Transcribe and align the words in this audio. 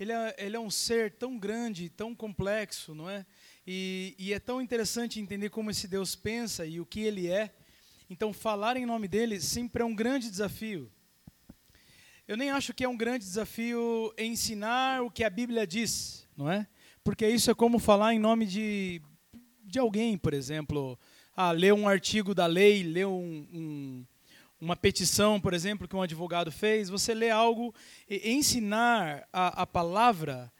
ele 0.00 0.12
é, 0.12 0.34
ele 0.38 0.56
é 0.56 0.60
um 0.60 0.70
ser 0.70 1.12
tão 1.12 1.38
grande, 1.38 1.90
tão 1.90 2.14
complexo, 2.14 2.94
não 2.94 3.08
é? 3.08 3.26
E, 3.66 4.14
e, 4.18 4.32
é 4.32 4.38
tão 4.38 4.62
interessante 4.62 5.20
entender 5.20 5.50
como 5.50 5.70
esse 5.70 5.86
Deus 5.86 6.16
pensa 6.16 6.64
e 6.64 6.80
o 6.80 6.86
que 6.86 7.00
ele 7.00 7.28
é. 7.28 7.54
Então, 8.08 8.32
falar 8.32 8.78
em 8.78 8.86
nome 8.86 9.06
dele 9.06 9.38
sempre 9.38 9.82
é 9.82 9.84
um 9.84 9.94
grande 9.94 10.30
desafio. 10.30 10.90
Eu 12.26 12.34
nem 12.34 12.50
acho 12.50 12.72
que 12.72 12.82
é 12.82 12.88
um 12.88 12.96
grande 12.96 13.26
desafio 13.26 14.14
ensinar 14.16 15.02
o 15.02 15.10
que 15.10 15.22
a 15.22 15.28
Bíblia 15.28 15.66
diz, 15.66 16.26
não 16.34 16.50
é? 16.50 16.66
Porque 17.04 17.28
isso 17.28 17.50
é 17.50 17.54
como 17.54 17.78
falar 17.78 18.14
em 18.14 18.18
nome 18.18 18.46
de, 18.46 19.02
de 19.62 19.78
alguém, 19.78 20.16
por 20.16 20.32
exemplo. 20.32 20.98
Ah, 21.36 21.52
ler 21.52 21.74
um 21.74 21.86
artigo 21.86 22.34
da 22.34 22.46
lei, 22.46 22.82
ler 22.82 23.06
um, 23.06 23.46
um 23.52 24.06
uma 24.60 24.76
petição, 24.76 25.40
por 25.40 25.54
exemplo, 25.54 25.88
que 25.88 25.96
um 25.96 26.02
advogado 26.02 26.52
fez, 26.52 26.88
você 26.88 27.14
lê 27.14 27.30
algo 27.30 27.74
e 28.08 28.30
ensinar 28.30 29.26
a, 29.32 29.62
a 29.62 29.66
palavra 29.66 30.52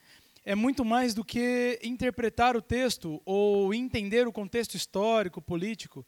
é 0.45 0.55
muito 0.55 0.85
mais 0.85 1.13
do 1.13 1.25
que 1.25 1.79
interpretar 1.83 2.57
o 2.57 2.63
texto 2.63 3.21
ou 3.25 3.75
entender 3.75 4.27
o 4.27 4.33
contexto 4.33 4.75
histórico, 4.75 5.43
político. 5.43 6.05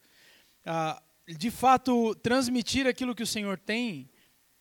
Ah, 0.64 1.02
de 1.28 1.50
fato, 1.50 2.14
transmitir 2.16 2.86
aquilo 2.86 3.14
que 3.14 3.22
o 3.22 3.26
Senhor 3.26 3.58
tem 3.58 4.08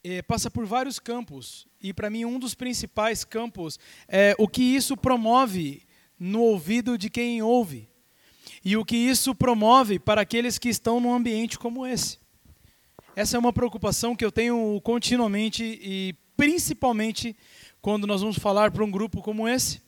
eh, 0.03 0.21
passa 0.21 0.51
por 0.51 0.65
vários 0.65 0.99
campos. 0.99 1.67
E, 1.81 1.93
para 1.93 2.09
mim, 2.09 2.25
um 2.25 2.37
dos 2.37 2.53
principais 2.53 3.23
campos 3.23 3.79
é 4.07 4.35
o 4.37 4.47
que 4.47 4.61
isso 4.61 4.97
promove 4.97 5.83
no 6.19 6.41
ouvido 6.41 6.97
de 6.97 7.09
quem 7.09 7.41
ouve. 7.41 7.89
E 8.63 8.77
o 8.77 8.85
que 8.85 8.95
isso 8.95 9.33
promove 9.33 9.97
para 9.97 10.21
aqueles 10.21 10.59
que 10.59 10.69
estão 10.69 10.99
num 10.99 11.13
ambiente 11.13 11.57
como 11.57 11.87
esse. 11.87 12.20
Essa 13.13 13.35
é 13.35 13.39
uma 13.39 13.51
preocupação 13.51 14.15
que 14.15 14.23
eu 14.23 14.31
tenho 14.31 14.79
continuamente 14.81 15.63
e 15.63 16.15
principalmente 16.37 17.35
quando 17.81 18.07
nós 18.07 18.21
vamos 18.21 18.37
falar 18.37 18.71
para 18.71 18.85
um 18.85 18.91
grupo 18.91 19.21
como 19.21 19.49
esse. 19.49 19.81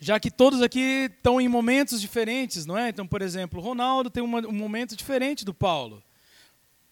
Já 0.00 0.18
que 0.18 0.30
todos 0.30 0.60
aqui 0.60 1.08
estão 1.08 1.40
em 1.40 1.46
momentos 1.46 2.00
diferentes, 2.00 2.66
não 2.66 2.76
é? 2.76 2.88
Então, 2.88 3.06
por 3.06 3.22
exemplo, 3.22 3.60
Ronaldo 3.60 4.10
tem 4.10 4.22
um 4.22 4.52
momento 4.52 4.96
diferente 4.96 5.44
do 5.44 5.54
Paulo. 5.54 6.02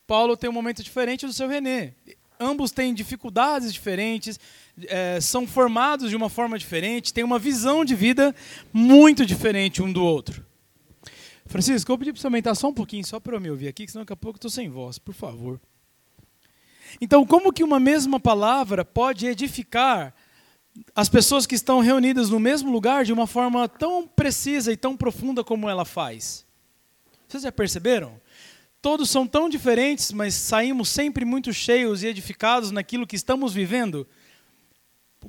Paulo 0.07 0.37
tem 0.37 0.49
um 0.49 0.53
momento 0.53 0.85
diferente 0.85 1.27
do 1.27 1.33
seu 1.33 1.49
Renê. 1.49 1.93
Ambos 2.39 2.71
têm 2.71 2.95
dificuldades 2.95 3.73
diferentes, 3.73 4.39
é, 4.87 5.21
são 5.21 5.47
formados 5.47 6.11
de 6.11 6.17
uma 6.17 6.29
forma 6.29 6.57
diferente, 6.59 7.13
têm 7.13 7.25
uma 7.25 7.39
visão 7.39 7.85
de 7.85 7.95
vida 7.95 8.35
muito 8.73 9.27
diferente 9.27 9.83
um 9.83 9.93
do 9.93 10.05
outro. 10.05 10.45
Francisco, 11.47 11.91
eu 11.91 11.95
vou 11.95 11.99
pedir 11.99 12.13
para 12.13 12.21
você 12.21 12.27
aumentar 12.27 12.55
só 12.55 12.69
um 12.69 12.75
pouquinho, 12.75 13.05
só 13.07 13.21
para 13.21 13.37
eu 13.37 13.41
me 13.41 13.51
ouvir 13.51 13.69
aqui, 13.69 13.87
senão 13.87 14.03
daqui 14.03 14.13
a 14.13 14.17
pouco 14.17 14.37
eu 14.37 14.39
estou 14.39 14.51
sem 14.51 14.69
voz, 14.69 14.99
por 14.99 15.15
favor. 15.15 15.61
Então, 17.01 17.25
como 17.27 17.53
que 17.53 17.65
uma 17.65 17.79
mesma 17.79 18.19
palavra 18.19 18.85
pode 18.85 19.27
edificar 19.27 20.15
as 20.95 21.09
pessoas 21.09 21.47
que 21.47 21.55
estão 21.55 21.81
reunidas 21.81 22.31
no 22.31 22.39
mesmo 22.39 22.71
lugar 22.71 23.05
de 23.05 23.13
uma 23.13 23.27
forma 23.27 23.69
tão 23.69 24.07
precisa 24.07 24.73
e 24.73 24.77
tão 24.77 24.97
profunda 24.97 25.45
como 25.45 25.69
ela 25.69 25.85
faz? 25.85 26.45
Vocês 27.29 27.43
já 27.43 27.53
perceberam? 27.53 28.21
Todos 28.81 29.11
são 29.11 29.27
tão 29.27 29.49
diferentes, 29.49 30.13
mas 30.13 30.35
saímos 30.35 30.89
sempre 30.89 31.25
muito 31.25 31.53
cheios 31.53 32.03
e 32.03 32.07
edificados 32.07 32.71
naquilo 32.71 33.07
que 33.07 33.17
estamos 33.17 33.53
vivendo 33.53 34.07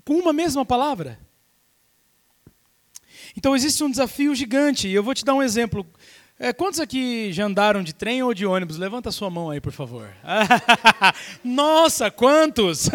com 0.05 0.15
uma 0.15 0.31
mesma 0.31 0.65
palavra. 0.65 1.19
Então 3.35 3.55
existe 3.55 3.83
um 3.83 3.89
desafio 3.89 4.33
gigante, 4.35 4.87
e 4.87 4.93
eu 4.93 5.03
vou 5.03 5.13
te 5.13 5.25
dar 5.25 5.33
um 5.33 5.43
exemplo. 5.43 5.85
É, 6.39 6.53
quantos 6.53 6.79
aqui 6.79 7.33
já 7.33 7.45
andaram 7.45 7.81
de 7.81 7.93
trem 7.93 8.21
ou 8.21 8.31
de 8.31 8.45
ônibus? 8.45 8.77
Levanta 8.77 9.09
a 9.09 9.11
sua 9.11 9.29
mão 9.29 9.49
aí, 9.49 9.59
por 9.59 9.71
favor. 9.71 10.07
Nossa, 11.43 12.11
quantos! 12.11 12.89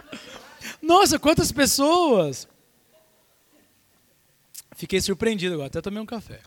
Nossa, 0.80 1.18
quantas 1.18 1.52
pessoas! 1.52 2.48
Fiquei 4.76 5.00
surpreendido 5.00 5.54
agora, 5.54 5.66
até 5.68 5.82
tomei 5.82 6.00
um 6.00 6.06
café. 6.06 6.40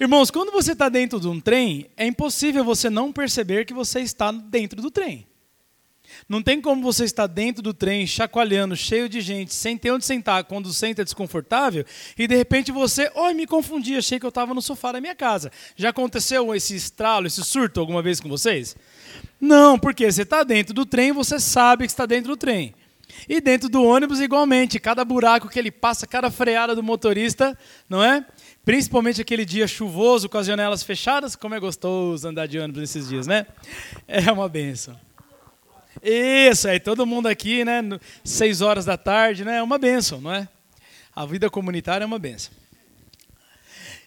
Irmãos, 0.00 0.30
quando 0.30 0.50
você 0.50 0.72
está 0.72 0.88
dentro 0.88 1.20
de 1.20 1.28
um 1.28 1.40
trem, 1.40 1.88
é 1.96 2.04
impossível 2.04 2.64
você 2.64 2.90
não 2.90 3.12
perceber 3.12 3.64
que 3.64 3.72
você 3.72 4.00
está 4.00 4.32
dentro 4.32 4.82
do 4.82 4.90
trem. 4.90 5.24
Não 6.28 6.42
tem 6.42 6.60
como 6.60 6.82
você 6.82 7.04
estar 7.04 7.26
dentro 7.26 7.62
do 7.62 7.74
trem, 7.74 8.06
chacoalhando, 8.06 8.76
cheio 8.76 9.08
de 9.08 9.20
gente, 9.20 9.54
sem 9.54 9.76
ter 9.76 9.90
onde 9.90 10.04
sentar, 10.04 10.44
quando 10.44 10.72
senta 10.72 11.04
desconfortável, 11.04 11.84
e 12.18 12.26
de 12.26 12.34
repente 12.34 12.72
você, 12.72 13.10
oi, 13.14 13.34
me 13.34 13.46
confundi, 13.46 13.96
achei 13.96 14.18
que 14.18 14.26
eu 14.26 14.30
estava 14.30 14.54
no 14.54 14.62
sofá 14.62 14.92
da 14.92 15.00
minha 15.00 15.14
casa. 15.14 15.50
Já 15.76 15.90
aconteceu 15.90 16.54
esse 16.54 16.74
estralo, 16.74 17.26
esse 17.26 17.42
surto 17.44 17.80
alguma 17.80 18.02
vez 18.02 18.20
com 18.20 18.28
vocês? 18.28 18.76
Não, 19.40 19.78
porque 19.78 20.10
você 20.10 20.22
está 20.22 20.44
dentro 20.44 20.72
do 20.72 20.86
trem, 20.86 21.12
você 21.12 21.38
sabe 21.38 21.84
que 21.84 21.92
está 21.92 22.06
dentro 22.06 22.32
do 22.32 22.36
trem. 22.36 22.74
E 23.28 23.40
dentro 23.40 23.68
do 23.68 23.82
ônibus, 23.82 24.20
igualmente, 24.20 24.80
cada 24.80 25.04
buraco 25.04 25.48
que 25.48 25.58
ele 25.58 25.70
passa, 25.70 26.06
cada 26.06 26.30
freada 26.30 26.74
do 26.74 26.82
motorista, 26.82 27.56
não 27.88 28.02
é? 28.02 28.24
Principalmente 28.64 29.20
aquele 29.20 29.44
dia 29.44 29.66
chuvoso 29.66 30.28
com 30.28 30.38
as 30.38 30.46
janelas 30.46 30.82
fechadas, 30.82 31.36
como 31.36 31.54
é 31.54 31.60
gostoso 31.60 32.26
andar 32.26 32.46
de 32.46 32.58
ônibus 32.58 32.80
nesses 32.80 33.08
dias, 33.08 33.26
né? 33.26 33.46
É 34.06 34.30
uma 34.30 34.48
benção. 34.48 34.98
Isso, 36.02 36.68
aí 36.68 36.80
todo 36.80 37.06
mundo 37.06 37.28
aqui, 37.28 37.64
né? 37.64 37.80
Seis 38.24 38.60
horas 38.60 38.84
da 38.84 38.96
tarde, 38.96 39.44
né? 39.44 39.58
É 39.58 39.62
uma 39.62 39.78
benção, 39.78 40.20
não 40.20 40.32
é? 40.32 40.48
A 41.14 41.24
vida 41.24 41.48
comunitária 41.48 42.02
é 42.02 42.06
uma 42.06 42.18
benção. 42.18 42.52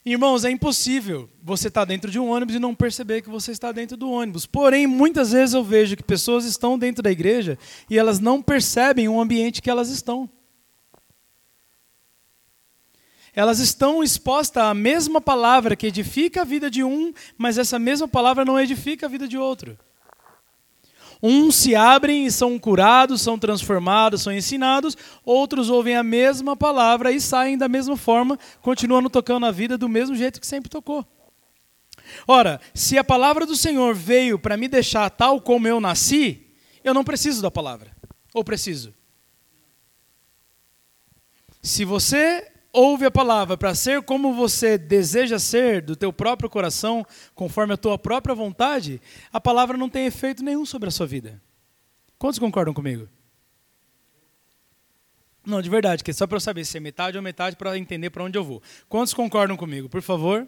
Irmãos, 0.06 0.46
é 0.46 0.52
impossível 0.52 1.28
você 1.42 1.68
estar 1.68 1.86
dentro 1.86 2.12
de 2.12 2.20
um 2.20 2.30
ônibus 2.30 2.56
e 2.56 2.60
não 2.60 2.76
perceber 2.76 3.22
que 3.22 3.30
você 3.30 3.52
está 3.52 3.72
dentro 3.72 3.98
do 3.98 4.12
ônibus. 4.12 4.46
Porém, 4.46 4.86
muitas 4.86 5.32
vezes 5.32 5.56
eu 5.56 5.64
vejo 5.64 5.96
que 5.96 6.04
pessoas 6.04 6.46
estão 6.46 6.78
dentro 6.78 7.02
da 7.02 7.10
igreja 7.10 7.58
e 7.90 7.98
elas 7.98 8.20
não 8.20 8.40
percebem 8.42 9.08
o 9.08 9.20
ambiente 9.20 9.62
que 9.62 9.70
elas 9.70 9.90
estão. 9.90 10.30
Elas 13.34 13.60
estão 13.60 14.04
expostas 14.04 14.64
à 14.64 14.74
mesma 14.74 15.20
palavra 15.20 15.76
que 15.76 15.88
edifica 15.88 16.42
a 16.42 16.46
vida 16.46 16.70
de 16.70 16.84
um, 16.84 17.12
mas 17.38 17.58
essa 17.58 17.80
mesma 17.80 18.08
palavra 18.08 18.46
não 18.46 18.60
edifica 18.60 19.08
a 19.08 19.10
vida 19.10 19.28
de 19.28 19.38
outro. 19.38 19.78
Uns 21.28 21.56
se 21.56 21.74
abrem 21.74 22.28
e 22.28 22.32
são 22.32 22.60
curados, 22.60 23.20
são 23.20 23.40
transformados, 23.40 24.22
são 24.22 24.32
ensinados, 24.32 24.96
outros 25.26 25.72
ouvem 25.72 25.96
a 25.96 26.04
mesma 26.04 26.56
palavra 26.56 27.12
e 27.12 27.20
saem 27.20 27.58
da 27.58 27.68
mesma 27.68 27.98
forma, 27.98 28.38
continuando 28.62 29.10
tocando 29.10 29.48
a 29.48 29.52
vida 29.52 29.76
do 29.76 29.90
mesmo 29.90 30.16
jeito 30.16 30.40
que 30.40 30.46
sempre 30.46 30.70
tocou. 30.70 31.04
Ora, 32.28 32.62
se 32.76 32.96
a 32.96 33.04
palavra 33.04 33.44
do 33.44 33.56
Senhor 33.56 33.96
veio 33.96 34.38
para 34.38 34.56
me 34.56 34.68
deixar 34.68 35.10
tal 35.10 35.42
como 35.42 35.68
eu 35.68 35.80
nasci, 35.80 36.46
eu 36.84 36.94
não 36.94 37.04
preciso 37.04 37.42
da 37.42 37.50
palavra. 37.50 37.90
Ou 38.32 38.44
preciso? 38.44 38.94
Se 41.60 41.84
você 41.84 42.52
ouve 42.76 43.06
a 43.06 43.12
palavra 43.12 43.58
para 43.58 43.74
ser 43.74 44.02
como 44.04 44.34
você 44.34 44.78
deseja 44.78 45.40
ser, 45.40 45.82
do 45.82 45.96
teu 45.96 46.12
próprio 46.12 46.50
coração, 46.50 47.06
conforme 47.34 47.74
a 47.74 47.78
tua 47.78 47.98
própria 47.98 48.36
vontade, 48.36 49.02
a 49.32 49.40
palavra 49.40 49.78
não 49.78 49.90
tem 49.90 50.06
efeito 50.06 50.44
nenhum 50.44 50.66
sobre 50.66 50.90
a 50.90 50.92
sua 50.92 51.08
vida. 51.08 51.42
Quantos 52.20 52.38
concordam 52.38 52.74
comigo? 52.74 53.08
Não, 55.46 55.62
de 55.62 55.70
verdade, 55.70 56.04
que 56.04 56.12
é 56.12 56.14
só 56.14 56.28
para 56.28 56.38
eu 56.38 56.42
saber 56.42 56.66
se 56.66 56.76
é 56.76 56.80
metade 56.80 57.18
ou 57.18 57.24
metade 57.24 57.56
para 57.56 57.78
entender 57.78 58.10
para 58.10 58.24
onde 58.24 58.38
eu 58.38 58.44
vou. 58.44 58.62
Quantos 58.90 59.14
concordam 59.14 59.56
comigo, 59.56 59.88
por 59.88 60.02
favor? 60.02 60.48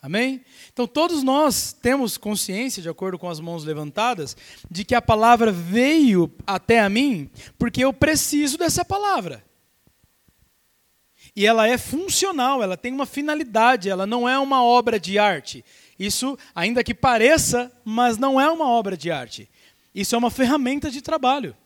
Amém? 0.00 0.44
Então, 0.72 0.86
todos 0.86 1.22
nós 1.22 1.72
temos 1.72 2.16
consciência, 2.16 2.82
de 2.82 2.88
acordo 2.88 3.18
com 3.18 3.28
as 3.28 3.40
mãos 3.40 3.64
levantadas, 3.64 4.36
de 4.70 4.84
que 4.84 4.94
a 4.94 5.02
palavra 5.02 5.50
veio 5.50 6.30
até 6.46 6.80
a 6.80 6.88
mim 6.88 7.30
porque 7.58 7.82
eu 7.84 7.92
preciso 7.92 8.56
dessa 8.56 8.84
palavra. 8.84 9.44
E 11.36 11.46
ela 11.46 11.66
é 11.66 11.76
funcional, 11.76 12.62
ela 12.62 12.76
tem 12.76 12.92
uma 12.92 13.06
finalidade, 13.06 13.90
ela 13.90 14.06
não 14.06 14.28
é 14.28 14.38
uma 14.38 14.62
obra 14.62 15.00
de 15.00 15.18
arte. 15.18 15.64
Isso, 15.98 16.38
ainda 16.54 16.84
que 16.84 16.94
pareça, 16.94 17.72
mas 17.84 18.16
não 18.16 18.40
é 18.40 18.48
uma 18.48 18.68
obra 18.68 18.96
de 18.96 19.10
arte. 19.10 19.48
Isso 19.94 20.14
é 20.14 20.18
uma 20.18 20.30
ferramenta 20.30 20.90
de 20.90 21.00
trabalho. 21.00 21.56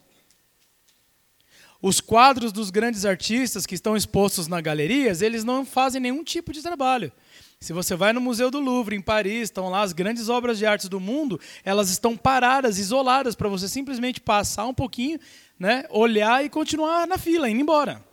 Os 1.81 2.01
quadros 2.01 2.51
dos 2.51 2.71
grandes 2.71 3.05
artistas 3.05 3.65
que 3.65 3.75
estão 3.75 3.97
expostos 3.97 4.49
nas 4.49 4.61
galerias, 4.61 5.23
eles 5.23 5.45
não 5.45 5.65
fazem 5.65 6.01
nenhum 6.01 6.25
tipo 6.25 6.53
de 6.53 6.61
trabalho. 6.61 7.13
Se 7.61 7.73
você 7.73 7.95
vai 7.95 8.13
no 8.13 8.21
Museu 8.21 8.51
do 8.51 8.61
Louvre, 8.61 8.97
em 8.97 9.01
Paris, 9.01 9.43
estão 9.45 9.69
lá 9.69 9.83
as 9.83 9.93
grandes 9.93 10.29
obras 10.29 10.59
de 10.59 10.67
arte 10.67 10.89
do 10.89 10.99
mundo, 10.99 11.41
elas 11.65 11.91
estão 11.91 12.17
paradas, 12.17 12.79
isoladas, 12.79 13.35
para 13.35 13.49
você 13.49 13.69
simplesmente 13.69 14.21
passar 14.21 14.67
um 14.67 14.75
pouquinho, 14.75 15.19
né, 15.59 15.85
olhar 15.91 16.45
e 16.45 16.49
continuar 16.49 17.07
na 17.07 17.19
fila, 17.19 17.49
indo 17.51 17.61
embora. 17.61 18.08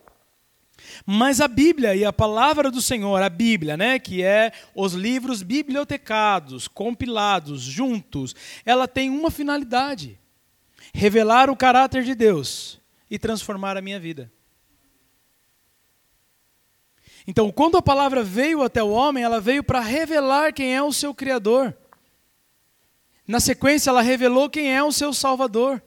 Mas 1.05 1.41
a 1.41 1.47
Bíblia 1.47 1.95
e 1.95 2.03
a 2.05 2.13
palavra 2.13 2.69
do 2.71 2.81
Senhor, 2.81 3.21
a 3.21 3.29
Bíblia, 3.29 3.77
né, 3.77 3.99
que 3.99 4.23
é 4.23 4.51
os 4.73 4.93
livros 4.93 5.41
bibliotecados, 5.43 6.67
compilados, 6.67 7.61
juntos, 7.61 8.35
ela 8.65 8.87
tem 8.87 9.09
uma 9.09 9.31
finalidade: 9.31 10.19
revelar 10.93 11.49
o 11.49 11.55
caráter 11.55 12.03
de 12.03 12.15
Deus 12.15 12.79
e 13.09 13.19
transformar 13.19 13.77
a 13.77 13.81
minha 13.81 13.99
vida. 13.99 14.31
Então, 17.27 17.51
quando 17.51 17.77
a 17.77 17.81
palavra 17.81 18.23
veio 18.23 18.61
até 18.61 18.83
o 18.83 18.91
homem, 18.91 19.23
ela 19.23 19.41
veio 19.41 19.63
para 19.63 19.79
revelar 19.79 20.53
quem 20.53 20.75
é 20.75 20.83
o 20.83 20.93
seu 20.93 21.13
Criador. 21.13 21.75
Na 23.27 23.39
sequência, 23.39 23.89
ela 23.89 24.01
revelou 24.01 24.49
quem 24.49 24.71
é 24.75 24.83
o 24.83 24.91
seu 24.91 25.11
Salvador. 25.11 25.81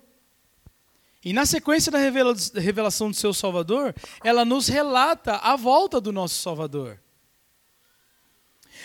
E 1.25 1.33
na 1.33 1.45
sequência 1.45 1.91
da 1.91 1.99
revelação 1.99 3.11
do 3.11 3.17
seu 3.17 3.35
Salvador, 3.35 3.95
ela 4.23 4.45
nos 4.45 4.69
relata 4.69 5.37
a 5.37 5.57
volta 5.57 6.01
do 6.01 6.13
nosso 6.13 6.41
Salvador. 6.41 7.01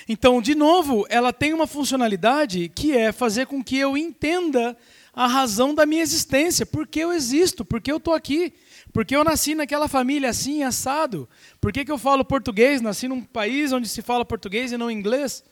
Então, 0.08 0.42
de 0.42 0.56
novo, 0.56 1.06
ela 1.10 1.32
tem 1.32 1.54
uma 1.54 1.68
funcionalidade 1.68 2.70
que 2.70 2.96
é 2.98 3.12
fazer 3.12 3.46
com 3.46 3.64
que 3.64 3.78
eu 3.78 3.96
entenda 3.96 4.76
a 5.14 5.28
razão 5.28 5.76
da 5.76 5.86
minha 5.86 6.02
existência, 6.02 6.66
por 6.66 6.88
que 6.88 7.00
eu 7.00 7.14
existo, 7.14 7.64
por 7.64 7.80
que 7.80 7.92
eu 7.92 7.98
estou 7.98 8.16
aqui, 8.16 8.52
por 8.92 9.06
que 9.06 9.16
eu 9.16 9.24
nasci 9.24 9.54
naquela 9.54 9.88
família 9.88 10.30
assim, 10.30 10.64
assado, 10.64 11.30
por 11.62 11.72
que, 11.72 11.86
que 11.86 11.92
eu 11.92 12.00
falo 12.00 12.26
português, 12.26 12.82
nasci 12.82 13.08
num 13.08 13.22
país 13.22 13.72
onde 13.72 13.88
se 13.88 14.02
fala 14.02 14.26
português 14.26 14.72
e 14.72 14.78
não 14.78 14.90
inglês. 14.90 15.44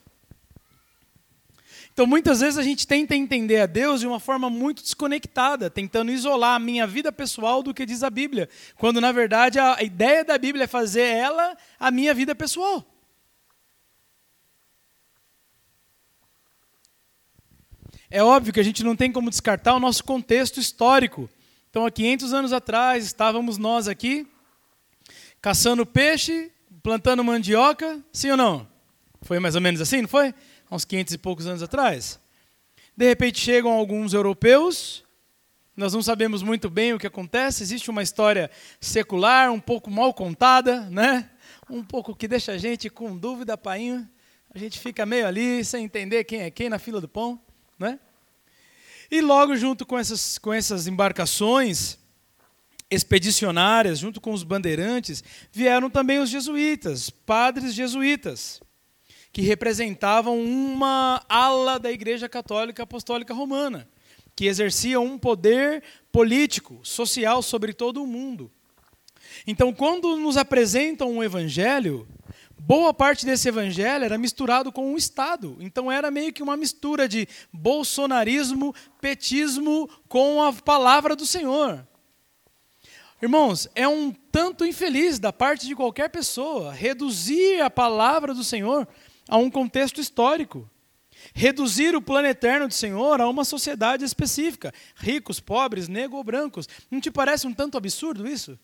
Então, 1.94 2.08
muitas 2.08 2.40
vezes 2.40 2.58
a 2.58 2.64
gente 2.64 2.88
tenta 2.88 3.16
entender 3.16 3.60
a 3.60 3.66
Deus 3.66 4.00
de 4.00 4.08
uma 4.08 4.20
forma 4.20 4.50
muito 4.50 4.82
desconectada, 4.82 5.70
tentando 5.70 6.12
isolar 6.12 6.56
a 6.56 6.60
minha 6.60 6.88
vida 6.88 7.12
pessoal 7.12 7.62
do 7.62 7.74
que 7.74 7.86
diz 7.86 8.02
a 8.02 8.10
Bíblia, 8.10 8.48
quando 8.78 9.02
na 9.02 9.12
verdade 9.12 9.60
a 9.60 9.84
ideia 9.84 10.24
da 10.24 10.38
Bíblia 10.38 10.64
é 10.64 10.68
fazer 10.68 11.02
ela 11.02 11.58
a 11.80 11.92
minha 11.92 12.14
vida 12.14 12.34
pessoal. 12.34 12.86
É 18.10 18.24
óbvio 18.24 18.54
que 18.54 18.60
a 18.60 18.64
gente 18.64 18.84
não 18.84 18.96
tem 18.96 19.12
como 19.12 19.30
descartar 19.30 19.74
o 19.74 19.80
nosso 19.80 20.04
contexto 20.04 20.60
histórico. 20.60 21.30
Então, 21.70 21.86
há 21.86 21.92
500 21.92 22.34
anos 22.34 22.54
atrás, 22.54 23.06
estávamos 23.06 23.58
nós 23.58 23.88
aqui, 23.88 24.28
caçando 25.42 25.86
peixe, 25.86 26.52
plantando 26.84 27.24
mandioca, 27.24 28.04
sim 28.12 28.30
ou 28.32 28.38
não? 28.38 28.68
Foi 29.22 29.40
mais 29.40 29.56
ou 29.56 29.62
menos 29.62 29.80
assim, 29.80 30.02
não 30.02 30.10
foi? 30.10 30.34
Uns 30.72 30.86
500 30.86 31.14
e 31.14 31.18
poucos 31.18 31.46
anos 31.46 31.62
atrás. 31.62 32.20
De 32.96 33.06
repente 33.06 33.40
chegam 33.40 33.72
alguns 33.72 34.14
europeus, 34.14 35.04
nós 35.76 35.94
não 35.94 36.02
sabemos 36.02 36.44
muito 36.44 36.70
bem 36.70 36.94
o 36.94 37.00
que 37.00 37.08
acontece, 37.08 37.64
existe 37.64 37.90
uma 37.90 38.04
história 38.04 38.50
secular, 38.80 39.52
um 39.52 39.60
pouco 39.60 39.90
mal 39.92 40.14
contada, 40.14 40.82
né? 40.90 41.30
um 41.70 41.84
pouco 41.84 42.16
que 42.16 42.28
deixa 42.28 42.54
a 42.54 42.58
gente 42.58 42.90
com 42.90 43.18
dúvida, 43.18 43.58
painho. 43.58 44.08
A 44.54 44.60
gente 44.60 44.80
fica 44.80 45.06
meio 45.06 45.26
ali, 45.26 45.64
sem 45.64 45.86
entender 45.86 46.24
quem 46.26 46.42
é 46.42 46.52
quem 46.52 46.70
na 46.70 46.78
fila 46.78 47.00
do 47.00 47.08
pão. 47.08 47.42
Né? 47.80 48.00
E 49.10 49.22
logo 49.22 49.56
junto 49.56 49.86
com 49.86 49.98
essas, 49.98 50.38
com 50.38 50.54
essas 50.54 50.88
embarcações 50.88 51.98
expedicionárias, 52.90 54.00
junto 54.00 54.20
com 54.20 54.34
os 54.34 54.44
bandeirantes, 54.44 55.24
vieram 55.52 55.90
também 55.90 56.20
os 56.20 56.30
jesuítas, 56.30 57.10
padres 57.10 57.74
jesuítas, 57.74 58.62
que 59.32 59.42
representavam 59.42 60.40
uma 60.40 61.24
ala 61.30 61.80
da 61.80 61.92
Igreja 61.92 62.28
Católica 62.28 62.84
Apostólica 62.84 63.34
Romana, 63.34 63.88
que 64.36 64.46
exerciam 64.46 65.06
um 65.06 65.18
poder 65.18 65.84
político, 66.12 66.80
social 66.84 67.42
sobre 67.42 67.74
todo 67.74 68.04
o 68.04 68.08
mundo. 68.08 68.52
Então, 69.48 69.74
quando 69.74 70.18
nos 70.18 70.36
apresentam 70.36 71.12
um 71.12 71.24
evangelho, 71.24 72.08
boa 72.60 72.94
parte 72.94 73.26
desse 73.26 73.48
evangelho 73.48 74.06
era 74.06 74.18
misturado 74.18 74.72
com 74.72 74.94
o 74.94 74.98
Estado. 74.98 75.58
Então 75.60 75.92
era 75.92 76.12
meio 76.12 76.32
que 76.32 76.44
uma 76.44 76.56
mistura 76.56 77.08
de 77.08 77.28
bolsonarismo, 77.52 78.74
petismo 79.00 79.90
com 80.08 80.42
a 80.44 80.54
palavra 80.54 81.16
do 81.16 81.26
Senhor. 81.26 81.86
Irmãos, 83.22 83.68
é 83.76 83.88
um 83.88 84.12
tanto 84.32 84.66
infeliz 84.66 85.20
da 85.20 85.32
parte 85.32 85.68
de 85.68 85.76
qualquer 85.76 86.10
pessoa 86.10 86.72
reduzir 86.72 87.62
a 87.62 87.70
palavra 87.70 88.34
do 88.34 88.44
Senhor 88.44 88.88
a 89.32 89.38
um 89.38 89.50
contexto 89.50 90.02
histórico. 90.02 90.70
Reduzir 91.34 91.96
o 91.96 92.02
plano 92.02 92.28
eterno 92.28 92.68
do 92.68 92.74
Senhor 92.74 93.22
a 93.22 93.30
uma 93.30 93.46
sociedade 93.46 94.04
específica, 94.04 94.74
ricos, 94.96 95.40
pobres, 95.40 95.88
negros 95.88 96.18
ou 96.18 96.24
brancos. 96.24 96.68
Não 96.92 97.00
te 97.00 97.10
parece 97.10 97.48
um 97.48 97.54
tanto 97.54 97.78
absurdo 97.78 98.28
isso? 98.28 98.60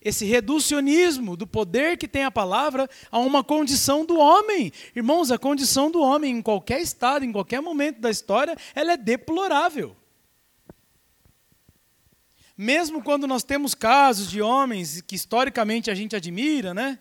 esse 0.00 0.26
reducionismo 0.26 1.36
do 1.36 1.46
poder 1.46 1.96
que 1.96 2.06
tem 2.06 2.24
a 2.24 2.30
palavra 2.30 2.88
a 3.10 3.18
uma 3.18 3.42
condição 3.42 4.04
do 4.04 4.18
homem. 4.18 4.70
Irmãos, 4.94 5.30
a 5.30 5.38
condição 5.38 5.90
do 5.90 6.00
homem 6.00 6.36
em 6.36 6.42
qualquer 6.42 6.80
estado, 6.80 7.24
em 7.24 7.32
qualquer 7.32 7.62
momento 7.62 8.00
da 8.00 8.10
história, 8.10 8.56
ela 8.74 8.92
é 8.92 8.96
deplorável. 8.96 9.96
Mesmo 12.56 13.02
quando 13.02 13.26
nós 13.26 13.42
temos 13.42 13.74
casos 13.74 14.30
de 14.30 14.42
homens 14.42 15.00
que 15.00 15.14
historicamente 15.14 15.90
a 15.90 15.94
gente 15.94 16.14
admira, 16.14 16.74
né? 16.74 16.98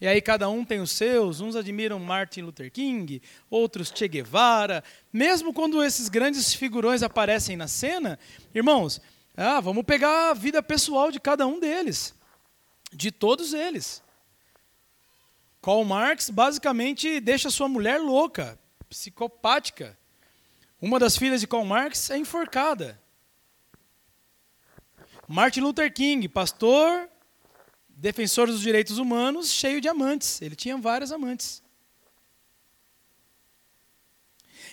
E 0.00 0.06
aí 0.06 0.20
cada 0.20 0.48
um 0.48 0.64
tem 0.64 0.80
os 0.80 0.92
seus, 0.92 1.40
uns 1.40 1.56
admiram 1.56 1.98
Martin 1.98 2.42
Luther 2.42 2.70
King, 2.70 3.20
outros 3.50 3.92
Che 3.94 4.06
Guevara. 4.06 4.84
Mesmo 5.12 5.52
quando 5.52 5.82
esses 5.82 6.08
grandes 6.08 6.54
figurões 6.54 7.02
aparecem 7.02 7.56
na 7.56 7.66
cena, 7.66 8.18
irmãos, 8.54 9.00
ah, 9.36 9.60
vamos 9.60 9.84
pegar 9.84 10.30
a 10.30 10.34
vida 10.34 10.62
pessoal 10.62 11.10
de 11.10 11.18
cada 11.18 11.46
um 11.46 11.58
deles 11.58 12.14
de 12.92 13.10
todos 13.10 13.52
eles. 13.52 14.02
Karl 15.60 15.84
Marx 15.84 16.30
basicamente 16.30 17.20
deixa 17.20 17.50
sua 17.50 17.68
mulher 17.68 18.00
louca, 18.00 18.58
psicopática. 18.88 19.98
Uma 20.80 20.98
das 20.98 21.16
filhas 21.16 21.40
de 21.40 21.46
Karl 21.46 21.64
Marx 21.64 22.10
é 22.10 22.16
enforcada. 22.16 23.00
Martin 25.26 25.60
Luther 25.60 25.92
King, 25.92 26.28
pastor, 26.28 27.08
defensor 27.98 28.46
dos 28.46 28.60
direitos 28.60 28.98
humanos, 28.98 29.52
cheio 29.52 29.80
de 29.80 29.88
amantes. 29.88 30.40
Ele 30.40 30.54
tinha 30.54 30.76
várias 30.76 31.10
amantes. 31.10 31.62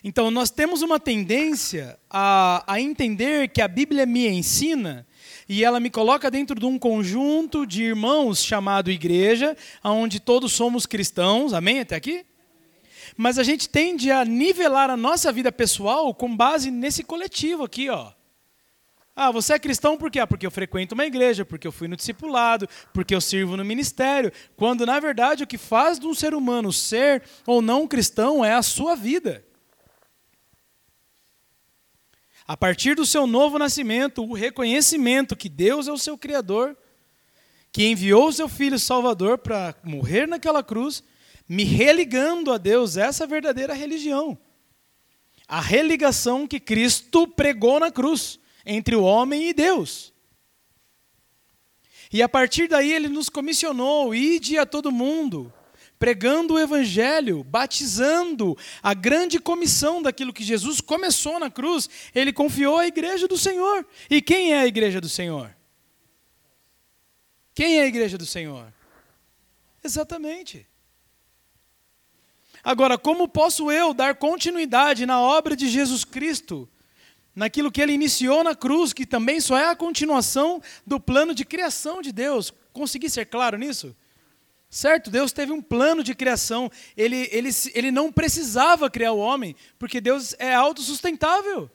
Então, 0.03 0.29
nós 0.29 0.51
temos 0.51 0.83
uma 0.83 0.99
tendência 0.99 1.97
a, 2.07 2.63
a 2.67 2.79
entender 2.79 3.49
que 3.49 3.61
a 3.61 3.67
Bíblia 3.67 4.05
me 4.05 4.27
ensina 4.27 5.07
e 5.49 5.63
ela 5.63 5.79
me 5.79 5.89
coloca 5.89 6.29
dentro 6.29 6.59
de 6.59 6.65
um 6.65 6.77
conjunto 6.77 7.65
de 7.65 7.83
irmãos 7.83 8.43
chamado 8.43 8.91
igreja, 8.91 9.57
onde 9.83 10.19
todos 10.19 10.53
somos 10.53 10.85
cristãos, 10.85 11.53
amém? 11.53 11.79
Até 11.79 11.95
aqui? 11.95 12.23
Mas 13.17 13.39
a 13.39 13.43
gente 13.43 13.67
tende 13.67 14.11
a 14.11 14.23
nivelar 14.23 14.91
a 14.91 14.97
nossa 14.97 15.31
vida 15.31 15.51
pessoal 15.51 16.13
com 16.13 16.35
base 16.35 16.69
nesse 16.69 17.03
coletivo 17.03 17.63
aqui, 17.63 17.89
ó. 17.89 18.11
Ah, 19.15 19.31
você 19.31 19.53
é 19.53 19.59
cristão 19.59 19.97
por 19.97 20.11
quê? 20.11 20.19
Ah, 20.19 20.27
porque 20.27 20.45
eu 20.45 20.51
frequento 20.51 20.93
uma 20.93 21.05
igreja, 21.05 21.45
porque 21.45 21.65
eu 21.65 21.71
fui 21.71 21.87
no 21.87 21.95
discipulado, 21.95 22.67
porque 22.93 23.15
eu 23.15 23.21
sirvo 23.21 23.55
no 23.55 23.63
ministério. 23.63 24.29
Quando, 24.57 24.85
na 24.85 24.99
verdade, 24.99 25.43
o 25.43 25.47
que 25.47 25.57
faz 25.57 25.97
de 25.97 26.05
um 26.05 26.13
ser 26.13 26.33
humano 26.33 26.73
ser 26.73 27.23
ou 27.47 27.61
não 27.61 27.87
cristão 27.87 28.43
é 28.43 28.53
a 28.53 28.61
sua 28.61 28.93
vida. 28.93 29.45
A 32.45 32.57
partir 32.57 32.93
do 32.93 33.05
seu 33.05 33.25
novo 33.25 33.57
nascimento, 33.57 34.21
o 34.21 34.33
reconhecimento 34.33 35.35
que 35.35 35.47
Deus 35.47 35.87
é 35.87 35.93
o 35.93 35.97
seu 35.97 36.17
Criador, 36.17 36.77
que 37.71 37.87
enviou 37.87 38.27
o 38.27 38.33
seu 38.33 38.49
Filho 38.49 38.77
Salvador 38.77 39.37
para 39.37 39.75
morrer 39.81 40.27
naquela 40.27 40.61
cruz, 40.61 41.01
me 41.47 41.63
religando 41.63 42.51
a 42.51 42.57
Deus, 42.57 42.97
essa 42.97 43.23
é 43.23 43.25
a 43.25 43.29
verdadeira 43.29 43.73
religião. 43.73 44.37
A 45.47 45.61
religação 45.61 46.45
que 46.45 46.59
Cristo 46.59 47.27
pregou 47.27 47.79
na 47.79 47.89
cruz 47.89 48.39
entre 48.65 48.95
o 48.95 49.03
homem 49.03 49.49
e 49.49 49.53
Deus. 49.53 50.13
E 52.11 52.21
a 52.21 52.29
partir 52.29 52.67
daí 52.67 52.93
ele 52.93 53.09
nos 53.09 53.29
comissionou, 53.29 54.15
ide 54.15 54.57
a 54.57 54.65
todo 54.65 54.91
mundo, 54.91 55.51
pregando 55.99 56.53
o 56.53 56.59
evangelho, 56.59 57.43
batizando, 57.43 58.57
a 58.81 58.93
grande 58.93 59.39
comissão 59.39 60.01
daquilo 60.01 60.33
que 60.33 60.43
Jesus 60.43 60.79
começou 60.81 61.39
na 61.39 61.49
cruz, 61.49 61.89
ele 62.13 62.31
confiou 62.31 62.77
à 62.77 62.87
igreja 62.87 63.27
do 63.27 63.37
Senhor. 63.37 63.85
E 64.09 64.21
quem 64.21 64.53
é 64.53 64.59
a 64.59 64.67
igreja 64.67 65.01
do 65.01 65.09
Senhor? 65.09 65.55
Quem 67.53 67.79
é 67.79 67.83
a 67.83 67.87
igreja 67.87 68.17
do 68.17 68.25
Senhor? 68.25 68.73
Exatamente. 69.83 70.67
Agora, 72.63 72.97
como 72.97 73.27
posso 73.27 73.71
eu 73.71 73.93
dar 73.93 74.15
continuidade 74.15 75.05
na 75.05 75.21
obra 75.21 75.55
de 75.55 75.69
Jesus 75.69 76.03
Cristo, 76.03 76.67
naquilo 77.35 77.71
que 77.71 77.81
ele 77.81 77.93
iniciou 77.93 78.43
na 78.43 78.55
cruz, 78.55 78.93
que 78.93 79.05
também 79.05 79.39
só 79.39 79.57
é 79.57 79.69
a 79.69 79.75
continuação 79.75 80.61
do 80.87 80.99
plano 80.99 81.35
de 81.35 81.43
criação 81.43 82.01
de 82.01 82.11
Deus? 82.11 82.53
Consegui 82.71 83.09
ser 83.09 83.25
claro 83.25 83.57
nisso? 83.57 83.95
Certo? 84.69 85.09
Deus 85.09 85.31
teve 85.31 85.51
um 85.51 85.61
plano 85.61 86.03
de 86.03 86.15
criação. 86.15 86.71
Ele, 86.97 87.29
ele, 87.31 87.49
ele 87.73 87.91
não 87.91 88.11
precisava 88.11 88.89
criar 88.89 89.11
o 89.11 89.19
homem, 89.19 89.55
porque 89.77 90.01
Deus 90.01 90.35
é 90.39 90.53
autossustentável. 90.53 91.69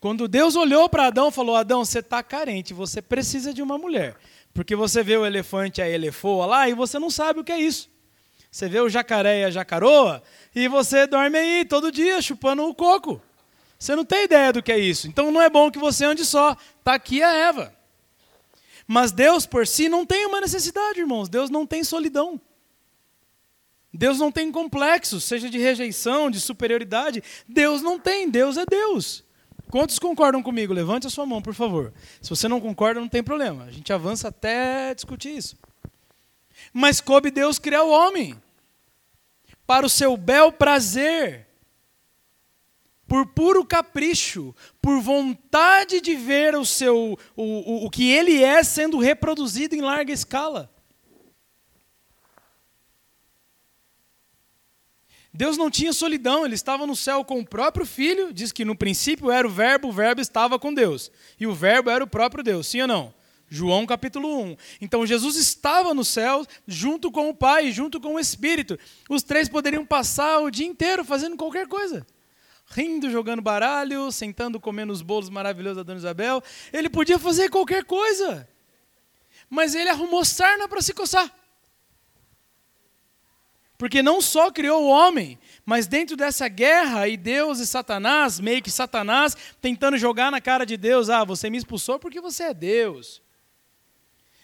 Quando 0.00 0.28
Deus 0.28 0.54
olhou 0.54 0.88
para 0.88 1.06
Adão 1.06 1.28
e 1.28 1.32
falou: 1.32 1.56
Adão, 1.56 1.84
você 1.84 2.00
está 2.00 2.22
carente, 2.22 2.74
você 2.74 3.02
precisa 3.02 3.52
de 3.52 3.62
uma 3.62 3.78
mulher. 3.78 4.16
Porque 4.52 4.76
você 4.76 5.02
vê 5.02 5.16
o 5.16 5.26
elefante, 5.26 5.80
a 5.82 5.88
elefoa 5.88 6.46
lá, 6.46 6.68
e 6.68 6.74
você 6.74 6.98
não 6.98 7.10
sabe 7.10 7.40
o 7.40 7.44
que 7.44 7.52
é 7.52 7.60
isso. 7.60 7.90
Você 8.50 8.68
vê 8.68 8.80
o 8.80 8.88
jacaré 8.88 9.40
e 9.40 9.44
a 9.44 9.50
jacaroa, 9.50 10.22
e 10.54 10.68
você 10.68 11.06
dorme 11.06 11.38
aí 11.38 11.64
todo 11.64 11.92
dia 11.92 12.20
chupando 12.22 12.64
o 12.64 12.74
coco. 12.74 13.22
Você 13.78 13.94
não 13.94 14.04
tem 14.04 14.24
ideia 14.24 14.52
do 14.52 14.62
que 14.62 14.72
é 14.72 14.78
isso. 14.78 15.06
Então 15.06 15.30
não 15.30 15.40
é 15.40 15.48
bom 15.48 15.70
que 15.70 15.78
você 15.78 16.04
ande 16.04 16.24
só. 16.24 16.56
Está 16.78 16.94
aqui 16.94 17.22
a 17.22 17.32
Eva. 17.32 17.72
Mas 18.86 19.12
Deus 19.12 19.46
por 19.46 19.66
si 19.66 19.88
não 19.88 20.04
tem 20.04 20.26
uma 20.26 20.40
necessidade, 20.40 20.98
irmãos. 20.98 21.28
Deus 21.28 21.48
não 21.50 21.66
tem 21.66 21.84
solidão. 21.84 22.40
Deus 23.92 24.18
não 24.18 24.30
tem 24.30 24.52
complexos, 24.52 25.24
seja 25.24 25.48
de 25.48 25.58
rejeição, 25.58 26.30
de 26.30 26.40
superioridade. 26.40 27.22
Deus 27.48 27.82
não 27.82 27.98
tem, 27.98 28.28
Deus 28.28 28.56
é 28.56 28.64
Deus. 28.66 29.24
Quantos 29.70 29.98
concordam 29.98 30.42
comigo? 30.42 30.72
Levante 30.72 31.06
a 31.06 31.10
sua 31.10 31.26
mão, 31.26 31.42
por 31.42 31.54
favor. 31.54 31.92
Se 32.20 32.30
você 32.30 32.48
não 32.48 32.60
concorda, 32.60 33.00
não 33.00 33.08
tem 33.08 33.22
problema. 33.22 33.64
A 33.64 33.70
gente 33.70 33.92
avança 33.92 34.28
até 34.28 34.94
discutir 34.94 35.36
isso. 35.36 35.56
Mas 36.72 37.00
coube 37.00 37.30
Deus 37.30 37.58
criar 37.58 37.82
o 37.82 37.90
homem 37.90 38.40
para 39.66 39.84
o 39.84 39.90
seu 39.90 40.16
bel 40.16 40.50
prazer, 40.50 41.47
por 43.08 43.26
puro 43.26 43.64
capricho, 43.64 44.54
por 44.82 45.00
vontade 45.00 46.00
de 46.00 46.14
ver 46.14 46.54
o 46.54 46.64
seu 46.64 47.18
o, 47.34 47.42
o, 47.42 47.86
o 47.86 47.90
que 47.90 48.08
ele 48.10 48.44
é 48.44 48.62
sendo 48.62 48.98
reproduzido 48.98 49.74
em 49.74 49.80
larga 49.80 50.12
escala. 50.12 50.70
Deus 55.32 55.56
não 55.56 55.70
tinha 55.70 55.92
solidão, 55.92 56.44
ele 56.44 56.54
estava 56.54 56.86
no 56.86 56.96
céu 56.96 57.24
com 57.24 57.38
o 57.38 57.46
próprio 57.46 57.86
Filho, 57.86 58.32
diz 58.32 58.50
que 58.50 58.64
no 58.64 58.76
princípio 58.76 59.30
era 59.30 59.46
o 59.46 59.50
Verbo, 59.50 59.88
o 59.88 59.92
Verbo 59.92 60.20
estava 60.20 60.58
com 60.58 60.74
Deus. 60.74 61.10
E 61.38 61.46
o 61.46 61.54
Verbo 61.54 61.90
era 61.90 62.02
o 62.02 62.08
próprio 62.08 62.42
Deus, 62.42 62.66
sim 62.66 62.80
ou 62.82 62.88
não? 62.88 63.14
João 63.48 63.86
capítulo 63.86 64.42
1. 64.42 64.56
Então 64.80 65.06
Jesus 65.06 65.36
estava 65.36 65.94
no 65.94 66.04
céu 66.04 66.44
junto 66.66 67.10
com 67.10 67.30
o 67.30 67.34
Pai, 67.34 67.72
junto 67.72 68.00
com 68.00 68.14
o 68.14 68.20
Espírito. 68.20 68.78
Os 69.08 69.22
três 69.22 69.48
poderiam 69.48 69.86
passar 69.86 70.40
o 70.40 70.50
dia 70.50 70.66
inteiro 70.66 71.04
fazendo 71.04 71.36
qualquer 71.36 71.66
coisa. 71.66 72.06
Rindo, 72.70 73.10
jogando 73.10 73.40
baralho, 73.40 74.12
sentando, 74.12 74.60
comendo 74.60 74.92
os 74.92 75.02
bolos 75.02 75.30
maravilhosos 75.30 75.78
da 75.78 75.82
Dona 75.82 75.98
Isabel. 75.98 76.42
Ele 76.72 76.90
podia 76.90 77.18
fazer 77.18 77.48
qualquer 77.48 77.84
coisa. 77.84 78.48
Mas 79.48 79.74
ele 79.74 79.88
arrumou 79.88 80.24
sarna 80.24 80.68
para 80.68 80.82
se 80.82 80.92
coçar. 80.92 81.32
Porque 83.78 84.02
não 84.02 84.20
só 84.20 84.50
criou 84.50 84.82
o 84.82 84.88
homem, 84.88 85.38
mas 85.64 85.86
dentro 85.86 86.16
dessa 86.16 86.48
guerra, 86.48 87.06
e 87.06 87.16
Deus 87.16 87.60
e 87.60 87.66
Satanás, 87.66 88.40
meio 88.40 88.60
que 88.60 88.72
Satanás, 88.72 89.36
tentando 89.60 89.96
jogar 89.96 90.32
na 90.32 90.40
cara 90.40 90.66
de 90.66 90.76
Deus: 90.76 91.08
ah, 91.08 91.24
você 91.24 91.48
me 91.48 91.56
expulsou 91.56 91.96
porque 91.98 92.20
você 92.20 92.44
é 92.44 92.54
Deus. 92.54 93.22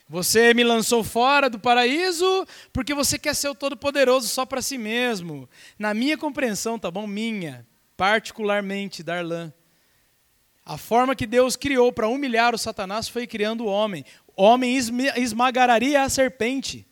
Você 0.09 0.55
me 0.55 0.63
lançou 0.63 1.03
fora 1.03 1.51
do 1.51 1.59
paraíso 1.59 2.47
porque 2.73 2.95
você 2.95 3.19
quer 3.19 3.35
ser 3.35 3.49
o 3.49 3.55
todo-poderoso 3.55 4.29
só 4.29 4.47
para 4.47 4.63
si 4.63 4.79
mesmo. 4.79 5.49
Na 5.79 5.93
minha 5.93 6.17
compreensão, 6.17 6.79
tá 6.79 6.91
bom? 6.91 7.07
Minha, 7.07 7.67
particularmente, 7.97 9.03
Darlan. 9.03 9.53
A 10.65 10.79
forma 10.79 11.15
que 11.15 11.27
Deus 11.27 11.57
criou 11.57 11.93
para 11.93 12.09
humilhar 12.09 12.55
o 12.55 12.59
Satanás 12.59 13.09
foi 13.09 13.27
criando 13.27 13.65
o 13.65 13.69
homem. 13.69 14.05
O 14.37 14.43
homem 14.43 14.77
esmagaria 14.77 16.03
a 16.03 16.09
serpente. 16.09 16.87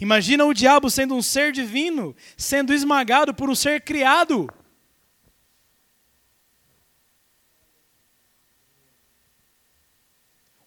Imagina 0.00 0.44
o 0.44 0.52
diabo 0.52 0.90
sendo 0.90 1.14
um 1.14 1.22
ser 1.22 1.52
divino, 1.52 2.14
sendo 2.36 2.74
esmagado 2.74 3.32
por 3.32 3.48
um 3.48 3.54
ser 3.54 3.80
criado. 3.82 4.48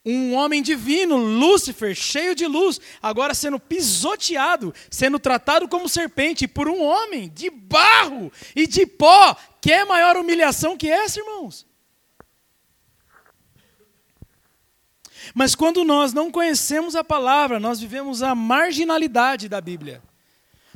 Um 0.06 0.34
homem 0.34 0.62
divino, 0.62 1.18
Lúcifer, 1.18 1.94
cheio 1.94 2.34
de 2.34 2.48
luz, 2.48 2.80
agora 3.02 3.34
sendo 3.34 3.60
pisoteado, 3.60 4.74
sendo 4.90 5.20
tratado 5.20 5.68
como 5.68 5.90
serpente 5.90 6.48
por 6.48 6.70
um 6.70 6.82
homem 6.82 7.30
de 7.30 7.50
barro 7.50 8.32
e 8.56 8.66
de 8.66 8.86
pó. 8.86 9.36
Que 9.62 9.74
é 9.74 9.86
maior 9.86 10.16
humilhação 10.16 10.78
que 10.78 10.90
essa, 10.90 11.20
irmãos? 11.20 11.68
Mas 15.34 15.54
quando 15.54 15.84
nós 15.84 16.14
não 16.14 16.32
conhecemos 16.32 16.96
a 16.96 17.04
palavra, 17.04 17.60
nós 17.60 17.80
vivemos 17.80 18.24
a 18.24 18.34
marginalidade 18.34 19.50
da 19.50 19.60
Bíblia. 19.60 20.02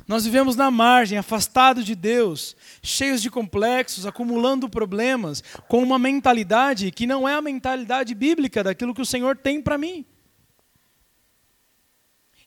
Nós 0.06 0.24
vivemos 0.24 0.54
na 0.54 0.70
margem, 0.70 1.16
afastados 1.16 1.84
de 1.84 1.94
Deus, 1.94 2.54
cheios 2.84 3.22
de 3.22 3.30
complexos, 3.30 4.06
acumulando 4.06 4.68
problemas, 4.68 5.42
com 5.68 5.82
uma 5.82 5.98
mentalidade 5.98 6.90
que 6.92 7.06
não 7.06 7.26
é 7.26 7.34
a 7.34 7.42
mentalidade 7.42 8.14
bíblica 8.14 8.62
daquilo 8.62 8.94
que 8.94 9.00
o 9.00 9.06
Senhor 9.06 9.36
tem 9.36 9.60
para 9.60 9.78
mim. 9.78 10.04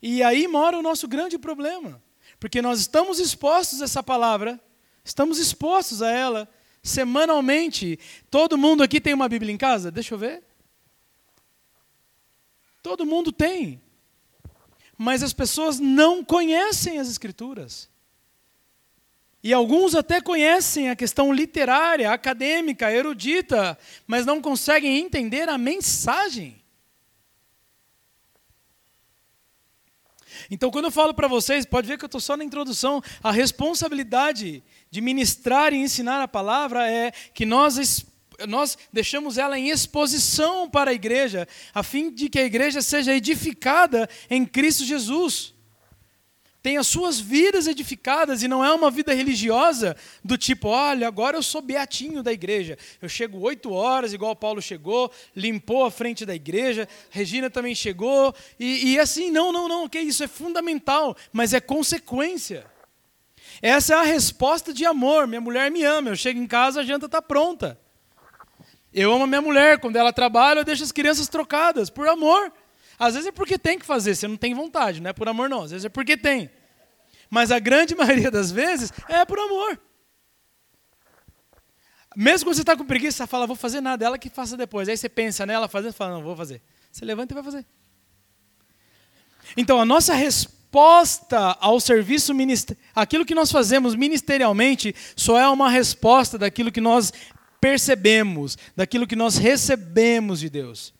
E 0.02 0.22
aí 0.22 0.48
mora 0.48 0.78
o 0.78 0.84
nosso 0.84 1.08
grande 1.08 1.40
problema, 1.40 2.02
porque 2.40 2.62
nós 2.62 2.80
estamos 2.80 3.20
expostos 3.20 3.82
a 3.82 3.86
essa 3.86 4.04
palavra, 4.04 4.62
estamos 5.04 5.40
expostos 5.40 6.04
a 6.04 6.12
ela 6.12 6.48
semanalmente. 6.84 8.00
Todo 8.30 8.58
mundo 8.58 8.84
aqui 8.84 9.02
tem 9.02 9.14
uma 9.14 9.28
Bíblia 9.28 9.52
em 9.52 9.58
casa? 9.58 9.92
Deixa 9.92 10.14
eu 10.14 10.20
ver. 10.20 10.44
Todo 12.84 13.06
mundo 13.06 13.32
tem. 13.32 13.82
Mas 14.96 15.24
as 15.24 15.34
pessoas 15.34 15.80
não 15.80 16.24
conhecem 16.24 17.00
as 17.00 17.10
Escrituras. 17.10 17.90
E 19.48 19.54
alguns 19.54 19.96
até 19.96 20.20
conhecem 20.20 20.90
a 20.90 20.96
questão 20.96 21.32
literária, 21.32 22.12
acadêmica, 22.12 22.92
erudita, 22.92 23.80
mas 24.06 24.26
não 24.26 24.42
conseguem 24.42 24.98
entender 24.98 25.48
a 25.48 25.58
mensagem. 25.58 26.62
Então, 30.52 30.70
quando 30.70 30.84
eu 30.84 30.92
falo 30.92 31.14
para 31.14 31.30
vocês, 31.30 31.66
pode 31.66 31.88
ver 31.88 31.98
que 31.98 32.04
eu 32.04 32.08
estou 32.08 32.20
só 32.20 32.36
na 32.36 32.44
introdução, 32.44 33.02
a 33.24 33.32
responsabilidade 33.32 34.62
de 34.92 35.00
ministrar 35.00 35.74
e 35.74 35.78
ensinar 35.78 36.22
a 36.22 36.28
palavra 36.28 36.92
é 36.92 37.14
que 37.34 37.46
nós 37.46 38.06
nós 38.46 38.78
deixamos 38.92 39.38
ela 39.38 39.58
em 39.58 39.70
exposição 39.70 40.70
para 40.70 40.92
a 40.92 40.94
igreja, 40.94 41.48
a 41.74 41.82
fim 41.84 42.12
de 42.12 42.28
que 42.28 42.38
a 42.38 42.44
igreja 42.44 42.82
seja 42.82 43.16
edificada 43.16 44.10
em 44.30 44.46
Cristo 44.46 44.84
Jesus. 44.84 45.56
Tem 46.68 46.76
as 46.76 46.88
suas 46.88 47.18
vidas 47.18 47.66
edificadas 47.66 48.44
e 48.44 48.48
não 48.50 48.62
é 48.62 48.70
uma 48.74 48.92
vida 48.92 49.14
religiosa 49.14 49.96
do 50.22 50.38
tipo, 50.38 50.68
olha, 50.68 51.08
agora 51.08 51.38
eu 51.38 51.42
sou 51.42 51.62
beatinho 51.62 52.22
da 52.22 52.34
igreja. 52.34 52.78
Eu 53.02 53.08
chego 53.08 53.40
oito 53.40 53.72
horas, 53.72 54.12
igual 54.12 54.36
Paulo 54.36 54.62
chegou, 54.62 55.10
limpou 55.34 55.86
a 55.86 55.90
frente 55.90 56.26
da 56.26 56.36
igreja, 56.36 56.86
Regina 57.10 57.50
também 57.50 57.74
chegou, 57.74 58.36
e, 58.60 58.96
e 58.96 59.00
assim, 59.00 59.32
não, 59.32 59.54
não, 59.54 59.70
não, 59.70 59.88
que 59.88 59.98
isso 59.98 60.26
é 60.26 60.28
fundamental, 60.28 61.16
mas 61.32 61.54
é 61.54 61.62
consequência. 61.62 62.66
Essa 63.62 63.94
é 63.94 63.98
a 64.00 64.04
resposta 64.04 64.74
de 64.74 64.86
amor. 64.86 65.26
Minha 65.26 65.40
mulher 65.40 65.72
me 65.72 65.86
ama, 65.86 66.10
eu 66.10 66.18
chego 66.18 66.38
em 66.38 66.48
casa, 66.48 66.82
a 66.82 66.84
janta 66.84 67.06
está 67.06 67.22
pronta. 67.22 67.80
Eu 68.94 69.14
amo 69.14 69.24
a 69.24 69.28
minha 69.28 69.42
mulher, 69.42 69.80
quando 69.80 69.96
ela 69.96 70.12
trabalha, 70.12 70.60
eu 70.60 70.66
deixo 70.66 70.84
as 70.84 70.92
crianças 70.92 71.30
trocadas, 71.30 71.90
por 71.90 72.10
amor. 72.10 72.52
Às 73.00 73.14
vezes 73.14 73.30
é 73.30 73.32
porque 73.32 73.58
tem 73.58 73.80
que 73.80 73.86
fazer, 73.86 74.16
você 74.16 74.28
não 74.28 74.36
tem 74.36 74.54
vontade, 74.54 75.00
não 75.00 75.10
é 75.10 75.14
por 75.14 75.30
amor 75.30 75.48
não, 75.48 75.62
às 75.62 75.72
vezes 75.72 75.86
é 75.86 75.90
porque 75.90 76.18
tem. 76.18 76.52
Mas 77.30 77.52
a 77.52 77.60
grande 77.60 77.94
maioria 77.96 78.32
das 78.32 78.52
vezes 78.52 78.92
é 79.08 79.26
por 79.26 79.40
amor. 79.40 79.80
Mesmo 82.16 82.48
quando 82.48 82.56
você 82.56 82.62
está 82.62 82.76
com 82.76 82.84
preguiça, 82.84 83.24
você 83.24 83.28
fala, 83.28 83.46
vou 83.46 83.56
fazer 83.56 83.80
nada, 83.80 84.04
ela 84.04 84.18
que 84.18 84.30
faça 84.30 84.58
depois. 84.58 84.90
Aí 84.90 84.98
você 84.98 85.08
pensa 85.08 85.46
nela 85.46 85.68
fazendo, 85.68 85.94
fala, 85.94 86.14
não, 86.14 86.24
vou 86.24 86.36
fazer. 86.36 86.62
Você 86.92 87.06
levanta 87.06 87.34
e 87.34 87.36
vai 87.36 87.44
fazer. 87.44 87.66
Então, 89.56 89.80
a 89.80 89.86
nossa 89.86 90.16
resposta 90.16 91.56
ao 91.60 91.80
serviço 91.80 92.34
ministerial, 92.34 92.84
aquilo 92.96 93.24
que 93.24 93.36
nós 93.36 93.52
fazemos 93.52 93.94
ministerialmente, 93.94 94.96
só 95.16 95.38
é 95.38 95.48
uma 95.48 95.70
resposta 95.70 96.40
daquilo 96.40 96.72
que 96.72 96.82
nós 96.82 97.14
percebemos, 97.62 98.58
daquilo 98.76 99.08
que 99.08 99.16
nós 99.16 99.38
recebemos 99.38 100.40
de 100.40 100.50
Deus. 100.50 100.94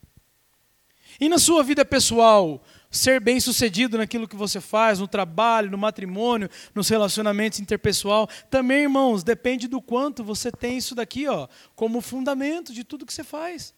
E 1.20 1.28
na 1.28 1.40
sua 1.40 1.64
vida 1.64 1.84
pessoal, 1.84 2.64
ser 2.90 3.20
bem-sucedido 3.20 3.98
naquilo 3.98 4.28
que 4.28 4.36
você 4.36 4.62
faz, 4.62 5.00
no 5.00 5.08
trabalho, 5.08 5.70
no 5.72 5.78
matrimônio, 5.78 6.50
nos 6.74 6.90
relacionamentos 6.90 7.60
interpessoal, 7.60 8.28
também, 8.50 8.84
irmãos, 8.84 9.24
depende 9.24 9.68
do 9.68 9.82
quanto 9.82 10.24
você 10.24 10.52
tem 10.52 10.78
isso 10.78 10.96
daqui, 10.96 11.28
ó, 11.28 11.48
como 11.76 12.02
fundamento 12.02 12.74
de 12.74 12.84
tudo 12.84 13.06
que 13.06 13.14
você 13.14 13.24
faz. 13.24 13.74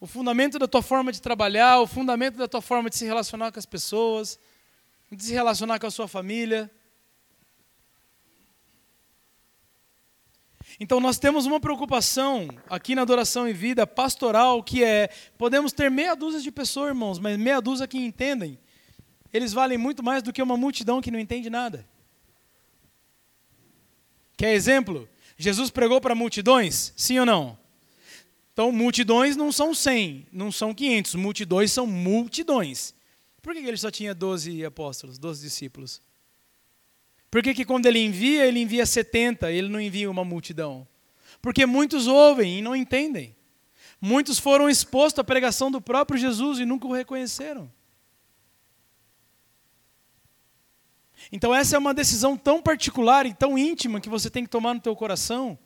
O 0.00 0.06
fundamento 0.06 0.58
da 0.58 0.68
tua 0.68 0.82
forma 0.82 1.10
de 1.10 1.20
trabalhar, 1.20 1.80
o 1.80 1.86
fundamento 1.86 2.36
da 2.36 2.46
tua 2.46 2.62
forma 2.62 2.88
de 2.88 2.96
se 2.96 3.04
relacionar 3.04 3.50
com 3.50 3.58
as 3.58 3.66
pessoas, 3.66 4.38
de 5.10 5.22
se 5.22 5.32
relacionar 5.32 5.78
com 5.78 5.86
a 5.86 5.90
sua 5.90 6.06
família. 6.06 6.70
Então 10.80 11.00
nós 11.00 11.18
temos 11.18 11.44
uma 11.44 11.58
preocupação 11.58 12.48
aqui 12.68 12.94
na 12.94 13.02
adoração 13.02 13.48
e 13.48 13.52
vida 13.52 13.86
pastoral 13.86 14.62
que 14.62 14.84
é 14.84 15.08
podemos 15.36 15.72
ter 15.72 15.90
meia 15.90 16.14
dúzia 16.14 16.40
de 16.40 16.52
pessoas, 16.52 16.88
irmãos, 16.90 17.18
mas 17.18 17.36
meia 17.36 17.60
dúzia 17.60 17.88
que 17.88 17.98
entendem. 17.98 18.58
Eles 19.32 19.52
valem 19.52 19.76
muito 19.76 20.02
mais 20.02 20.22
do 20.22 20.32
que 20.32 20.42
uma 20.42 20.56
multidão 20.56 21.00
que 21.00 21.10
não 21.10 21.18
entende 21.18 21.50
nada. 21.50 21.86
Quer 24.36 24.54
exemplo? 24.54 25.08
Jesus 25.36 25.70
pregou 25.70 26.00
para 26.00 26.14
multidões? 26.14 26.92
Sim 26.96 27.18
ou 27.18 27.26
não? 27.26 27.58
Então, 28.52 28.72
multidões 28.72 29.36
não 29.36 29.52
são 29.52 29.72
100, 29.72 30.26
não 30.32 30.50
são 30.50 30.74
500. 30.74 31.14
Multidões 31.14 31.70
são 31.70 31.86
multidões. 31.86 32.92
Por 33.40 33.52
que 33.52 33.60
ele 33.60 33.76
só 33.76 33.90
tinha 33.90 34.14
12 34.14 34.64
apóstolos, 34.64 35.16
12 35.16 35.42
discípulos? 35.42 36.00
Por 37.30 37.42
que, 37.42 37.54
que 37.54 37.64
quando 37.64 37.86
ele 37.86 37.98
envia, 37.98 38.46
ele 38.46 38.60
envia 38.60 38.86
70, 38.86 39.52
ele 39.52 39.68
não 39.68 39.80
envia 39.80 40.10
uma 40.10 40.24
multidão? 40.24 40.86
Porque 41.42 41.66
muitos 41.66 42.06
ouvem 42.06 42.58
e 42.58 42.62
não 42.62 42.74
entendem. 42.74 43.36
Muitos 44.00 44.38
foram 44.38 44.68
expostos 44.68 45.18
à 45.18 45.24
pregação 45.24 45.70
do 45.70 45.80
próprio 45.80 46.18
Jesus 46.18 46.58
e 46.58 46.64
nunca 46.64 46.86
o 46.86 46.92
reconheceram. 46.92 47.70
Então 51.30 51.54
essa 51.54 51.76
é 51.76 51.78
uma 51.78 51.92
decisão 51.92 52.36
tão 52.36 52.62
particular 52.62 53.26
e 53.26 53.34
tão 53.34 53.58
íntima 53.58 54.00
que 54.00 54.08
você 54.08 54.30
tem 54.30 54.44
que 54.44 54.50
tomar 54.50 54.74
no 54.74 54.80
teu 54.80 54.96
coração. 54.96 55.58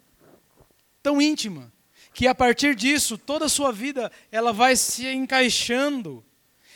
tão 1.03 1.21
íntima, 1.21 1.73
que 2.15 2.29
a 2.29 2.35
partir 2.35 2.77
disso 2.77 3.19
toda 3.19 3.47
a 3.47 3.49
sua 3.49 3.73
vida 3.73 4.11
ela 4.31 4.53
vai 4.53 4.77
se 4.77 5.07
encaixando 5.09 6.25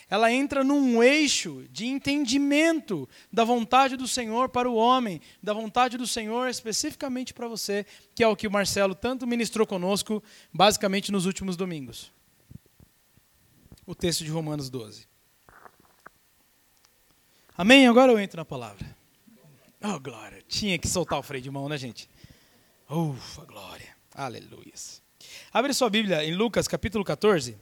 ela 0.08 0.32
entra 0.32 0.62
num 0.62 1.02
eixo 1.02 1.66
de 1.70 1.86
entendimento 1.86 3.08
da 3.32 3.44
vontade 3.44 3.96
do 3.96 4.06
Senhor 4.06 4.48
para 4.48 4.70
o 4.70 4.76
homem, 4.76 5.20
da 5.42 5.52
vontade 5.52 5.98
do 5.98 6.06
Senhor 6.06 6.48
especificamente 6.48 7.34
para 7.34 7.48
você, 7.48 7.84
que 8.14 8.22
é 8.22 8.28
o 8.28 8.36
que 8.36 8.46
o 8.46 8.50
Marcelo 8.50 8.94
tanto 8.94 9.26
ministrou 9.26 9.66
conosco, 9.66 10.22
basicamente 10.52 11.10
nos 11.10 11.26
últimos 11.26 11.56
domingos. 11.56 12.12
O 13.84 13.94
texto 13.94 14.24
de 14.24 14.30
Romanos 14.30 14.70
12. 14.70 15.06
Amém? 17.58 17.88
Agora 17.88 18.12
eu 18.12 18.18
entro 18.18 18.36
na 18.36 18.44
palavra. 18.44 18.96
Oh, 19.82 19.98
glória. 19.98 20.42
Tinha 20.46 20.78
que 20.78 20.86
soltar 20.86 21.18
o 21.18 21.22
freio 21.22 21.42
de 21.42 21.50
mão, 21.50 21.68
né, 21.68 21.76
gente? 21.76 22.08
Ufa, 22.88 23.44
glória. 23.44 23.96
Aleluia. 24.14 24.72
Abre 25.52 25.74
sua 25.74 25.90
Bíblia 25.90 26.24
em 26.24 26.34
Lucas 26.34 26.68
capítulo 26.68 27.04
14. 27.04 27.56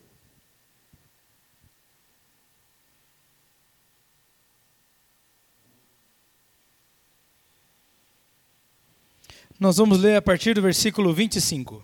Nós 9.57 9.77
vamos 9.77 9.99
ler 10.01 10.17
a 10.17 10.21
partir 10.21 10.53
do 10.53 10.61
versículo 10.61 11.13
25. 11.13 11.81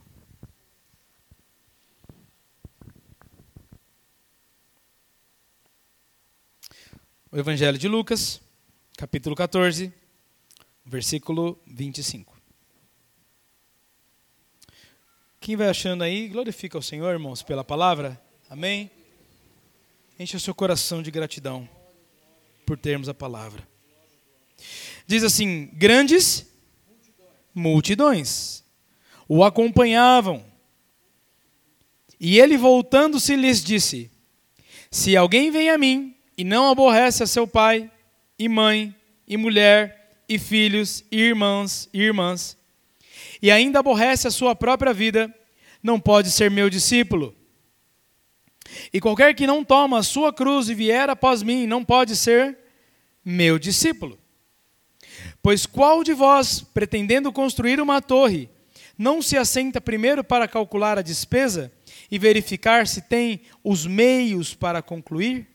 O 7.31 7.37
Evangelho 7.37 7.77
de 7.77 7.87
Lucas, 7.87 8.41
capítulo 8.97 9.37
14, 9.37 9.93
versículo 10.85 11.57
25. 11.65 12.37
Quem 15.39 15.55
vai 15.55 15.69
achando 15.69 16.03
aí, 16.03 16.27
glorifica 16.27 16.77
o 16.77 16.83
Senhor, 16.83 17.09
irmãos, 17.09 17.41
pela 17.41 17.63
palavra. 17.63 18.21
Amém? 18.49 18.91
Enche 20.19 20.35
o 20.35 20.41
seu 20.41 20.53
coração 20.53 21.01
de 21.01 21.09
gratidão 21.09 21.69
por 22.65 22.77
termos 22.77 23.07
a 23.07 23.13
palavra. 23.13 23.65
Diz 25.07 25.23
assim: 25.23 25.67
grandes 25.67 26.50
multidões 27.53 28.61
o 29.33 29.45
acompanhavam. 29.45 30.43
E 32.19 32.37
ele, 32.37 32.57
voltando-se, 32.57 33.33
lhes 33.33 33.63
disse: 33.63 34.11
Se 34.91 35.15
alguém 35.15 35.49
vem 35.49 35.69
a 35.69 35.77
mim 35.77 36.13
e 36.37 36.43
não 36.43 36.69
aborrece 36.69 37.23
a 37.23 37.27
seu 37.27 37.47
pai, 37.47 37.89
e 38.37 38.49
mãe, 38.49 38.93
e 39.25 39.37
mulher, 39.37 40.21
e 40.27 40.37
filhos, 40.37 41.05
e 41.09 41.17
irmãos, 41.17 41.87
e 41.93 42.01
irmãs, 42.01 42.57
e 43.41 43.49
ainda 43.49 43.79
aborrece 43.79 44.27
a 44.27 44.31
sua 44.31 44.53
própria 44.53 44.93
vida, 44.93 45.33
não 45.81 45.97
pode 45.97 46.29
ser 46.29 46.51
meu 46.51 46.69
discípulo. 46.69 47.33
E 48.91 48.99
qualquer 48.99 49.33
que 49.33 49.47
não 49.47 49.63
toma 49.63 49.99
a 49.99 50.03
sua 50.03 50.33
cruz 50.33 50.67
e 50.67 50.75
vier 50.75 51.09
após 51.09 51.41
mim, 51.41 51.65
não 51.65 51.85
pode 51.85 52.17
ser 52.17 52.57
meu 53.23 53.57
discípulo. 53.57 54.19
Pois 55.41 55.65
qual 55.65 56.03
de 56.03 56.13
vós, 56.13 56.61
pretendendo 56.61 57.31
construir 57.31 57.79
uma 57.79 58.01
torre, 58.01 58.49
não 58.97 59.21
se 59.21 59.37
assenta 59.37 59.81
primeiro 59.81 60.23
para 60.23 60.47
calcular 60.47 60.97
a 60.97 61.01
despesa 61.01 61.71
e 62.09 62.19
verificar 62.19 62.87
se 62.87 63.01
tem 63.01 63.41
os 63.63 63.85
meios 63.85 64.53
para 64.53 64.81
concluir? 64.81 65.47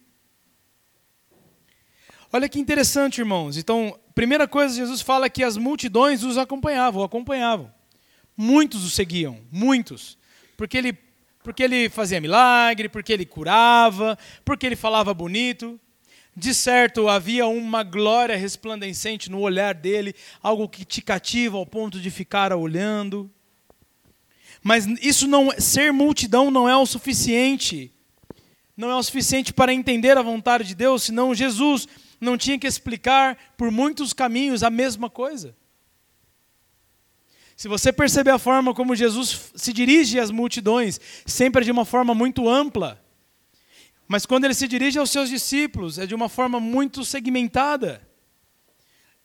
Olha 2.33 2.49
que 2.49 2.59
interessante, 2.59 3.19
irmãos. 3.19 3.57
Então, 3.57 3.99
primeira 4.15 4.49
coisa, 4.49 4.75
Jesus 4.75 5.01
fala 5.01 5.31
que 5.31 5.45
as 5.45 5.57
multidões 5.57 6.23
os 6.23 6.37
acompanhavam, 6.37 7.03
acompanhavam. 7.03 7.73
Muitos 8.37 8.85
o 8.85 8.91
seguiam, 8.91 9.41
muitos. 9.51 10.19
Porque 10.57 10.77
ele, 10.77 10.93
porque 11.43 11.63
ele 11.63 11.89
fazia 11.89 12.21
milagre, 12.21 12.89
porque 12.89 13.13
ele 13.13 13.25
curava, 13.25 14.19
porque 14.45 14.67
ele 14.67 14.77
falava 14.77 15.15
bonito. 15.15 15.81
De 16.39 16.53
certo, 16.53 17.09
havia 17.09 17.47
uma 17.47 17.83
glória 17.83 18.37
resplandecente 18.37 19.31
no 19.31 19.41
olhar 19.41 19.75
dele, 19.75 20.15
algo 20.43 20.69
que 20.69 20.85
te 20.85 21.01
cativa 21.01 21.57
ao 21.57 21.65
ponto 21.65 21.99
de 21.99 22.11
ficar 22.11 22.53
olhando. 22.53 23.31
Mas 24.63 24.85
isso 25.01 25.27
não 25.27 25.51
ser 25.59 25.95
multidão 25.95 26.51
não 26.51 26.69
é 26.69 26.77
o 26.77 26.85
suficiente. 26.85 27.91
Não 28.77 28.91
é 28.91 28.95
o 28.95 29.03
suficiente 29.03 29.55
para 29.55 29.73
entender 29.73 30.19
a 30.19 30.23
vontade 30.23 30.65
de 30.65 30.75
Deus, 30.75 31.05
senão 31.05 31.35
Jesus 31.35 31.89
não 32.21 32.37
tinha 32.37 32.59
que 32.59 32.67
explicar 32.67 33.55
por 33.57 33.71
muitos 33.71 34.13
caminhos 34.13 34.63
a 34.63 34.69
mesma 34.69 35.09
coisa. 35.09 35.57
Se 37.57 37.67
você 37.67 37.91
perceber 37.91 38.33
a 38.33 38.39
forma 38.39 38.75
como 38.75 38.95
Jesus 38.95 39.53
se 39.55 39.73
dirige 39.73 40.21
às 40.21 40.31
multidões, 40.31 41.01
sempre 41.25 41.65
de 41.65 41.71
uma 41.71 41.87
forma 41.87 42.15
muito 42.15 42.47
ampla, 42.47 43.03
mas 44.09 44.25
quando 44.25 44.45
ele 44.45 44.55
se 44.55 44.69
dirige 44.69 44.99
aos 44.99 45.11
seus 45.11 45.29
discípulos, 45.29 45.99
é 45.99 46.07
de 46.07 46.15
uma 46.15 46.29
forma 46.29 46.61
muito 46.61 47.05
segmentada. 47.05 48.07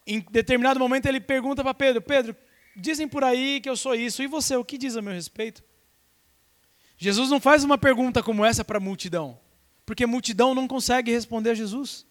Em 0.06 0.20
determinado 0.32 0.80
momento 0.80 1.06
ele 1.06 1.20
pergunta 1.20 1.64
para 1.64 1.74
Pedro: 1.74 2.02
Pedro, 2.02 2.36
dizem 2.76 3.08
por 3.08 3.24
aí 3.24 3.62
que 3.62 3.70
eu 3.70 3.78
sou 3.78 3.94
isso, 3.94 4.24
e 4.24 4.28
você, 4.28 4.56
o 4.56 4.66
que 4.66 4.78
diz 4.78 4.98
a 4.98 5.02
meu 5.02 5.14
respeito? 5.14 5.64
Jesus 6.98 7.30
não 7.30 7.40
faz 7.40 7.64
uma 7.64 7.78
pergunta 7.78 8.24
como 8.24 8.46
essa 8.46 8.64
para 8.64 8.78
a 8.78 8.82
multidão, 8.82 9.40
porque 9.86 10.04
a 10.04 10.08
multidão 10.08 10.56
não 10.56 10.68
consegue 10.68 11.12
responder 11.12 11.52
a 11.52 11.56
Jesus. 11.56 12.06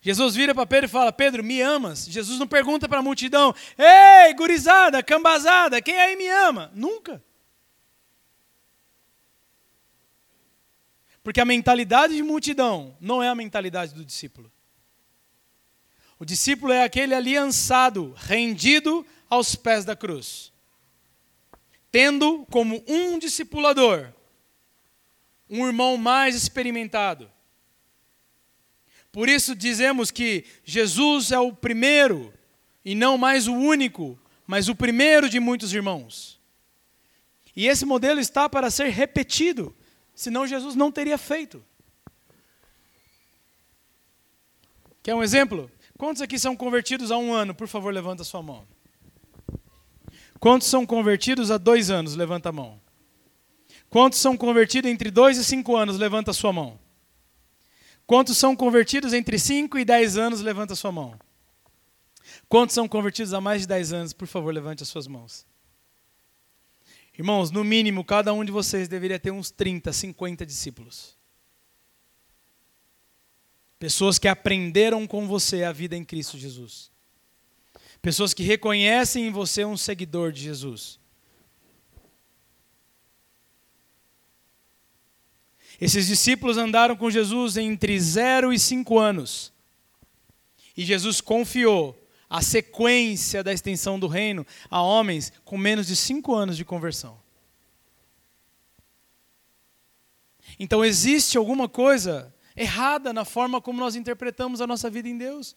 Jesus 0.00 0.34
vira 0.34 0.54
para 0.54 0.66
Pedro 0.66 0.86
e 0.86 0.88
fala: 0.88 1.12
Pedro, 1.12 1.42
me 1.42 1.60
amas? 1.60 2.06
Jesus 2.06 2.38
não 2.38 2.46
pergunta 2.46 2.88
para 2.88 2.98
a 2.98 3.02
multidão: 3.02 3.54
Ei, 3.78 4.34
gurizada, 4.34 5.02
cambazada, 5.02 5.80
quem 5.80 6.00
aí 6.00 6.16
me 6.16 6.28
ama? 6.28 6.70
Nunca. 6.74 7.22
Porque 11.26 11.40
a 11.40 11.44
mentalidade 11.44 12.14
de 12.14 12.22
multidão 12.22 12.96
não 13.00 13.20
é 13.20 13.28
a 13.28 13.34
mentalidade 13.34 13.92
do 13.92 14.04
discípulo. 14.04 14.48
O 16.20 16.24
discípulo 16.24 16.72
é 16.72 16.84
aquele 16.84 17.16
aliançado, 17.16 18.14
rendido 18.16 19.04
aos 19.28 19.56
pés 19.56 19.84
da 19.84 19.96
cruz, 19.96 20.52
tendo 21.90 22.46
como 22.48 22.80
um 22.86 23.18
discipulador 23.18 24.12
um 25.50 25.66
irmão 25.66 25.96
mais 25.96 26.36
experimentado. 26.36 27.28
Por 29.10 29.28
isso 29.28 29.56
dizemos 29.56 30.12
que 30.12 30.44
Jesus 30.64 31.32
é 31.32 31.40
o 31.40 31.52
primeiro, 31.52 32.32
e 32.84 32.94
não 32.94 33.18
mais 33.18 33.48
o 33.48 33.52
único, 33.52 34.16
mas 34.46 34.68
o 34.68 34.76
primeiro 34.76 35.28
de 35.28 35.40
muitos 35.40 35.72
irmãos. 35.72 36.40
E 37.56 37.66
esse 37.66 37.84
modelo 37.84 38.20
está 38.20 38.48
para 38.48 38.70
ser 38.70 38.90
repetido 38.90 39.75
senão 40.16 40.46
Jesus 40.46 40.74
não 40.74 40.90
teria 40.90 41.18
feito. 41.18 41.62
Quer 45.02 45.14
um 45.14 45.22
exemplo? 45.22 45.70
Quantos 45.96 46.20
aqui 46.20 46.38
são 46.38 46.56
convertidos 46.56 47.12
há 47.12 47.16
um 47.16 47.32
ano? 47.32 47.54
Por 47.54 47.68
favor, 47.68 47.94
levanta 47.94 48.22
a 48.22 48.24
sua 48.24 48.42
mão. 48.42 48.66
Quantos 50.40 50.66
são 50.66 50.84
convertidos 50.84 51.50
há 51.50 51.58
dois 51.58 51.90
anos? 51.90 52.16
Levanta 52.16 52.48
a 52.48 52.52
mão. 52.52 52.80
Quantos 53.88 54.18
são 54.18 54.36
convertidos 54.36 54.90
entre 54.90 55.10
dois 55.10 55.38
e 55.38 55.44
cinco 55.44 55.76
anos? 55.76 55.96
Levanta 55.96 56.32
a 56.32 56.34
sua 56.34 56.52
mão. 56.52 56.78
Quantos 58.06 58.36
são 58.36 58.56
convertidos 58.56 59.12
entre 59.12 59.38
cinco 59.38 59.78
e 59.78 59.84
dez 59.84 60.16
anos? 60.16 60.40
Levanta 60.40 60.72
a 60.72 60.76
sua 60.76 60.90
mão. 60.90 61.18
Quantos 62.48 62.74
são 62.74 62.88
convertidos 62.88 63.32
há 63.32 63.40
mais 63.40 63.62
de 63.62 63.68
dez 63.68 63.92
anos? 63.92 64.12
Por 64.12 64.26
favor, 64.26 64.52
levante 64.52 64.82
as 64.82 64.88
suas 64.88 65.06
mãos. 65.06 65.46
Irmãos, 67.18 67.50
no 67.50 67.64
mínimo, 67.64 68.04
cada 68.04 68.32
um 68.32 68.44
de 68.44 68.52
vocês 68.52 68.88
deveria 68.88 69.18
ter 69.18 69.30
uns 69.30 69.50
30, 69.50 69.90
50 69.92 70.44
discípulos. 70.44 71.16
Pessoas 73.78 74.18
que 74.18 74.28
aprenderam 74.28 75.06
com 75.06 75.26
você 75.26 75.64
a 75.64 75.72
vida 75.72 75.96
em 75.96 76.04
Cristo 76.04 76.36
Jesus. 76.36 76.90
Pessoas 78.02 78.34
que 78.34 78.42
reconhecem 78.42 79.26
em 79.26 79.30
você 79.30 79.64
um 79.64 79.76
seguidor 79.76 80.30
de 80.30 80.42
Jesus. 80.42 80.98
Esses 85.80 86.06
discípulos 86.06 86.56
andaram 86.56 86.96
com 86.96 87.10
Jesus 87.10 87.56
entre 87.56 87.98
0 87.98 88.52
e 88.52 88.58
5 88.58 88.98
anos. 88.98 89.52
E 90.76 90.84
Jesus 90.84 91.20
confiou 91.20 91.98
a 92.28 92.42
sequência 92.42 93.42
da 93.42 93.52
extensão 93.52 93.98
do 93.98 94.06
reino 94.06 94.46
a 94.70 94.82
homens 94.82 95.32
com 95.44 95.56
menos 95.56 95.86
de 95.86 95.94
cinco 95.94 96.34
anos 96.34 96.56
de 96.56 96.64
conversão. 96.64 97.20
Então 100.58 100.84
existe 100.84 101.36
alguma 101.36 101.68
coisa 101.68 102.34
errada 102.56 103.12
na 103.12 103.24
forma 103.24 103.60
como 103.60 103.78
nós 103.78 103.94
interpretamos 103.94 104.60
a 104.60 104.66
nossa 104.66 104.88
vida 104.88 105.08
em 105.08 105.16
Deus. 105.16 105.56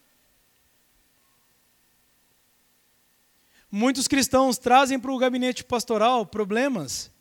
Muitos 3.72 4.08
cristãos 4.08 4.58
trazem 4.58 5.00
para 5.00 5.12
o 5.12 5.18
gabinete 5.18 5.64
pastoral 5.64 6.26
problemas 6.26 7.12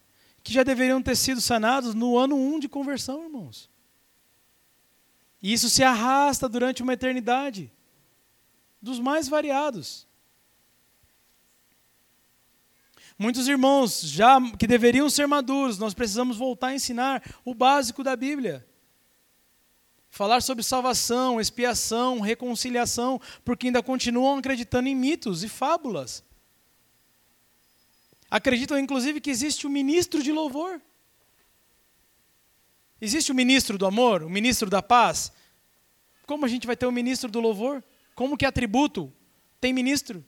que 0.42 0.52
já 0.52 0.62
deveriam 0.62 1.02
ter 1.02 1.14
sido 1.14 1.40
sanados 1.40 1.94
no 1.94 2.16
ano 2.16 2.36
1 2.36 2.54
um 2.54 2.58
de 2.58 2.68
conversão, 2.68 3.24
irmãos. 3.24 3.70
E 5.42 5.52
isso 5.52 5.68
se 5.68 5.84
arrasta 5.84 6.48
durante 6.48 6.82
uma 6.82 6.94
eternidade 6.94 7.70
dos 8.80 8.98
mais 8.98 9.28
variados. 9.28 10.06
Muitos 13.18 13.48
irmãos 13.48 14.00
já 14.00 14.38
que 14.56 14.66
deveriam 14.66 15.10
ser 15.10 15.26
maduros, 15.26 15.76
nós 15.76 15.92
precisamos 15.92 16.36
voltar 16.36 16.68
a 16.68 16.74
ensinar 16.74 17.22
o 17.44 17.52
básico 17.52 18.04
da 18.04 18.14
Bíblia. 18.14 18.64
Falar 20.08 20.40
sobre 20.40 20.62
salvação, 20.62 21.40
expiação, 21.40 22.20
reconciliação, 22.20 23.20
porque 23.44 23.66
ainda 23.66 23.82
continuam 23.82 24.38
acreditando 24.38 24.88
em 24.88 24.94
mitos 24.94 25.42
e 25.42 25.48
fábulas. 25.48 26.22
Acreditam, 28.30 28.78
inclusive, 28.78 29.20
que 29.20 29.30
existe 29.30 29.66
o 29.66 29.70
ministro 29.70 30.22
de 30.22 30.30
louvor. 30.30 30.80
Existe 33.00 33.32
o 33.32 33.34
ministro 33.34 33.76
do 33.76 33.86
amor, 33.86 34.22
o 34.22 34.30
ministro 34.30 34.68
da 34.70 34.82
paz. 34.82 35.32
Como 36.26 36.44
a 36.44 36.48
gente 36.48 36.66
vai 36.66 36.76
ter 36.76 36.86
o 36.86 36.92
ministro 36.92 37.30
do 37.30 37.40
louvor? 37.40 37.82
Como 38.18 38.36
que 38.36 38.44
atributo 38.44 39.12
tem 39.60 39.72
ministro? 39.72 40.24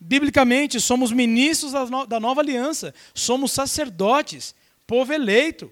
Biblicamente, 0.00 0.80
somos 0.80 1.12
ministros 1.12 1.72
da 2.08 2.18
nova 2.18 2.40
aliança, 2.40 2.94
somos 3.12 3.52
sacerdotes, 3.52 4.54
povo 4.86 5.12
eleito. 5.12 5.70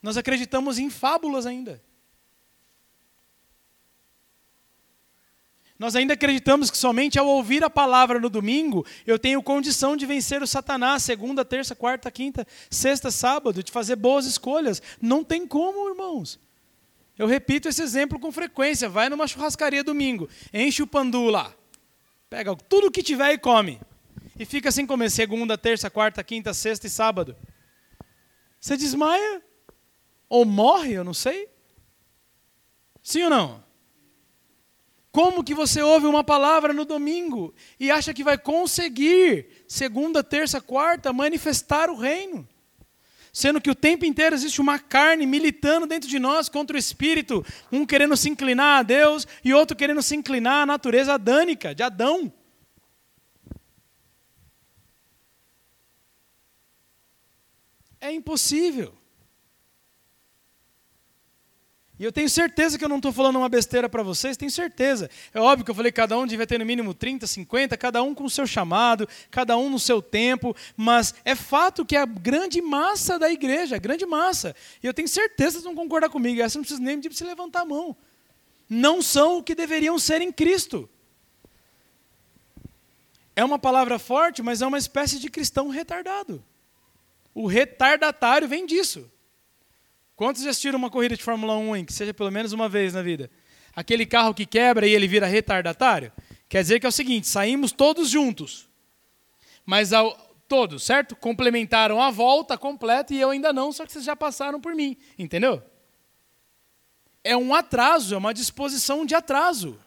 Nós 0.00 0.16
acreditamos 0.16 0.78
em 0.78 0.88
fábulas 0.88 1.44
ainda. 1.44 1.82
Nós 5.76 5.96
ainda 5.96 6.14
acreditamos 6.14 6.70
que 6.70 6.78
somente 6.78 7.18
ao 7.18 7.26
ouvir 7.26 7.64
a 7.64 7.68
palavra 7.68 8.20
no 8.20 8.30
domingo, 8.30 8.86
eu 9.04 9.18
tenho 9.18 9.42
condição 9.42 9.96
de 9.96 10.06
vencer 10.06 10.40
o 10.40 10.46
Satanás, 10.46 11.02
segunda, 11.02 11.44
terça, 11.44 11.74
quarta, 11.74 12.12
quinta, 12.12 12.46
sexta, 12.70 13.10
sábado, 13.10 13.60
de 13.60 13.72
fazer 13.72 13.96
boas 13.96 14.24
escolhas. 14.24 14.80
Não 15.00 15.24
tem 15.24 15.48
como, 15.48 15.88
irmãos. 15.88 16.38
Eu 17.22 17.28
repito 17.28 17.68
esse 17.68 17.80
exemplo 17.80 18.18
com 18.18 18.32
frequência. 18.32 18.88
Vai 18.88 19.08
numa 19.08 19.28
churrascaria 19.28 19.84
domingo, 19.84 20.28
enche 20.52 20.82
o 20.82 20.88
pandu 20.88 21.30
lá, 21.30 21.54
pega 22.28 22.56
tudo 22.56 22.90
que 22.90 23.00
tiver 23.00 23.32
e 23.32 23.38
come. 23.38 23.80
E 24.36 24.44
fica 24.44 24.72
sem 24.72 24.84
comer 24.84 25.08
segunda, 25.08 25.56
terça, 25.56 25.88
quarta, 25.88 26.24
quinta, 26.24 26.52
sexta 26.52 26.88
e 26.88 26.90
sábado. 26.90 27.36
Você 28.58 28.76
desmaia 28.76 29.40
ou 30.28 30.44
morre, 30.44 30.94
eu 30.94 31.04
não 31.04 31.14
sei. 31.14 31.48
Sim 33.04 33.22
ou 33.22 33.30
não? 33.30 33.64
Como 35.12 35.44
que 35.44 35.54
você 35.54 35.80
ouve 35.80 36.06
uma 36.06 36.24
palavra 36.24 36.72
no 36.72 36.84
domingo 36.84 37.54
e 37.78 37.88
acha 37.88 38.12
que 38.12 38.24
vai 38.24 38.36
conseguir, 38.36 39.64
segunda, 39.68 40.24
terça, 40.24 40.60
quarta, 40.60 41.12
manifestar 41.12 41.88
o 41.88 41.94
reino? 41.96 42.48
Sendo 43.32 43.62
que 43.62 43.70
o 43.70 43.74
tempo 43.74 44.04
inteiro 44.04 44.34
existe 44.34 44.60
uma 44.60 44.78
carne 44.78 45.24
militando 45.24 45.86
dentro 45.86 46.08
de 46.08 46.18
nós 46.18 46.50
contra 46.50 46.76
o 46.76 46.78
espírito, 46.78 47.44
um 47.72 47.86
querendo 47.86 48.14
se 48.14 48.28
inclinar 48.28 48.80
a 48.80 48.82
Deus 48.82 49.26
e 49.42 49.54
outro 49.54 49.74
querendo 49.74 50.02
se 50.02 50.14
inclinar 50.14 50.64
à 50.64 50.66
natureza 50.66 51.14
adânica, 51.14 51.74
de 51.74 51.82
Adão. 51.82 52.30
É 57.98 58.12
impossível. 58.12 59.01
E 62.02 62.04
eu 62.04 62.10
tenho 62.10 62.28
certeza 62.28 62.76
que 62.76 62.84
eu 62.84 62.88
não 62.88 62.96
estou 62.96 63.12
falando 63.12 63.36
uma 63.36 63.48
besteira 63.48 63.88
para 63.88 64.02
vocês, 64.02 64.36
tenho 64.36 64.50
certeza. 64.50 65.08
É 65.32 65.38
óbvio 65.38 65.64
que 65.64 65.70
eu 65.70 65.74
falei 65.76 65.92
que 65.92 66.00
cada 66.00 66.18
um 66.18 66.26
devia 66.26 66.44
ter 66.44 66.58
no 66.58 66.66
mínimo 66.66 66.92
30, 66.92 67.28
50, 67.28 67.76
cada 67.76 68.02
um 68.02 68.12
com 68.12 68.24
o 68.24 68.28
seu 68.28 68.44
chamado, 68.44 69.08
cada 69.30 69.56
um 69.56 69.70
no 69.70 69.78
seu 69.78 70.02
tempo, 70.02 70.52
mas 70.76 71.14
é 71.24 71.36
fato 71.36 71.86
que 71.86 71.94
a 71.94 72.04
grande 72.04 72.60
massa 72.60 73.20
da 73.20 73.30
igreja, 73.30 73.76
a 73.76 73.78
grande 73.78 74.04
massa, 74.04 74.52
e 74.82 74.86
eu 74.88 74.92
tenho 74.92 75.06
certeza 75.06 75.58
que 75.58 75.62
vocês 75.62 75.64
vão 75.64 75.76
concordar 75.76 76.08
comigo, 76.08 76.42
essa 76.42 76.58
não 76.58 76.64
precisa 76.64 76.82
nem 76.82 76.98
de 76.98 77.14
se 77.14 77.22
levantar 77.22 77.60
a 77.60 77.64
mão, 77.64 77.96
não 78.68 79.00
são 79.00 79.38
o 79.38 79.42
que 79.44 79.54
deveriam 79.54 79.96
ser 79.96 80.20
em 80.22 80.32
Cristo. 80.32 80.90
É 83.36 83.44
uma 83.44 83.60
palavra 83.60 83.96
forte, 84.00 84.42
mas 84.42 84.60
é 84.60 84.66
uma 84.66 84.78
espécie 84.78 85.20
de 85.20 85.30
cristão 85.30 85.68
retardado. 85.68 86.44
O 87.32 87.46
retardatário 87.46 88.48
vem 88.48 88.66
disso. 88.66 89.08
Quantos 90.16 90.42
já 90.42 90.50
assistiram 90.50 90.78
uma 90.78 90.90
corrida 90.90 91.16
de 91.16 91.22
Fórmula 91.22 91.56
1, 91.56 91.76
hein? 91.76 91.84
que 91.84 91.92
seja 91.92 92.12
pelo 92.12 92.30
menos 92.30 92.52
uma 92.52 92.68
vez 92.68 92.92
na 92.92 93.02
vida? 93.02 93.30
Aquele 93.74 94.04
carro 94.04 94.34
que 94.34 94.44
quebra 94.44 94.86
e 94.86 94.92
ele 94.92 95.08
vira 95.08 95.26
retardatário? 95.26 96.12
Quer 96.48 96.62
dizer 96.62 96.80
que 96.80 96.86
é 96.86 96.88
o 96.88 96.92
seguinte: 96.92 97.26
saímos 97.26 97.72
todos 97.72 98.10
juntos. 98.10 98.68
Mas 99.64 99.92
ao, 99.92 100.14
todos, 100.46 100.82
certo? 100.82 101.16
Complementaram 101.16 102.02
a 102.02 102.10
volta 102.10 102.58
completa 102.58 103.14
e 103.14 103.20
eu 103.20 103.30
ainda 103.30 103.54
não, 103.54 103.72
só 103.72 103.86
que 103.86 103.92
vocês 103.92 104.04
já 104.04 104.14
passaram 104.14 104.60
por 104.60 104.74
mim. 104.74 104.96
Entendeu? 105.18 105.62
É 107.24 107.34
um 107.36 107.54
atraso, 107.54 108.14
é 108.14 108.18
uma 108.18 108.34
disposição 108.34 109.06
de 109.06 109.14
atraso. 109.14 109.78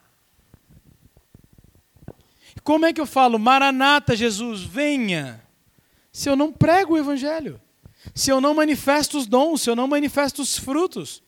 Como 2.64 2.86
é 2.86 2.92
que 2.94 3.00
eu 3.00 3.06
falo, 3.06 3.38
Maranata, 3.38 4.16
Jesus, 4.16 4.64
venha, 4.64 5.46
se 6.12 6.28
eu 6.28 6.36
não 6.36 6.52
prego 6.52 6.96
o 6.96 6.98
Evangelho? 6.98 7.62
Se 8.14 8.30
eu 8.30 8.40
não 8.40 8.54
manifesto 8.54 9.18
os 9.18 9.26
dons, 9.26 9.62
se 9.62 9.70
eu 9.70 9.76
não 9.76 9.88
manifesto 9.88 10.42
os 10.42 10.58
frutos? 10.58 11.24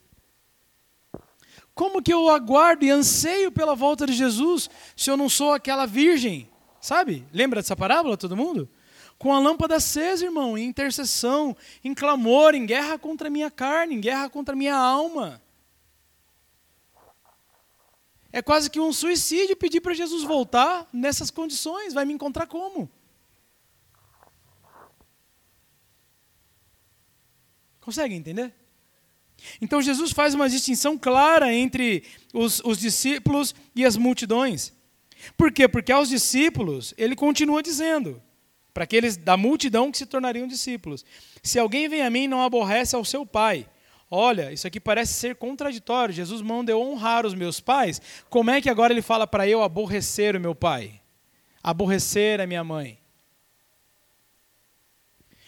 Como 1.73 2.01
que 2.01 2.11
eu 2.11 2.29
aguardo 2.29 2.83
e 2.83 2.89
anseio 2.89 3.51
pela 3.51 3.75
volta 3.75 4.07
de 4.07 4.13
Jesus 4.13 4.69
se 4.95 5.11
eu 5.11 5.15
não 5.15 5.29
sou 5.29 5.53
aquela 5.53 5.85
virgem? 5.85 6.49
Sabe? 6.81 7.27
Lembra 7.31 7.61
dessa 7.61 7.75
parábola, 7.75 8.17
todo 8.17 8.35
mundo? 8.35 8.69
Com 9.17 9.33
a 9.33 9.39
lâmpada 9.39 9.75
acesa, 9.75 10.25
irmão, 10.25 10.57
em 10.57 10.65
intercessão, 10.65 11.55
em 11.83 11.93
clamor, 11.93 12.55
em 12.55 12.65
guerra 12.65 12.97
contra 12.97 13.27
a 13.27 13.31
minha 13.31 13.49
carne, 13.49 13.95
em 13.95 14.01
guerra 14.01 14.29
contra 14.29 14.53
a 14.53 14.57
minha 14.57 14.75
alma. 14.75 15.41
É 18.31 18.41
quase 18.41 18.69
que 18.69 18.79
um 18.79 18.93
suicídio 18.93 19.55
pedir 19.55 19.81
para 19.81 19.93
Jesus 19.93 20.23
voltar 20.23 20.87
nessas 20.91 21.31
condições. 21.31 21.93
Vai 21.93 22.05
me 22.05 22.13
encontrar 22.13 22.45
como? 22.47 22.89
Consegue 27.88 28.13
entender? 28.13 28.54
Então 29.62 29.82
Jesus 29.82 30.12
faz 30.12 30.34
uma 30.34 30.50
distinção 30.50 30.97
clara 30.97 31.54
entre 31.54 32.04
os, 32.34 32.60
os 32.65 32.78
discípulos 32.78 33.56
e 33.73 33.86
as 33.86 33.95
multidões. 33.95 34.73
Por 35.38 35.54
quê? 35.54 35.69
Porque 35.69 35.89
aos 35.89 36.10
discípulos, 36.10 36.93
ele 36.97 37.15
continua 37.15 37.63
dizendo, 37.63 38.21
para 38.73 38.84
aqueles 38.84 39.15
da 39.15 39.38
multidão 39.38 39.89
que 39.89 40.00
se 40.00 40.06
tornariam 40.06 40.45
discípulos: 40.45 41.06
Se 41.41 41.58
alguém 41.58 41.88
vem 41.88 42.02
a 42.02 42.10
mim 42.10 42.28
não 42.28 42.41
aborrece 42.41 42.93
ao 42.93 43.06
seu 43.06 43.26
pai, 43.26 43.65
olha, 44.12 44.52
isso 44.52 44.67
aqui 44.67 44.82
parece 44.82 45.13
ser 45.13 45.38
contraditório. 45.38 46.13
Jesus 46.13 46.41
mandou 46.41 46.86
honrar 46.91 47.26
os 47.26 47.34
meus 47.34 47.62
pais. 47.62 48.02
Como 48.30 48.52
é 48.52 48.60
que 48.60 48.69
agora 48.69 48.91
ele 48.91 49.02
fala 49.02 49.26
para 49.26 49.47
eu 49.47 49.63
aborrecer 49.63 50.36
o 50.36 50.41
meu 50.41 50.54
pai? 50.54 51.00
Aborrecer 51.63 52.41
a 52.41 52.45
minha 52.45 52.65
mãe? 52.65 53.00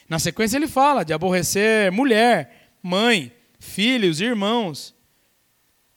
Na 0.10 0.17
sequência, 0.17 0.58
ele 0.58 0.67
fala 0.67 1.06
de 1.06 1.13
aborrecer 1.13 1.91
mulher, 1.91 2.74
mãe, 2.82 3.32
filhos, 3.60 4.19
irmãos. 4.19 4.95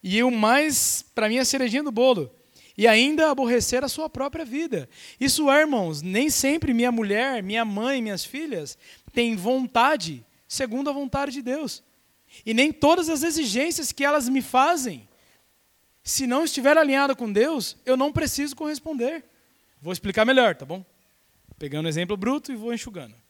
E 0.03 0.23
o 0.23 0.31
mais, 0.31 1.03
para 1.15 1.31
mim, 1.31 1.37
é 1.37 1.41
a 1.41 1.45
cerejinha 1.45 1.83
do 1.83 1.91
bolo. 1.91 2.31
E 2.77 2.87
ainda 2.87 3.31
aborrecer 3.31 3.83
a 3.83 3.89
sua 3.89 4.11
própria 4.11 4.45
vida. 4.45 4.89
Isso 5.19 5.51
é, 5.51 5.61
irmãos, 5.61 6.03
nem 6.03 6.29
sempre 6.29 6.75
minha 6.75 6.93
mulher, 6.93 7.43
minha 7.43 7.65
mãe, 7.65 8.03
minhas 8.03 8.25
filhas 8.25 8.77
têm 9.15 9.35
vontade 9.35 10.25
segundo 10.47 10.91
a 10.91 10.93
vontade 10.93 11.33
de 11.33 11.41
Deus. 11.41 11.83
E 12.45 12.53
nem 12.53 12.71
todas 12.71 13.09
as 13.09 13.23
exigências 13.23 13.93
que 13.93 14.05
elas 14.05 14.29
me 14.29 14.43
fazem, 14.43 15.09
se 16.05 16.27
não 16.27 16.45
estiver 16.45 16.77
alinhada 16.77 17.15
com 17.15 17.33
Deus, 17.33 17.77
eu 17.87 17.97
não 17.97 18.13
preciso 18.13 18.57
corresponder. 18.57 19.25
Vou 19.81 19.93
explicar 19.93 20.25
melhor, 20.27 20.55
tá 20.55 20.67
bom? 20.67 20.85
Pegando 21.59 21.87
um 21.87 21.89
exemplo 21.89 22.17
bruto 22.17 22.53
e 22.53 22.57
vou 22.57 22.75
enxugando. 22.75 23.22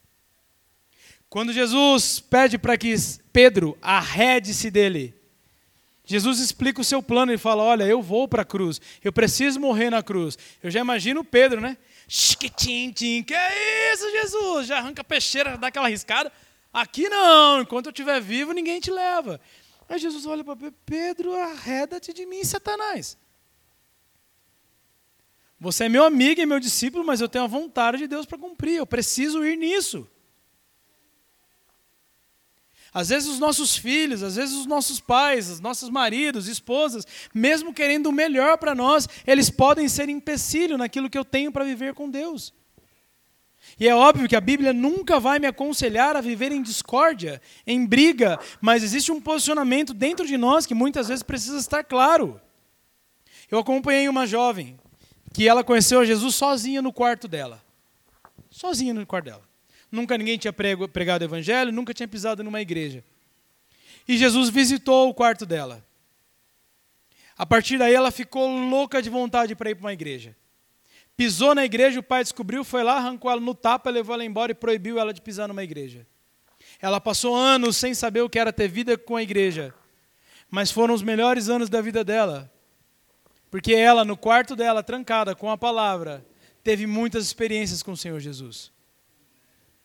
Quando 1.32 1.50
Jesus 1.50 2.20
pede 2.20 2.58
para 2.58 2.76
que 2.76 2.94
Pedro 3.32 3.78
arrede-se 3.80 4.70
dele, 4.70 5.14
Jesus 6.04 6.38
explica 6.38 6.82
o 6.82 6.84
seu 6.84 7.02
plano 7.02 7.32
e 7.32 7.38
fala: 7.38 7.62
Olha, 7.62 7.84
eu 7.84 8.02
vou 8.02 8.28
para 8.28 8.42
a 8.42 8.44
cruz, 8.44 8.78
eu 9.02 9.10
preciso 9.10 9.58
morrer 9.58 9.88
na 9.88 10.02
cruz. 10.02 10.36
Eu 10.62 10.70
já 10.70 10.80
imagino 10.80 11.24
Pedro, 11.24 11.58
né? 11.58 11.78
Chiquitim, 12.06 13.22
que 13.22 13.32
é 13.32 13.94
isso, 13.94 14.10
Jesus? 14.10 14.66
Já 14.66 14.76
arranca 14.76 15.00
a 15.00 15.04
peixeira, 15.04 15.56
dá 15.56 15.68
aquela 15.68 15.88
riscada. 15.88 16.30
Aqui 16.70 17.08
não, 17.08 17.62
enquanto 17.62 17.86
eu 17.86 17.92
estiver 17.92 18.20
vivo, 18.20 18.52
ninguém 18.52 18.78
te 18.78 18.90
leva. 18.90 19.40
Aí 19.88 19.98
Jesus 19.98 20.26
olha 20.26 20.44
para 20.44 20.70
Pedro, 20.84 21.32
arreda-te 21.32 22.12
de 22.12 22.26
mim, 22.26 22.44
Satanás. 22.44 23.16
Você 25.58 25.84
é 25.84 25.88
meu 25.88 26.04
amigo 26.04 26.42
e 26.42 26.44
meu 26.44 26.60
discípulo, 26.60 27.02
mas 27.02 27.22
eu 27.22 27.28
tenho 27.28 27.44
a 27.44 27.48
vontade 27.48 27.96
de 27.96 28.06
Deus 28.06 28.26
para 28.26 28.36
cumprir, 28.36 28.76
eu 28.76 28.86
preciso 28.86 29.42
ir 29.46 29.56
nisso. 29.56 30.06
Às 32.94 33.08
vezes 33.08 33.28
os 33.28 33.38
nossos 33.38 33.76
filhos, 33.76 34.22
às 34.22 34.36
vezes 34.36 34.54
os 34.54 34.66
nossos 34.66 35.00
pais, 35.00 35.48
os 35.48 35.60
nossos 35.60 35.88
maridos, 35.88 36.46
esposas, 36.46 37.06
mesmo 37.32 37.72
querendo 37.72 38.06
o 38.06 38.12
melhor 38.12 38.58
para 38.58 38.74
nós, 38.74 39.08
eles 39.26 39.48
podem 39.48 39.88
ser 39.88 40.10
empecilho 40.10 40.76
naquilo 40.76 41.08
que 41.08 41.16
eu 41.16 41.24
tenho 41.24 41.50
para 41.50 41.64
viver 41.64 41.94
com 41.94 42.10
Deus. 42.10 42.52
E 43.80 43.88
é 43.88 43.94
óbvio 43.94 44.28
que 44.28 44.36
a 44.36 44.40
Bíblia 44.40 44.72
nunca 44.72 45.18
vai 45.18 45.38
me 45.38 45.46
aconselhar 45.46 46.16
a 46.16 46.20
viver 46.20 46.52
em 46.52 46.60
discórdia, 46.60 47.40
em 47.66 47.86
briga, 47.86 48.38
mas 48.60 48.82
existe 48.82 49.10
um 49.10 49.20
posicionamento 49.20 49.94
dentro 49.94 50.26
de 50.26 50.36
nós 50.36 50.66
que 50.66 50.74
muitas 50.74 51.08
vezes 51.08 51.22
precisa 51.22 51.56
estar 51.56 51.82
claro. 51.82 52.40
Eu 53.50 53.58
acompanhei 53.58 54.08
uma 54.08 54.26
jovem 54.26 54.78
que 55.32 55.48
ela 55.48 55.64
conheceu 55.64 56.04
Jesus 56.04 56.34
sozinha 56.34 56.82
no 56.82 56.92
quarto 56.92 57.26
dela. 57.26 57.62
sozinha 58.50 58.92
no 58.92 59.06
quarto 59.06 59.26
dela. 59.26 59.51
Nunca 59.92 60.16
ninguém 60.16 60.38
tinha 60.38 60.52
pregado 60.52 61.20
o 61.20 61.26
evangelho, 61.26 61.70
nunca 61.70 61.92
tinha 61.92 62.08
pisado 62.08 62.42
numa 62.42 62.62
igreja. 62.62 63.04
E 64.08 64.16
Jesus 64.16 64.48
visitou 64.48 65.10
o 65.10 65.14
quarto 65.14 65.44
dela. 65.44 65.86
A 67.36 67.44
partir 67.44 67.76
daí 67.76 67.94
ela 67.94 68.10
ficou 68.10 68.48
louca 68.48 69.02
de 69.02 69.10
vontade 69.10 69.54
para 69.54 69.70
ir 69.70 69.74
para 69.74 69.84
uma 69.84 69.92
igreja. 69.92 70.34
Pisou 71.14 71.54
na 71.54 71.64
igreja, 71.64 72.00
o 72.00 72.02
pai 72.02 72.22
descobriu, 72.22 72.64
foi 72.64 72.82
lá, 72.82 72.96
arrancou 72.96 73.30
ela 73.30 73.40
no 73.40 73.54
tapa, 73.54 73.90
levou 73.90 74.14
ela 74.14 74.24
embora 74.24 74.52
e 74.52 74.54
proibiu 74.54 74.98
ela 74.98 75.12
de 75.12 75.20
pisar 75.20 75.46
numa 75.46 75.62
igreja. 75.62 76.06
Ela 76.80 76.98
passou 76.98 77.36
anos 77.36 77.76
sem 77.76 77.92
saber 77.92 78.22
o 78.22 78.30
que 78.30 78.38
era 78.38 78.52
ter 78.52 78.68
vida 78.68 78.96
com 78.96 79.16
a 79.16 79.22
igreja. 79.22 79.74
Mas 80.50 80.70
foram 80.70 80.94
os 80.94 81.02
melhores 81.02 81.50
anos 81.50 81.68
da 81.68 81.82
vida 81.82 82.02
dela. 82.02 82.50
Porque 83.50 83.74
ela, 83.74 84.04
no 84.04 84.16
quarto 84.16 84.56
dela, 84.56 84.82
trancada 84.82 85.34
com 85.34 85.50
a 85.50 85.58
palavra, 85.58 86.24
teve 86.64 86.86
muitas 86.86 87.26
experiências 87.26 87.82
com 87.82 87.92
o 87.92 87.96
Senhor 87.96 88.18
Jesus. 88.18 88.72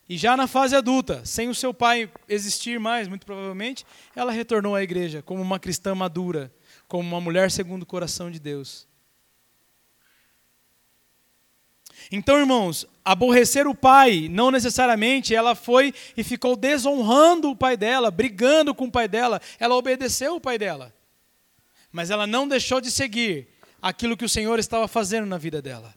E 0.09 0.17
já 0.17 0.37
na 0.37 0.47
fase 0.47 0.75
adulta, 0.75 1.25
sem 1.25 1.49
o 1.49 1.55
seu 1.55 1.73
pai 1.73 2.09
existir 2.29 2.79
mais, 2.79 3.07
muito 3.07 3.25
provavelmente, 3.25 3.85
ela 4.15 4.31
retornou 4.31 4.73
à 4.73 4.81
igreja 4.81 5.21
como 5.21 5.41
uma 5.41 5.59
cristã 5.59 5.93
madura, 5.93 6.51
como 6.87 7.07
uma 7.07 7.19
mulher 7.19 7.51
segundo 7.51 7.83
o 7.83 7.85
coração 7.85 8.31
de 8.31 8.39
Deus. 8.39 8.87
Então, 12.09 12.39
irmãos, 12.39 12.85
aborrecer 13.03 13.67
o 13.67 13.75
pai, 13.75 14.29
não 14.31 14.49
necessariamente 14.49 15.35
ela 15.35 15.55
foi 15.55 15.93
e 16.15 16.23
ficou 16.23 16.55
desonrando 16.55 17.49
o 17.49 17.55
pai 17.55 17.75
dela, 17.75 18.09
brigando 18.09 18.73
com 18.73 18.85
o 18.85 18.91
pai 18.91 19.09
dela, 19.09 19.41
ela 19.59 19.75
obedeceu 19.75 20.35
o 20.35 20.41
pai 20.41 20.57
dela. 20.57 20.93
Mas 21.91 22.09
ela 22.09 22.25
não 22.25 22.47
deixou 22.47 22.79
de 22.79 22.91
seguir 22.91 23.47
aquilo 23.81 24.15
que 24.15 24.25
o 24.25 24.29
Senhor 24.29 24.57
estava 24.57 24.87
fazendo 24.87 25.25
na 25.25 25.37
vida 25.37 25.61
dela. 25.61 25.96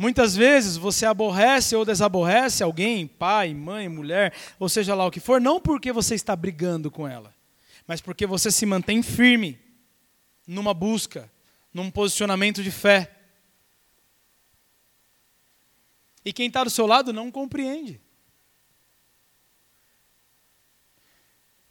Muitas 0.00 0.34
vezes 0.34 0.78
você 0.78 1.04
aborrece 1.04 1.76
ou 1.76 1.84
desaborrece 1.84 2.62
alguém, 2.62 3.06
pai, 3.06 3.52
mãe, 3.52 3.86
mulher, 3.86 4.32
ou 4.58 4.66
seja 4.66 4.94
lá 4.94 5.04
o 5.04 5.10
que 5.10 5.20
for, 5.20 5.38
não 5.38 5.60
porque 5.60 5.92
você 5.92 6.14
está 6.14 6.34
brigando 6.34 6.90
com 6.90 7.06
ela, 7.06 7.34
mas 7.86 8.00
porque 8.00 8.26
você 8.26 8.50
se 8.50 8.64
mantém 8.64 9.02
firme 9.02 9.60
numa 10.46 10.72
busca, 10.72 11.30
num 11.70 11.90
posicionamento 11.90 12.62
de 12.62 12.70
fé. 12.70 13.14
E 16.24 16.32
quem 16.32 16.46
está 16.46 16.64
do 16.64 16.70
seu 16.70 16.86
lado 16.86 17.12
não 17.12 17.30
compreende. 17.30 18.00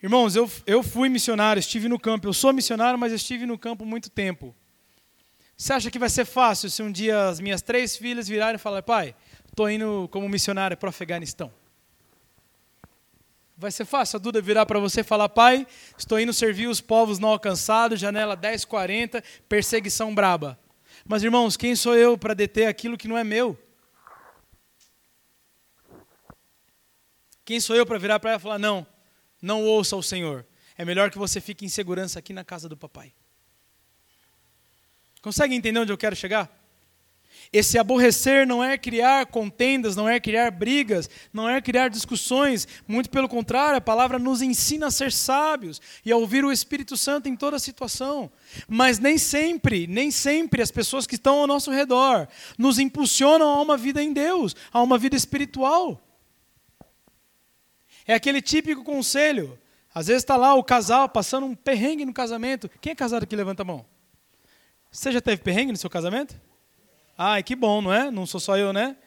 Irmãos, 0.04 0.36
eu, 0.36 0.48
eu 0.68 0.84
fui 0.84 1.10
missionário, 1.10 1.60
estive 1.60 1.90
no 1.90 2.00
campo. 2.00 2.28
Eu 2.28 2.34
sou 2.34 2.54
missionário, 2.54 3.00
mas 3.00 3.12
estive 3.12 3.48
no 3.48 3.58
campo 3.58 3.84
muito 3.88 4.08
tempo. 4.08 4.56
Você 5.60 5.74
acha 5.74 5.92
que 5.92 6.00
vai 6.00 6.08
ser 6.08 6.24
fácil 6.24 6.70
se 6.70 6.82
um 6.82 6.90
dia 6.90 7.28
as 7.28 7.42
minhas 7.42 7.62
três 7.62 7.98
filhas 7.98 8.30
virarem 8.30 8.56
e 8.56 8.58
falarem, 8.58 8.82
pai, 8.82 9.14
estou 9.46 9.70
indo 9.70 10.08
como 10.10 10.30
missionária 10.30 10.78
para 10.78 10.88
o 10.88 10.90
Afeganistão? 10.90 11.52
Vai 13.58 13.70
ser 13.70 13.84
fácil 13.84 14.16
a 14.16 14.20
Duda 14.22 14.40
virar 14.42 14.66
para 14.66 14.80
você 14.80 15.02
e 15.02 15.04
falar, 15.04 15.28
pai, 15.28 15.68
estou 15.98 16.18
indo 16.18 16.32
servir 16.32 16.68
os 16.68 16.80
povos 16.80 17.20
não 17.20 17.28
alcançados, 17.28 18.00
janela 18.00 18.38
1040, 18.38 19.22
perseguição 19.50 20.16
braba. 20.16 20.58
Mas 21.06 21.24
irmãos, 21.24 21.58
quem 21.58 21.76
sou 21.76 21.94
eu 21.94 22.18
para 22.18 22.34
deter 22.34 22.70
aquilo 22.70 22.98
que 22.98 23.10
não 23.10 23.18
é 23.18 23.24
meu? 23.26 23.60
Quem 27.44 27.60
sou 27.60 27.76
eu 27.76 27.86
para 27.86 27.98
virar 27.98 28.18
para 28.22 28.30
ela 28.30 28.40
e 28.40 28.42
falar, 28.42 28.60
não, 28.60 28.88
não 29.42 29.66
ouça 29.66 29.98
o 29.98 30.02
Senhor. 30.02 30.46
É 30.78 30.86
melhor 30.86 31.12
que 31.12 31.18
você 31.18 31.42
fique 31.42 31.66
em 31.66 31.70
segurança 31.70 32.18
aqui 32.18 32.32
na 32.32 32.46
casa 32.46 32.70
do 32.70 32.78
papai. 32.78 33.14
Consegue 35.22 35.56
entender 35.56 35.80
onde 35.80 35.92
eu 35.92 35.98
quero 35.98 36.16
chegar? 36.16 36.60
Esse 37.52 37.80
aborrecer 37.80 38.46
não 38.46 38.64
é 38.64 38.78
criar 38.78 39.26
contendas, 39.26 39.96
não 39.96 40.08
é 40.08 40.20
criar 40.20 40.52
brigas, 40.52 41.10
não 41.34 41.50
é 41.50 41.60
criar 41.60 41.88
discussões, 41.88 42.68
muito 42.88 43.10
pelo 43.10 43.28
contrário, 43.28 43.78
a 43.78 43.82
palavra 43.82 44.20
nos 44.20 44.44
ensina 44.44 44.88
a 44.88 44.92
ser 44.92 45.12
sábios 45.12 45.82
e 46.06 46.12
a 46.12 46.16
ouvir 46.16 46.46
o 46.46 46.52
Espírito 46.52 46.96
Santo 46.96 47.28
em 47.28 47.36
toda 47.36 47.58
situação. 47.58 48.32
Mas 48.68 49.00
nem 49.00 49.18
sempre, 49.18 49.88
nem 49.88 50.12
sempre 50.12 50.62
as 50.62 50.70
pessoas 50.70 51.08
que 51.08 51.16
estão 51.16 51.40
ao 51.40 51.48
nosso 51.48 51.72
redor 51.72 52.28
nos 52.56 52.78
impulsionam 52.78 53.50
a 53.50 53.62
uma 53.62 53.78
vida 53.78 54.04
em 54.04 54.14
Deus, 54.14 54.56
a 54.72 54.84
uma 54.84 54.98
vida 54.98 55.16
espiritual. 55.16 56.00
É 58.06 58.14
aquele 58.14 58.44
típico 58.44 58.84
conselho. 58.84 59.58
Às 59.92 60.06
vezes 60.06 60.22
está 60.22 60.38
lá 60.38 60.54
o 60.54 60.64
casal 60.64 61.10
passando 61.10 61.48
um 61.48 61.56
perrengue 61.56 62.06
no 62.06 62.14
casamento. 62.14 62.70
Quem 62.80 62.92
é 62.92 62.96
casado 62.96 63.24
aqui? 63.24 63.36
Levanta 63.36 63.64
a 63.64 63.66
mão. 63.66 63.86
Você 64.92 65.12
já 65.12 65.22
teve 65.22 65.42
perrengue 65.42 65.72
no 65.72 65.78
seu 65.78 65.90
casamento? 65.90 66.40
Ai, 67.18 67.44
que 67.44 67.56
bom, 67.56 67.82
não 67.82 67.94
é? 67.94 68.10
Não 68.10 68.26
sou 68.26 68.40
só 68.40 68.58
eu, 68.58 68.74
né? 68.74 68.98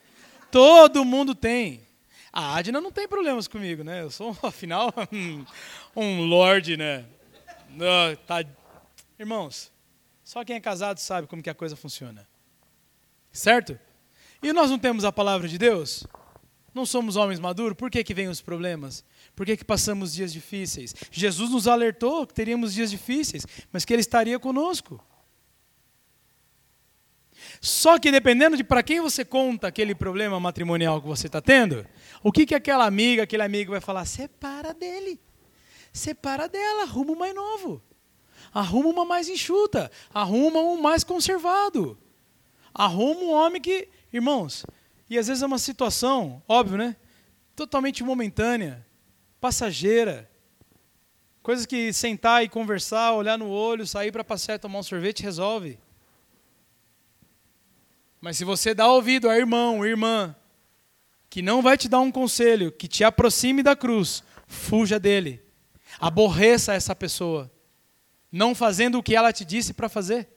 Todo 0.50 1.04
mundo 1.04 1.34
tem. 1.34 1.86
A 2.32 2.56
Adna 2.56 2.80
não 2.80 2.92
tem 2.92 3.08
problemas 3.08 3.48
comigo, 3.48 3.82
né? 3.82 4.02
Eu 4.02 4.10
sou, 4.10 4.36
afinal, 4.42 4.92
um 5.96 6.22
lord, 6.22 6.76
né? 6.76 7.04
Tá... 8.26 8.44
Irmãos, 9.18 9.72
só 10.22 10.44
quem 10.44 10.56
é 10.56 10.60
casado 10.60 10.98
sabe 10.98 11.26
como 11.26 11.42
que 11.42 11.50
a 11.50 11.54
coisa 11.54 11.74
funciona. 11.74 12.26
Certo? 13.32 13.78
E 14.42 14.52
nós 14.52 14.70
não 14.70 14.78
temos 14.78 15.04
a 15.04 15.12
palavra 15.12 15.48
de 15.48 15.58
Deus? 15.58 16.06
Não 16.74 16.86
somos 16.86 17.16
homens 17.16 17.38
maduros? 17.38 17.76
Por 17.76 17.90
que, 17.90 18.02
que 18.02 18.14
vêm 18.14 18.28
os 18.28 18.40
problemas? 18.40 19.04
Por 19.34 19.44
que, 19.44 19.56
que 19.56 19.64
passamos 19.64 20.14
dias 20.14 20.32
difíceis? 20.32 20.94
Jesus 21.10 21.50
nos 21.50 21.66
alertou 21.66 22.26
que 22.26 22.34
teríamos 22.34 22.72
dias 22.72 22.90
difíceis, 22.90 23.46
mas 23.70 23.84
que 23.84 23.92
Ele 23.92 24.00
estaria 24.00 24.38
conosco. 24.38 25.02
Só 27.64 27.96
que 27.96 28.10
dependendo 28.10 28.56
de 28.56 28.64
para 28.64 28.82
quem 28.82 29.00
você 29.00 29.24
conta 29.24 29.68
aquele 29.68 29.94
problema 29.94 30.40
matrimonial 30.40 31.00
que 31.00 31.06
você 31.06 31.28
está 31.28 31.40
tendo, 31.40 31.86
o 32.20 32.32
que, 32.32 32.44
que 32.44 32.56
aquela 32.56 32.84
amiga, 32.84 33.22
aquele 33.22 33.44
amigo 33.44 33.70
vai 33.70 33.80
falar? 33.80 34.04
Separa 34.04 34.74
dele, 34.74 35.20
separa 35.92 36.48
dela, 36.48 36.82
arruma 36.82 37.12
um 37.12 37.16
mais 37.16 37.32
novo, 37.32 37.80
arruma 38.52 38.88
uma 38.88 39.04
mais 39.04 39.28
enxuta, 39.28 39.92
arruma 40.12 40.58
um 40.58 40.80
mais 40.80 41.04
conservado, 41.04 41.96
arruma 42.74 43.20
um 43.20 43.30
homem 43.30 43.62
que, 43.62 43.88
irmãos, 44.12 44.66
e 45.08 45.16
às 45.16 45.28
vezes 45.28 45.44
é 45.44 45.46
uma 45.46 45.58
situação, 45.58 46.42
óbvio, 46.48 46.76
né? 46.76 46.96
Totalmente 47.54 48.02
momentânea, 48.02 48.84
passageira, 49.40 50.28
coisas 51.44 51.64
que 51.64 51.92
sentar 51.92 52.42
e 52.42 52.48
conversar, 52.48 53.12
olhar 53.12 53.38
no 53.38 53.48
olho, 53.48 53.86
sair 53.86 54.10
para 54.10 54.24
passear, 54.24 54.58
tomar 54.58 54.80
um 54.80 54.82
sorvete 54.82 55.22
resolve. 55.22 55.78
Mas 58.22 58.36
se 58.36 58.44
você 58.44 58.72
dá 58.72 58.86
ouvido 58.86 59.28
a 59.28 59.36
irmão, 59.36 59.84
irmã, 59.84 60.32
que 61.28 61.42
não 61.42 61.60
vai 61.60 61.76
te 61.76 61.88
dar 61.88 61.98
um 61.98 62.12
conselho 62.12 62.70
que 62.70 62.86
te 62.86 63.02
aproxime 63.02 63.64
da 63.64 63.74
cruz, 63.74 64.22
fuja 64.46 64.96
dele. 64.96 65.42
Aborreça 65.98 66.72
essa 66.72 66.94
pessoa, 66.94 67.50
não 68.30 68.54
fazendo 68.54 68.96
o 68.96 69.02
que 69.02 69.16
ela 69.16 69.32
te 69.32 69.44
disse 69.44 69.74
para 69.74 69.88
fazer. 69.88 70.28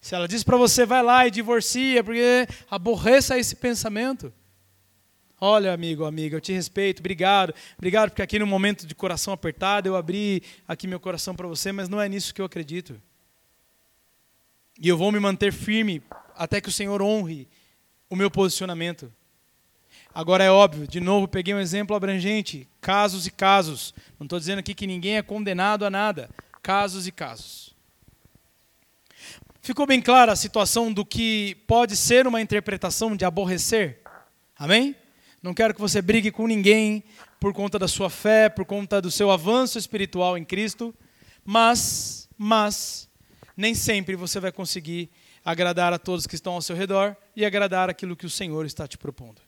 Se 0.00 0.12
ela 0.12 0.26
disse 0.26 0.44
para 0.44 0.56
você, 0.56 0.84
vai 0.84 1.04
lá 1.04 1.24
e 1.24 1.30
divorcia, 1.30 2.02
porque 2.02 2.48
aborreça 2.68 3.38
esse 3.38 3.54
pensamento. 3.54 4.32
Olha, 5.40 5.72
amigo, 5.72 6.04
amiga, 6.04 6.36
eu 6.36 6.40
te 6.40 6.52
respeito, 6.52 6.98
obrigado. 6.98 7.54
Obrigado 7.76 8.10
porque 8.10 8.22
aqui 8.22 8.40
no 8.40 8.46
momento 8.46 8.88
de 8.88 8.94
coração 8.94 9.32
apertado 9.32 9.88
eu 9.88 9.94
abri 9.94 10.42
aqui 10.66 10.88
meu 10.88 10.98
coração 10.98 11.32
para 11.36 11.46
você, 11.46 11.70
mas 11.70 11.88
não 11.88 12.00
é 12.00 12.08
nisso 12.08 12.34
que 12.34 12.40
eu 12.40 12.46
acredito. 12.46 13.00
E 14.78 14.88
eu 14.88 14.96
vou 14.96 15.10
me 15.10 15.18
manter 15.18 15.52
firme 15.52 16.02
até 16.36 16.60
que 16.60 16.68
o 16.68 16.72
Senhor 16.72 17.02
honre 17.02 17.48
o 18.08 18.14
meu 18.14 18.30
posicionamento. 18.30 19.12
Agora 20.14 20.44
é 20.44 20.50
óbvio, 20.50 20.86
de 20.86 21.00
novo 21.00 21.28
peguei 21.28 21.52
um 21.52 21.60
exemplo 21.60 21.94
abrangente, 21.94 22.66
casos 22.80 23.26
e 23.26 23.30
casos. 23.30 23.94
Não 24.18 24.24
estou 24.24 24.38
dizendo 24.38 24.60
aqui 24.60 24.74
que 24.74 24.86
ninguém 24.86 25.16
é 25.16 25.22
condenado 25.22 25.84
a 25.84 25.90
nada. 25.90 26.30
Casos 26.62 27.06
e 27.06 27.12
casos. 27.12 27.74
Ficou 29.60 29.86
bem 29.86 30.00
clara 30.00 30.32
a 30.32 30.36
situação 30.36 30.92
do 30.92 31.04
que 31.04 31.56
pode 31.66 31.96
ser 31.96 32.26
uma 32.26 32.40
interpretação 32.40 33.14
de 33.14 33.24
aborrecer? 33.24 34.00
Amém? 34.56 34.96
Não 35.42 35.54
quero 35.54 35.74
que 35.74 35.80
você 35.80 36.00
brigue 36.00 36.30
com 36.30 36.46
ninguém 36.46 37.04
por 37.38 37.52
conta 37.52 37.78
da 37.78 37.86
sua 37.86 38.10
fé, 38.10 38.48
por 38.48 38.64
conta 38.64 39.00
do 39.00 39.10
seu 39.10 39.30
avanço 39.30 39.78
espiritual 39.78 40.36
em 40.36 40.44
Cristo, 40.44 40.94
mas, 41.44 42.28
mas, 42.36 43.07
nem 43.58 43.74
sempre 43.74 44.14
você 44.14 44.38
vai 44.38 44.52
conseguir 44.52 45.10
agradar 45.44 45.92
a 45.92 45.98
todos 45.98 46.28
que 46.28 46.36
estão 46.36 46.52
ao 46.52 46.62
seu 46.62 46.76
redor 46.76 47.16
e 47.34 47.44
agradar 47.44 47.90
aquilo 47.90 48.14
que 48.14 48.24
o 48.24 48.30
Senhor 48.30 48.64
está 48.64 48.86
te 48.86 48.96
propondo. 48.96 49.42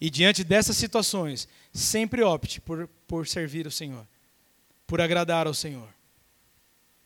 E 0.00 0.08
diante 0.08 0.42
dessas 0.42 0.78
situações, 0.78 1.46
sempre 1.70 2.22
opte 2.22 2.62
por, 2.62 2.88
por 3.06 3.28
servir 3.28 3.66
o 3.66 3.70
Senhor, 3.70 4.08
por 4.86 5.02
agradar 5.02 5.46
ao 5.46 5.52
Senhor. 5.52 5.86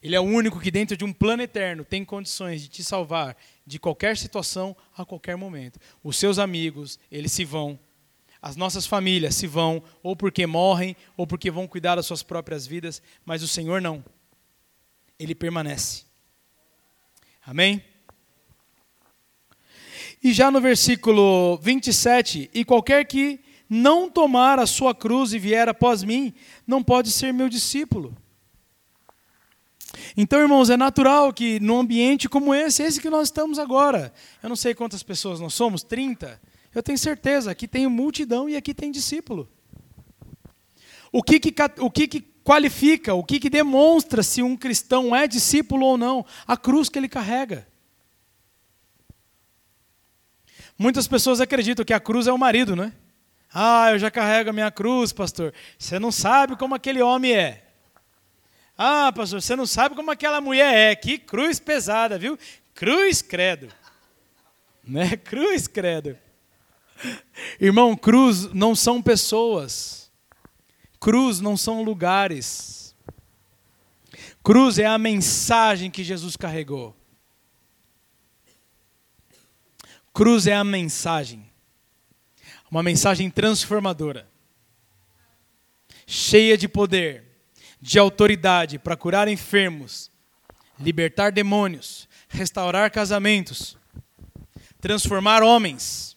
Ele 0.00 0.14
é 0.14 0.20
o 0.20 0.22
único 0.22 0.60
que, 0.60 0.70
dentro 0.70 0.96
de 0.96 1.04
um 1.04 1.12
plano 1.12 1.42
eterno, 1.42 1.84
tem 1.84 2.04
condições 2.04 2.62
de 2.62 2.68
te 2.68 2.84
salvar 2.84 3.36
de 3.66 3.80
qualquer 3.80 4.16
situação, 4.16 4.76
a 4.96 5.04
qualquer 5.04 5.36
momento. 5.36 5.80
Os 6.00 6.16
seus 6.16 6.38
amigos, 6.38 6.96
eles 7.10 7.32
se 7.32 7.44
vão. 7.44 7.76
As 8.40 8.54
nossas 8.54 8.86
famílias 8.86 9.34
se 9.34 9.48
vão, 9.48 9.82
ou 10.00 10.14
porque 10.14 10.46
morrem, 10.46 10.94
ou 11.16 11.26
porque 11.26 11.50
vão 11.50 11.66
cuidar 11.66 11.96
das 11.96 12.06
suas 12.06 12.22
próprias 12.22 12.68
vidas, 12.68 13.02
mas 13.24 13.42
o 13.42 13.48
Senhor 13.48 13.82
não 13.82 14.04
ele 15.18 15.34
permanece. 15.34 16.04
Amém? 17.44 17.82
E 20.22 20.32
já 20.32 20.50
no 20.50 20.60
versículo 20.60 21.56
27, 21.58 22.50
e 22.52 22.64
qualquer 22.64 23.04
que 23.06 23.40
não 23.68 24.10
tomar 24.10 24.58
a 24.58 24.66
sua 24.66 24.94
cruz 24.94 25.32
e 25.32 25.38
vier 25.38 25.68
após 25.68 26.02
mim, 26.02 26.34
não 26.66 26.82
pode 26.82 27.10
ser 27.10 27.32
meu 27.32 27.48
discípulo. 27.48 28.16
Então, 30.16 30.40
irmãos, 30.40 30.70
é 30.70 30.76
natural 30.76 31.32
que 31.32 31.60
num 31.60 31.78
ambiente 31.78 32.28
como 32.28 32.54
esse, 32.54 32.82
esse 32.82 33.00
que 33.00 33.10
nós 33.10 33.28
estamos 33.28 33.58
agora, 33.58 34.12
eu 34.42 34.48
não 34.48 34.56
sei 34.56 34.74
quantas 34.74 35.02
pessoas 35.02 35.40
nós 35.40 35.54
somos, 35.54 35.82
30, 35.82 36.40
eu 36.74 36.82
tenho 36.82 36.98
certeza, 36.98 37.50
aqui 37.50 37.66
tem 37.66 37.86
multidão 37.86 38.48
e 38.48 38.56
aqui 38.56 38.74
tem 38.74 38.90
discípulo. 38.90 39.48
O 41.12 41.22
que, 41.22 41.40
que, 41.40 41.54
o 41.80 41.90
que, 41.90 42.08
que 42.08 42.35
qualifica, 42.46 43.12
o 43.12 43.24
que, 43.24 43.40
que 43.40 43.50
demonstra 43.50 44.22
se 44.22 44.40
um 44.40 44.56
cristão 44.56 45.14
é 45.14 45.26
discípulo 45.26 45.84
ou 45.84 45.98
não? 45.98 46.24
A 46.46 46.56
cruz 46.56 46.88
que 46.88 46.96
ele 46.96 47.08
carrega. 47.08 47.66
Muitas 50.78 51.08
pessoas 51.08 51.40
acreditam 51.40 51.84
que 51.84 51.92
a 51.92 51.98
cruz 51.98 52.28
é 52.28 52.32
o 52.32 52.38
marido, 52.38 52.76
né? 52.76 52.92
Ah, 53.52 53.90
eu 53.90 53.98
já 53.98 54.12
carrego 54.12 54.50
a 54.50 54.52
minha 54.52 54.70
cruz, 54.70 55.12
pastor. 55.12 55.52
Você 55.76 55.98
não 55.98 56.12
sabe 56.12 56.54
como 56.54 56.74
aquele 56.76 57.02
homem 57.02 57.34
é. 57.34 57.64
Ah, 58.78 59.10
pastor, 59.12 59.42
você 59.42 59.56
não 59.56 59.66
sabe 59.66 59.96
como 59.96 60.12
aquela 60.12 60.40
mulher 60.40 60.72
é. 60.72 60.94
Que 60.94 61.18
cruz 61.18 61.58
pesada, 61.58 62.16
viu? 62.16 62.38
Cruz 62.74 63.22
credo. 63.22 63.68
Né? 64.84 65.16
Cruz 65.16 65.66
credo. 65.66 66.16
Irmão, 67.60 67.96
cruz 67.96 68.52
não 68.52 68.76
são 68.76 69.02
pessoas. 69.02 70.05
Cruz 70.98 71.40
não 71.40 71.56
são 71.56 71.82
lugares. 71.82 72.94
Cruz 74.42 74.78
é 74.78 74.86
a 74.86 74.98
mensagem 74.98 75.90
que 75.90 76.04
Jesus 76.04 76.36
carregou. 76.36 76.96
Cruz 80.12 80.46
é 80.46 80.54
a 80.54 80.64
mensagem. 80.64 81.50
Uma 82.70 82.82
mensagem 82.82 83.30
transformadora. 83.30 84.28
Cheia 86.06 86.56
de 86.56 86.68
poder, 86.68 87.24
de 87.80 87.98
autoridade 87.98 88.78
para 88.78 88.96
curar 88.96 89.28
enfermos, 89.28 90.10
libertar 90.78 91.32
demônios, 91.32 92.08
restaurar 92.28 92.90
casamentos, 92.90 93.76
transformar 94.80 95.42
homens. 95.42 96.15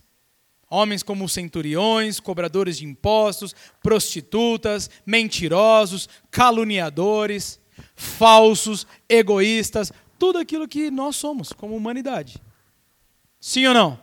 Homens 0.70 1.02
como 1.02 1.28
centuriões, 1.28 2.20
cobradores 2.20 2.78
de 2.78 2.86
impostos, 2.86 3.56
prostitutas, 3.82 4.90
mentirosos, 5.06 6.08
caluniadores, 6.30 7.60
falsos, 7.96 8.86
egoístas, 9.08 9.92
tudo 10.20 10.38
aquilo 10.38 10.68
que 10.68 10.92
nós 10.92 11.16
somos 11.16 11.52
como 11.52 11.76
humanidade. 11.76 12.40
Sim 13.40 13.66
ou 13.68 13.74
não? 13.74 14.00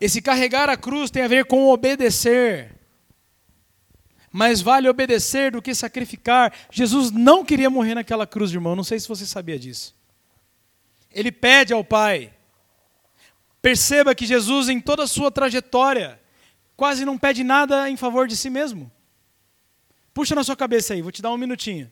Esse 0.00 0.20
carregar 0.20 0.68
a 0.68 0.76
cruz 0.76 1.10
tem 1.10 1.22
a 1.22 1.28
ver 1.28 1.44
com 1.44 1.68
obedecer. 1.68 2.76
Mais 4.32 4.60
vale 4.60 4.88
obedecer 4.88 5.52
do 5.52 5.62
que 5.62 5.74
sacrificar. 5.74 6.52
Jesus 6.72 7.10
não 7.10 7.44
queria 7.44 7.70
morrer 7.70 7.94
naquela 7.94 8.26
cruz, 8.26 8.50
irmão. 8.50 8.74
Não 8.74 8.82
sei 8.82 8.98
se 8.98 9.06
você 9.06 9.24
sabia 9.24 9.58
disso. 9.58 9.94
Ele 11.12 11.30
pede 11.30 11.72
ao 11.72 11.84
Pai. 11.84 12.32
Perceba 13.62 14.12
que 14.12 14.26
Jesus, 14.26 14.68
em 14.68 14.80
toda 14.80 15.04
a 15.04 15.06
sua 15.06 15.30
trajetória, 15.30 16.20
quase 16.76 17.04
não 17.04 17.16
pede 17.16 17.44
nada 17.44 17.88
em 17.88 17.96
favor 17.96 18.26
de 18.26 18.36
si 18.36 18.50
mesmo. 18.50 18.90
Puxa 20.12 20.34
na 20.34 20.42
sua 20.42 20.56
cabeça 20.56 20.92
aí, 20.92 21.00
vou 21.00 21.12
te 21.12 21.22
dar 21.22 21.30
um 21.30 21.38
minutinho. 21.38 21.90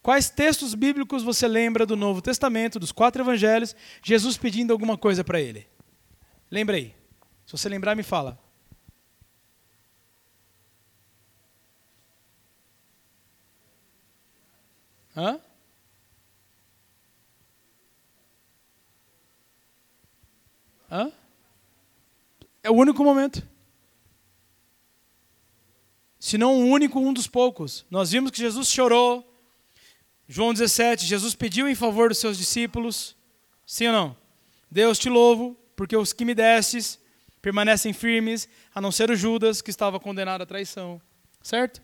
Quais 0.00 0.30
textos 0.30 0.74
bíblicos 0.74 1.22
você 1.22 1.46
lembra 1.46 1.84
do 1.84 1.94
Novo 1.94 2.22
Testamento, 2.22 2.80
dos 2.80 2.90
quatro 2.90 3.22
evangelhos, 3.22 3.76
Jesus 4.02 4.38
pedindo 4.38 4.72
alguma 4.72 4.96
coisa 4.96 5.22
para 5.22 5.38
ele? 5.38 5.68
Lembra 6.50 6.76
aí. 6.76 6.94
Se 7.46 7.52
você 7.52 7.68
lembrar, 7.68 7.94
me 7.94 8.02
fala. 8.02 8.38
Hã? 15.14 15.38
Hã? 20.92 21.10
É 22.62 22.70
o 22.70 22.74
único 22.74 23.02
momento. 23.02 23.42
Se 26.20 26.36
não 26.36 26.54
o 26.54 26.66
único, 26.66 27.00
um 27.00 27.14
dos 27.14 27.26
poucos. 27.26 27.86
Nós 27.90 28.10
vimos 28.10 28.30
que 28.30 28.36
Jesus 28.36 28.68
chorou, 28.68 29.26
João 30.28 30.52
17, 30.52 31.06
Jesus 31.06 31.34
pediu 31.34 31.66
em 31.66 31.74
favor 31.74 32.10
dos 32.10 32.18
seus 32.18 32.36
discípulos, 32.36 33.16
sim 33.66 33.86
ou 33.86 33.92
não? 33.92 34.16
Deus 34.70 34.98
te 34.98 35.08
louvo, 35.08 35.56
porque 35.74 35.96
os 35.96 36.12
que 36.12 36.26
me 36.26 36.34
destes 36.34 36.98
permanecem 37.40 37.94
firmes, 37.94 38.46
a 38.74 38.80
não 38.80 38.92
ser 38.92 39.10
o 39.10 39.16
Judas, 39.16 39.62
que 39.62 39.70
estava 39.70 39.98
condenado 39.98 40.42
à 40.42 40.46
traição. 40.46 41.00
Certo? 41.42 41.82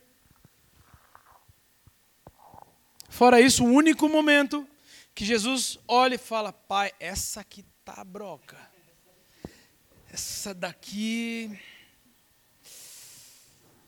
Fora 3.08 3.40
isso, 3.40 3.64
o 3.64 3.72
único 3.72 4.06
momento 4.06 4.68
que 5.14 5.24
Jesus 5.24 5.78
olha 5.88 6.14
e 6.14 6.18
fala: 6.18 6.52
Pai, 6.52 6.92
essa 7.00 7.40
aqui 7.40 7.64
tá 7.84 8.04
broca. 8.04 8.67
Essa 10.18 10.52
daqui 10.52 11.56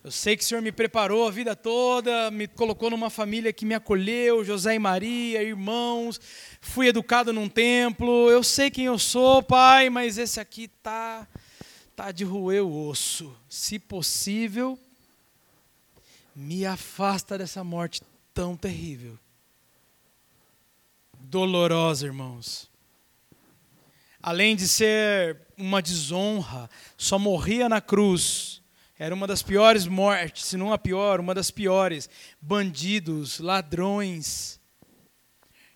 eu 0.05 0.13
sei 0.13 0.37
que 0.37 0.45
o 0.45 0.47
Senhor 0.47 0.63
me 0.63 0.71
preparou 0.71 1.27
a 1.27 1.31
vida 1.31 1.57
toda, 1.57 2.31
me 2.31 2.47
colocou 2.47 2.89
numa 2.89 3.11
família 3.11 3.53
que 3.53 3.67
me 3.67 3.75
acolheu, 3.75 4.45
José 4.45 4.77
e 4.77 4.79
Maria, 4.79 5.43
irmãos, 5.43 6.21
fui 6.61 6.87
educado 6.87 7.33
num 7.33 7.49
templo. 7.49 8.31
Eu 8.31 8.45
sei 8.45 8.71
quem 8.71 8.85
eu 8.85 8.97
sou, 8.97 9.43
Pai, 9.43 9.91
mas 9.91 10.19
esse 10.19 10.39
aqui 10.39 10.69
tá 10.69 11.27
tá 11.97 12.13
de 12.13 12.23
roer 12.23 12.65
o 12.65 12.89
osso. 12.89 13.37
Se 13.49 13.81
possível, 13.81 14.79
me 16.33 16.65
afasta 16.65 17.37
dessa 17.37 17.65
morte 17.65 18.03
tão 18.33 18.57
terrível. 18.57 19.19
Dolorosa, 21.19 22.07
irmãos. 22.07 22.70
Além 24.23 24.55
de 24.55 24.69
ser 24.69 25.41
uma 25.57 25.81
desonra, 25.81 26.69
só 26.97 27.19
morria 27.19 27.69
na 27.69 27.81
cruz 27.81 28.61
era 29.01 29.15
uma 29.15 29.27
das 29.27 29.43
piores 29.43 29.87
mortes, 29.87 30.45
se 30.45 30.59
não 30.59 30.75
a 30.75 30.77
pior, 30.77 31.21
uma 31.21 31.35
das 31.35 31.51
piores. 31.51 32.07
Bandidos, 32.39 33.41
ladrões. 33.41 34.61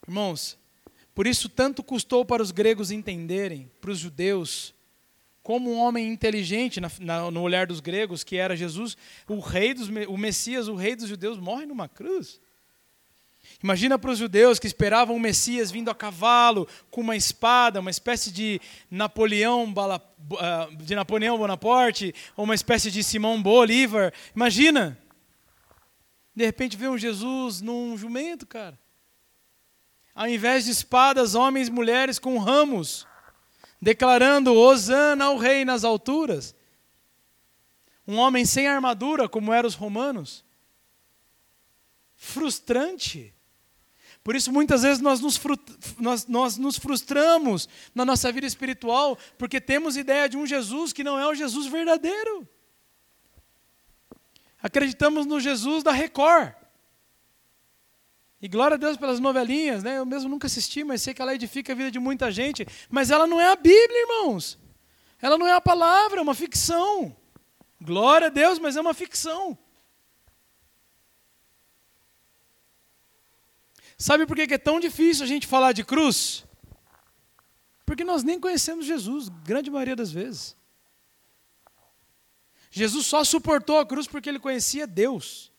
Irmãos, 0.06 0.58
por 1.14 1.26
isso 1.26 1.48
tanto 1.48 1.82
custou 1.82 2.22
para 2.22 2.42
os 2.42 2.50
gregos 2.50 2.90
entenderem, 2.90 3.70
para 3.80 3.90
os 3.90 3.98
judeus, 3.98 4.74
como 5.42 5.72
um 5.72 5.78
homem 5.78 6.12
inteligente 6.12 6.82
na, 6.82 6.92
na, 7.00 7.30
no 7.30 7.40
olhar 7.40 7.66
dos 7.66 7.80
gregos, 7.80 8.22
que 8.22 8.36
era 8.36 8.54
Jesus, 8.54 8.94
o 9.26 9.40
rei 9.40 9.72
dos, 9.72 9.88
o 10.06 10.18
Messias, 10.18 10.68
o 10.68 10.74
rei 10.74 10.94
dos 10.94 11.08
judeus, 11.08 11.38
morre 11.38 11.64
numa 11.64 11.88
cruz. 11.88 12.38
Imagina 13.64 13.98
para 13.98 14.10
os 14.10 14.18
judeus 14.18 14.58
que 14.58 14.66
esperavam 14.66 15.16
o 15.16 15.18
Messias 15.18 15.70
vindo 15.70 15.90
a 15.90 15.94
cavalo, 15.94 16.68
com 16.90 17.00
uma 17.00 17.16
espada, 17.16 17.80
uma 17.80 17.90
espécie 17.90 18.30
de 18.30 18.60
Napoleão, 18.90 19.72
ah, 20.38 20.68
de 20.70 20.94
Napoleão 20.94 21.38
Bonaparte, 21.38 22.14
ou 22.36 22.44
uma 22.44 22.54
espécie 22.54 22.90
de 22.90 23.02
Simão 23.02 23.42
Bolívar. 23.42 24.12
Imagina! 24.36 24.98
De 26.36 26.44
repente 26.44 26.76
vê 26.76 26.88
um 26.88 26.98
Jesus 26.98 27.62
num 27.62 27.96
jumento, 27.96 28.46
cara. 28.46 28.78
Ao 30.14 30.28
invés 30.28 30.66
de 30.66 30.70
espadas, 30.70 31.34
homens 31.34 31.68
e 31.68 31.72
mulheres 31.72 32.18
com 32.18 32.36
ramos, 32.36 33.06
declarando 33.80 34.52
Hosana 34.52 35.24
ao 35.24 35.38
rei 35.38 35.64
nas 35.64 35.84
alturas. 35.84 36.54
Um 38.06 38.16
homem 38.16 38.44
sem 38.44 38.68
armadura, 38.68 39.26
como 39.26 39.54
eram 39.54 39.66
os 39.66 39.74
romanos. 39.74 40.44
Frustrante. 42.14 43.33
Por 44.24 44.34
isso, 44.34 44.50
muitas 44.50 44.82
vezes, 44.82 45.02
nós 45.02 45.20
nos, 45.20 45.38
nós, 45.98 46.26
nós 46.26 46.56
nos 46.56 46.78
frustramos 46.78 47.68
na 47.94 48.06
nossa 48.06 48.32
vida 48.32 48.46
espiritual, 48.46 49.18
porque 49.36 49.60
temos 49.60 49.98
ideia 49.98 50.26
de 50.26 50.38
um 50.38 50.46
Jesus 50.46 50.94
que 50.94 51.04
não 51.04 51.18
é 51.18 51.28
o 51.28 51.34
Jesus 51.34 51.66
verdadeiro. 51.66 52.48
Acreditamos 54.62 55.26
no 55.26 55.38
Jesus 55.38 55.82
da 55.82 55.92
Record. 55.92 56.54
E 58.40 58.48
glória 58.48 58.76
a 58.76 58.78
Deus 58.78 58.96
pelas 58.96 59.20
novelinhas, 59.20 59.82
né? 59.82 59.98
Eu 59.98 60.06
mesmo 60.06 60.30
nunca 60.30 60.46
assisti, 60.46 60.82
mas 60.84 61.02
sei 61.02 61.12
que 61.12 61.20
ela 61.20 61.34
edifica 61.34 61.74
a 61.74 61.76
vida 61.76 61.90
de 61.90 61.98
muita 61.98 62.30
gente. 62.32 62.66
Mas 62.88 63.10
ela 63.10 63.26
não 63.26 63.38
é 63.38 63.52
a 63.52 63.56
Bíblia, 63.56 64.00
irmãos. 64.00 64.58
Ela 65.20 65.36
não 65.36 65.46
é 65.46 65.52
a 65.52 65.60
palavra, 65.60 66.18
é 66.18 66.22
uma 66.22 66.34
ficção. 66.34 67.14
Glória 67.78 68.28
a 68.28 68.30
Deus, 68.30 68.58
mas 68.58 68.74
é 68.74 68.80
uma 68.80 68.94
ficção. 68.94 69.58
Sabe 74.04 74.26
por 74.26 74.36
que 74.36 74.52
é 74.52 74.58
tão 74.58 74.78
difícil 74.78 75.24
a 75.24 75.26
gente 75.26 75.46
falar 75.46 75.72
de 75.72 75.82
cruz? 75.82 76.44
Porque 77.86 78.04
nós 78.04 78.22
nem 78.22 78.38
conhecemos 78.38 78.84
Jesus, 78.84 79.30
grande 79.42 79.70
maioria 79.70 79.96
das 79.96 80.12
vezes. 80.12 80.54
Jesus 82.70 83.06
só 83.06 83.24
suportou 83.24 83.78
a 83.78 83.86
cruz 83.86 84.06
porque 84.06 84.28
ele 84.28 84.38
conhecia 84.38 84.86
Deus. 84.86 85.50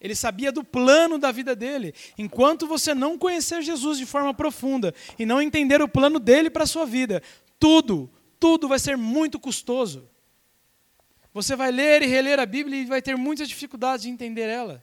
Ele 0.00 0.14
sabia 0.14 0.50
do 0.50 0.64
plano 0.64 1.18
da 1.18 1.30
vida 1.30 1.54
dele. 1.54 1.94
Enquanto 2.16 2.66
você 2.66 2.94
não 2.94 3.18
conhecer 3.18 3.60
Jesus 3.60 3.98
de 3.98 4.06
forma 4.06 4.32
profunda 4.32 4.94
e 5.18 5.26
não 5.26 5.42
entender 5.42 5.82
o 5.82 5.88
plano 5.88 6.18
dele 6.18 6.48
para 6.48 6.64
a 6.64 6.66
sua 6.66 6.86
vida, 6.86 7.22
tudo, 7.58 8.10
tudo 8.38 8.68
vai 8.68 8.78
ser 8.78 8.96
muito 8.96 9.38
custoso. 9.38 10.08
Você 11.34 11.54
vai 11.54 11.70
ler 11.70 12.00
e 12.00 12.06
reler 12.06 12.40
a 12.40 12.46
Bíblia 12.46 12.80
e 12.80 12.86
vai 12.86 13.02
ter 13.02 13.18
muitas 13.18 13.50
dificuldades 13.50 14.04
de 14.04 14.08
entender 14.08 14.48
ela. 14.48 14.82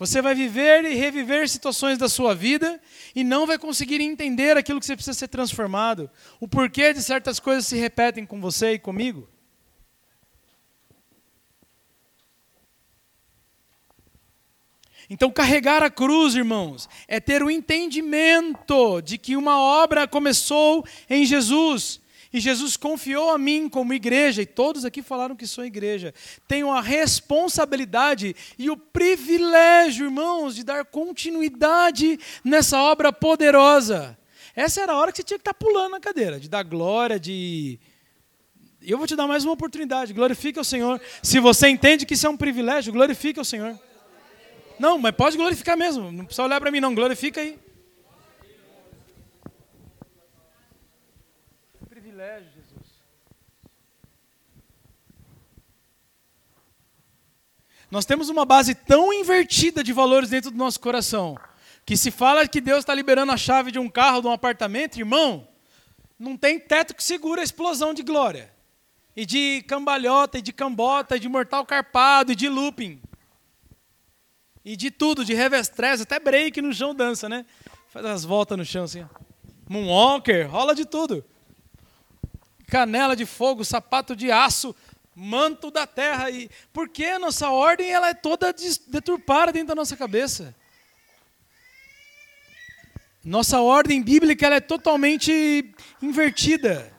Você 0.00 0.22
vai 0.22 0.34
viver 0.34 0.82
e 0.86 0.94
reviver 0.94 1.46
situações 1.46 1.98
da 1.98 2.08
sua 2.08 2.34
vida 2.34 2.80
e 3.14 3.22
não 3.22 3.46
vai 3.46 3.58
conseguir 3.58 4.00
entender 4.00 4.56
aquilo 4.56 4.80
que 4.80 4.86
você 4.86 4.96
precisa 4.96 5.12
ser 5.12 5.28
transformado, 5.28 6.10
o 6.40 6.48
porquê 6.48 6.94
de 6.94 7.02
certas 7.02 7.38
coisas 7.38 7.66
se 7.66 7.76
repetem 7.76 8.24
com 8.24 8.40
você 8.40 8.72
e 8.72 8.78
comigo. 8.78 9.28
Então, 15.10 15.30
carregar 15.30 15.82
a 15.82 15.90
cruz, 15.90 16.34
irmãos, 16.34 16.88
é 17.06 17.20
ter 17.20 17.42
o 17.42 17.50
entendimento 17.50 19.02
de 19.02 19.18
que 19.18 19.36
uma 19.36 19.60
obra 19.60 20.08
começou 20.08 20.82
em 21.10 21.26
Jesus 21.26 21.99
e 22.32 22.38
Jesus 22.38 22.76
confiou 22.76 23.30
a 23.30 23.38
mim 23.38 23.68
como 23.68 23.92
igreja, 23.92 24.42
e 24.42 24.46
todos 24.46 24.84
aqui 24.84 25.02
falaram 25.02 25.34
que 25.34 25.46
sou 25.46 25.64
igreja. 25.64 26.14
Tenho 26.46 26.70
a 26.70 26.80
responsabilidade 26.80 28.36
e 28.56 28.70
o 28.70 28.76
privilégio, 28.76 30.06
irmãos, 30.06 30.54
de 30.54 30.62
dar 30.62 30.84
continuidade 30.84 32.18
nessa 32.44 32.80
obra 32.80 33.12
poderosa. 33.12 34.16
Essa 34.54 34.82
era 34.82 34.92
a 34.92 34.96
hora 34.96 35.10
que 35.10 35.18
você 35.18 35.24
tinha 35.24 35.38
que 35.38 35.42
estar 35.42 35.54
pulando 35.54 35.92
na 35.92 36.00
cadeira, 36.00 36.38
de 36.38 36.48
dar 36.48 36.62
glória, 36.62 37.18
de. 37.18 37.78
Eu 38.82 38.96
vou 38.96 39.06
te 39.06 39.16
dar 39.16 39.26
mais 39.26 39.44
uma 39.44 39.52
oportunidade. 39.52 40.12
Glorifique 40.12 40.58
ao 40.58 40.64
Senhor. 40.64 41.00
Se 41.22 41.38
você 41.38 41.68
entende 41.68 42.06
que 42.06 42.14
isso 42.14 42.26
é 42.26 42.30
um 42.30 42.36
privilégio, 42.36 42.92
glorifique 42.92 43.38
ao 43.38 43.44
Senhor. 43.44 43.78
Não, 44.78 44.98
mas 44.98 45.14
pode 45.14 45.36
glorificar 45.36 45.76
mesmo. 45.76 46.10
Não 46.10 46.24
precisa 46.24 46.44
olhar 46.44 46.60
para 46.60 46.70
mim, 46.70 46.80
não. 46.80 46.94
Glorifica 46.94 47.40
aí. 47.40 47.58
Privilégio, 52.20 52.50
Jesus. 52.54 53.00
Nós 57.90 58.04
temos 58.04 58.28
uma 58.28 58.44
base 58.44 58.74
tão 58.74 59.12
invertida 59.12 59.82
de 59.82 59.92
valores 59.92 60.28
dentro 60.28 60.50
do 60.50 60.56
nosso 60.56 60.78
coração, 60.78 61.36
que 61.84 61.96
se 61.96 62.10
fala 62.10 62.46
que 62.46 62.60
Deus 62.60 62.80
está 62.80 62.94
liberando 62.94 63.32
a 63.32 63.36
chave 63.36 63.72
de 63.72 63.78
um 63.78 63.88
carro, 63.88 64.20
de 64.20 64.28
um 64.28 64.32
apartamento, 64.32 64.98
irmão, 64.98 65.48
não 66.18 66.36
tem 66.36 66.60
teto 66.60 66.94
que 66.94 67.02
segura 67.02 67.40
a 67.40 67.44
explosão 67.44 67.94
de 67.94 68.02
glória. 68.02 68.52
E 69.16 69.26
de 69.26 69.62
cambalhota, 69.62 70.38
e 70.38 70.42
de 70.42 70.52
cambota, 70.52 71.16
e 71.16 71.20
de 71.20 71.28
mortal 71.28 71.66
carpado, 71.66 72.32
e 72.32 72.36
de 72.36 72.48
looping. 72.48 73.00
E 74.64 74.76
de 74.76 74.90
tudo, 74.90 75.24
de 75.24 75.34
revestrez, 75.34 76.00
até 76.00 76.20
break 76.20 76.60
no 76.62 76.72
chão 76.72 76.94
dança, 76.94 77.28
né? 77.28 77.44
Faz 77.88 78.06
as 78.06 78.24
voltas 78.24 78.56
no 78.56 78.64
chão 78.64 78.84
assim. 78.84 79.04
Moonwalker, 79.68 80.48
rola 80.48 80.74
de 80.74 80.84
tudo 80.84 81.24
canela 82.70 83.16
de 83.16 83.26
fogo, 83.26 83.64
sapato 83.64 84.14
de 84.14 84.30
aço, 84.30 84.74
manto 85.14 85.70
da 85.70 85.86
terra. 85.86 86.30
E 86.30 86.48
porque 86.72 87.04
a 87.04 87.18
nossa 87.18 87.50
ordem 87.50 87.90
ela 87.90 88.08
é 88.08 88.14
toda 88.14 88.54
deturpada 88.86 89.52
dentro 89.52 89.68
da 89.68 89.74
nossa 89.74 89.96
cabeça. 89.96 90.54
Nossa 93.22 93.60
ordem 93.60 94.02
bíblica 94.02 94.46
ela 94.46 94.56
é 94.56 94.60
totalmente 94.60 95.74
invertida. 96.00 96.90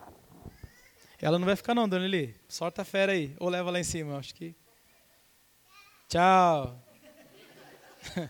Ela 1.20 1.40
não 1.40 1.46
vai 1.46 1.56
ficar 1.56 1.74
não, 1.74 1.88
Dona 1.88 2.06
Eli. 2.06 2.36
Sorta 2.48 2.82
a 2.82 2.86
fera 2.86 3.14
aí. 3.14 3.36
Ou 3.40 3.50
leva 3.50 3.72
lá 3.72 3.80
em 3.80 3.84
cima, 3.84 4.18
acho 4.18 4.36
que. 4.36 4.56
Tchau. 6.10 6.84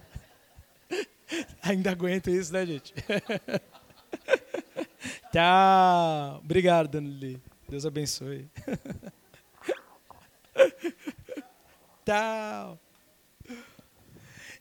Ainda 1.63 1.91
aguento 1.91 2.29
isso, 2.29 2.51
né, 2.51 2.65
gente? 2.65 2.93
Tchau. 5.31 6.41
Obrigado, 6.43 6.87
Dona 6.87 7.07
Lili. 7.07 7.41
Deus 7.67 7.85
abençoe. 7.85 8.49
Tchau. 12.05 12.79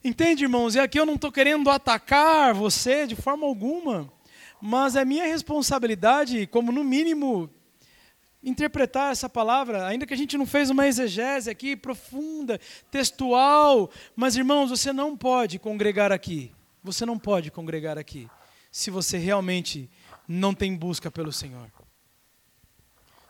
Entende, 0.03 0.43
irmãos? 0.43 0.75
E 0.75 0.79
aqui 0.79 0.99
eu 0.99 1.05
não 1.05 1.15
estou 1.15 1.31
querendo 1.31 1.69
atacar 1.69 2.53
você 2.53 3.05
de 3.05 3.15
forma 3.15 3.45
alguma, 3.45 4.11
mas 4.61 4.95
é 4.95 5.05
minha 5.05 5.25
responsabilidade, 5.25 6.47
como 6.47 6.71
no 6.71 6.83
mínimo, 6.83 7.49
interpretar 8.43 9.11
essa 9.11 9.29
palavra, 9.29 9.85
ainda 9.85 10.07
que 10.07 10.13
a 10.13 10.17
gente 10.17 10.37
não 10.37 10.45
fez 10.45 10.69
uma 10.69 10.87
exegese 10.87 11.49
aqui 11.49 11.75
profunda, 11.75 12.59
textual, 12.89 13.91
mas 14.15 14.35
irmãos, 14.35 14.71
você 14.71 14.91
não 14.91 15.15
pode 15.15 15.59
congregar 15.59 16.11
aqui. 16.11 16.51
Você 16.83 17.05
não 17.05 17.19
pode 17.19 17.51
congregar 17.51 17.97
aqui 17.97 18.27
se 18.71 18.89
você 18.89 19.17
realmente 19.17 19.89
não 20.27 20.53
tem 20.53 20.75
busca 20.75 21.11
pelo 21.11 21.31
Senhor. 21.31 21.69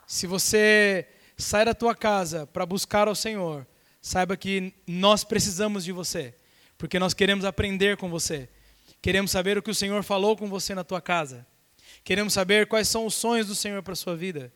Se 0.06 0.28
você 0.28 1.08
sai 1.38 1.66
da 1.66 1.74
tua 1.74 1.96
casa 1.96 2.46
para 2.46 2.66
buscar 2.66 3.08
ao 3.08 3.16
Senhor, 3.16 3.66
saiba 4.02 4.38
que 4.38 4.74
nós 4.86 5.24
precisamos 5.24 5.84
de 5.84 5.92
você, 5.92 6.36
porque 6.78 7.00
nós 7.00 7.14
queremos 7.14 7.44
aprender 7.44 7.98
com 7.98 8.10
você. 8.10 8.48
Queremos 9.02 9.32
saber 9.32 9.58
o 9.58 9.64
que 9.64 9.72
o 9.72 9.76
Senhor 9.76 10.04
falou 10.04 10.38
com 10.38 10.48
você 10.48 10.76
na 10.76 10.84
tua 10.84 11.02
casa. 11.02 11.46
Queremos 12.04 12.34
saber 12.34 12.68
quais 12.68 12.88
são 12.88 13.06
os 13.06 13.16
sonhos 13.16 13.48
do 13.48 13.56
Senhor 13.56 13.82
para 13.82 13.94
a 13.94 13.96
sua 13.96 14.16
vida. 14.16 14.54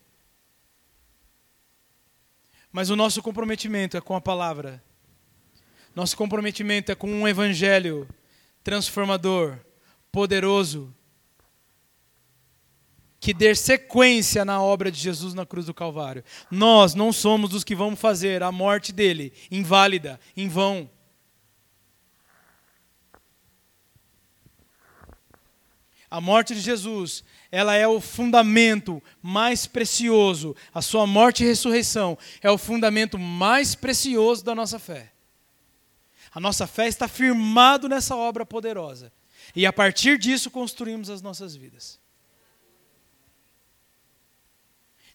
Mas 2.71 2.89
o 2.89 2.95
nosso 2.95 3.21
comprometimento 3.23 3.97
é 3.97 4.01
com 4.01 4.15
a 4.15 4.21
palavra. 4.21 4.83
Nosso 5.95 6.15
comprometimento 6.17 6.91
é 6.91 6.95
com 6.95 7.09
um 7.09 7.27
evangelho 7.27 8.07
transformador, 8.63 9.57
poderoso, 10.15 10.95
que 13.19 13.33
dê 13.33 13.53
sequência 13.53 14.45
na 14.45 14.61
obra 14.61 14.89
de 14.89 14.97
Jesus 14.97 15.33
na 15.33 15.45
cruz 15.45 15.65
do 15.65 15.73
Calvário. 15.73 16.23
Nós 16.49 16.95
não 16.95 17.11
somos 17.11 17.53
os 17.53 17.65
que 17.65 17.75
vamos 17.75 17.99
fazer 17.99 18.41
a 18.41 18.49
morte 18.49 18.93
dele 18.93 19.33
inválida, 19.51 20.17
em 20.37 20.47
vão. 20.47 20.89
A 26.09 26.21
morte 26.21 26.55
de 26.55 26.61
Jesus, 26.61 27.21
ela 27.51 27.75
é 27.75 27.85
o 27.85 27.99
fundamento 27.99 29.03
mais 29.21 29.67
precioso. 29.67 30.55
A 30.73 30.81
sua 30.81 31.05
morte 31.05 31.43
e 31.43 31.45
ressurreição 31.45 32.17
é 32.41 32.49
o 32.49 32.57
fundamento 32.57 33.19
mais 33.19 33.75
precioso 33.75 34.45
da 34.45 34.55
nossa 34.55 34.79
fé. 34.79 35.11
A 36.33 36.39
nossa 36.39 36.65
fé 36.65 36.87
está 36.87 37.05
firmado 37.05 37.89
nessa 37.89 38.15
obra 38.15 38.45
poderosa. 38.45 39.11
E 39.53 39.65
a 39.65 39.73
partir 39.73 40.17
disso 40.17 40.49
construímos 40.49 41.09
as 41.09 41.21
nossas 41.21 41.55
vidas. 41.55 41.99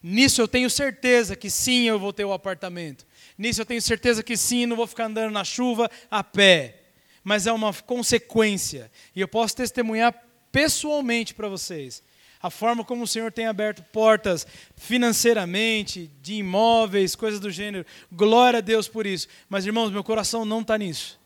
Nisso 0.03 0.41
eu 0.41 0.49
tenho 0.49 0.69
certeza 0.71 1.37
que 1.37 1.51
sim, 1.51 1.85
eu 1.85 1.99
vou 1.99 2.13
ter 2.13 2.25
o 2.25 2.33
apartamento. 2.33 3.07
Nisso 3.37 3.61
eu 3.61 3.67
tenho 3.67 3.83
certeza 3.83 4.23
que 4.23 4.37
sim, 4.37 4.67
não 4.67 4.77
vou 4.77 4.87
ficar 4.87 5.07
andando 5.07 5.33
na 5.33 5.45
chuva 5.45 5.91
a 6.11 6.25
pé. 6.25 6.81
Mas 7.23 7.47
é 7.47 7.53
uma 7.53 7.73
consequência. 7.73 8.91
E 9.15 9.21
eu 9.21 9.29
posso 9.29 9.57
testemunhar 9.57 10.15
pessoalmente 10.51 11.35
para 11.35 11.49
vocês 11.49 12.03
a 12.43 12.49
forma 12.49 12.83
como 12.83 13.05
o 13.05 13.07
Senhor 13.07 13.31
tem 13.31 13.47
aberto 13.47 13.83
portas 13.83 14.47
financeiramente, 14.75 16.11
de 16.23 16.35
imóveis, 16.35 17.15
coisas 17.15 17.39
do 17.39 17.51
gênero. 17.51 17.85
Glória 18.11 18.59
a 18.59 18.63
Deus 18.63 18.89
por 18.89 19.07
isso. 19.07 19.29
Mas, 19.49 19.67
irmãos, 19.67 19.91
meu 19.91 20.03
coração 20.03 20.45
não 20.47 20.63
está 20.63 20.79
nisso. 20.79 21.20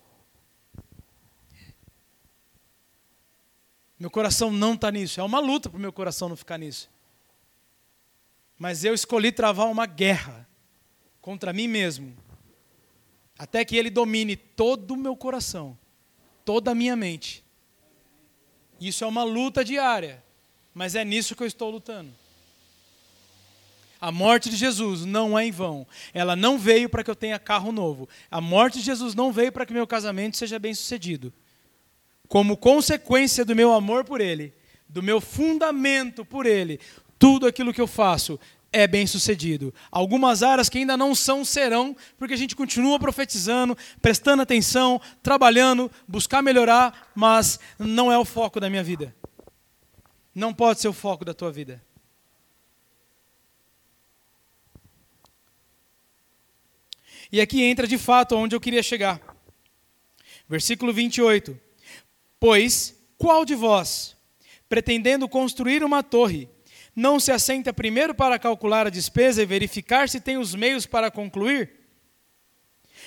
Meu 4.05 4.11
coração 4.11 4.51
não 4.51 4.75
está 4.75 4.91
nisso. 4.91 5.19
É 5.19 5.23
uma 5.23 5.41
luta 5.41 5.71
para 5.71 5.79
o 5.79 5.81
meu 5.81 5.91
coração 5.91 6.29
não 6.29 6.37
ficar 6.37 6.59
nisso. 6.59 6.91
Mas 8.59 8.85
eu 8.85 8.93
escolhi 8.93 9.33
travar 9.33 9.67
uma 9.67 9.87
guerra 9.87 10.47
contra 11.23 11.55
mim 11.55 11.67
mesmo, 11.67 12.15
até 13.39 13.65
que 13.65 13.75
ele 13.75 13.89
domine 13.89 14.37
todo 14.37 14.91
o 14.91 14.97
meu 14.99 15.17
coração, 15.17 15.75
toda 16.45 16.73
a 16.73 16.75
minha 16.75 16.95
mente. 16.95 17.43
Isso 18.79 19.05
é 19.05 19.07
uma 19.07 19.25
luta 19.25 19.65
diária, 19.65 20.23
mas 20.75 20.95
é 20.95 21.03
nisso 21.03 21.35
que 21.35 21.43
eu 21.43 21.47
estou 21.47 21.71
lutando. 21.71 22.13
A 23.99 24.13
morte 24.13 24.51
de 24.51 24.57
Jesus 24.57 25.07
não 25.07 25.39
é 25.39 25.47
em 25.47 25.51
vão. 25.51 25.87
Ela 26.13 26.37
não 26.37 26.59
veio 26.59 26.91
para 26.91 27.03
que 27.03 27.11
eu 27.11 27.17
tenha 27.17 27.39
carro 27.39 27.73
novo. 27.73 28.07
A 28.31 28.39
morte 28.39 28.81
de 28.81 28.85
Jesus 28.85 29.15
não 29.15 29.33
veio 29.33 29.51
para 29.51 29.65
que 29.65 29.73
meu 29.73 29.87
casamento 29.87 30.37
seja 30.37 30.59
bem 30.59 30.75
sucedido. 30.75 31.33
Como 32.29 32.57
consequência 32.57 33.45
do 33.45 33.55
meu 33.55 33.73
amor 33.73 34.05
por 34.05 34.21
Ele, 34.21 34.53
do 34.89 35.03
meu 35.03 35.21
fundamento 35.21 36.25
por 36.25 36.47
Ele, 36.47 36.81
tudo 37.19 37.47
aquilo 37.47 37.73
que 37.73 37.81
eu 37.81 37.87
faço 37.87 38.39
é 38.75 38.89
bem 38.89 39.07
sucedido. 39.07 39.73
Algumas 39.89 40.43
áreas 40.43 40.69
que 40.69 40.79
ainda 40.79 40.97
não 40.97 41.15
são, 41.15 41.45
serão, 41.45 41.97
porque 42.19 42.35
a 42.35 42.37
gente 42.37 42.57
continua 42.57 42.99
profetizando, 42.99 43.79
prestando 44.03 44.43
atenção, 44.43 45.01
trabalhando, 45.23 45.91
buscar 46.09 46.43
melhorar, 46.43 47.13
mas 47.15 47.61
não 47.79 48.11
é 48.11 48.19
o 48.19 48.25
foco 48.25 48.59
da 48.59 48.69
minha 48.69 48.83
vida. 48.83 49.15
Não 50.35 50.53
pode 50.53 50.81
ser 50.81 50.89
o 50.89 50.93
foco 50.93 51.25
da 51.25 51.33
tua 51.33 51.53
vida. 51.53 51.81
E 57.31 57.41
aqui 57.41 57.63
entra 57.63 57.87
de 57.87 57.97
fato 57.97 58.37
onde 58.37 58.57
eu 58.57 58.61
queria 58.61 58.83
chegar. 58.83 59.21
Versículo 60.49 60.93
28. 60.93 61.64
Pois 62.45 62.95
qual 63.17 63.43
de 63.43 63.55
vós, 63.55 64.15
pretendendo 64.69 65.27
construir 65.27 65.83
uma 65.83 66.03
torre, 66.03 66.47
não 66.95 67.19
se 67.19 67.33
assenta 67.33 67.73
primeiro 67.73 68.15
para 68.15 68.39
calcular 68.39 68.87
a 68.87 68.91
despesa 68.91 69.43
e 69.43 69.47
verificar 69.47 70.11
se 70.11 70.21
tem 70.21 70.37
os 70.37 70.55
meios 70.55 70.85
para 70.85 71.11
concluir? 71.11 71.71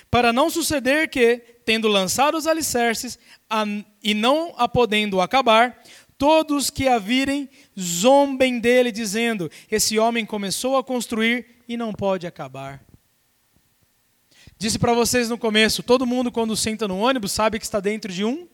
Para 0.10 0.34
não 0.34 0.50
suceder 0.50 1.08
que, 1.08 1.38
tendo 1.64 1.88
lançado 1.88 2.36
os 2.36 2.48
alicerces 2.48 3.20
a, 3.48 3.64
e 4.02 4.16
não 4.16 4.56
a 4.58 4.68
podendo 4.68 5.22
acabar, 5.22 5.84
todos 6.18 6.72
que 6.72 6.88
a 6.88 6.98
virem 6.98 7.48
zombem 7.80 8.58
dele, 8.58 8.92
dizendo: 8.92 9.52
Esse 9.70 10.00
homem 10.00 10.26
começou 10.26 10.78
a 10.78 10.84
construir 10.84 11.62
e 11.68 11.78
não 11.78 11.94
pode 11.94 12.26
acabar. 12.26 12.84
Disse 14.58 14.80
para 14.80 14.96
vocês 14.96 15.30
no 15.30 15.38
começo: 15.38 15.84
todo 15.84 16.08
mundo, 16.08 16.32
quando 16.32 16.58
senta 16.58 16.88
no 16.88 16.98
ônibus, 16.98 17.34
sabe 17.34 17.60
que 17.60 17.66
está 17.66 17.80
dentro 17.80 18.12
de 18.12 18.26
um. 18.26 18.48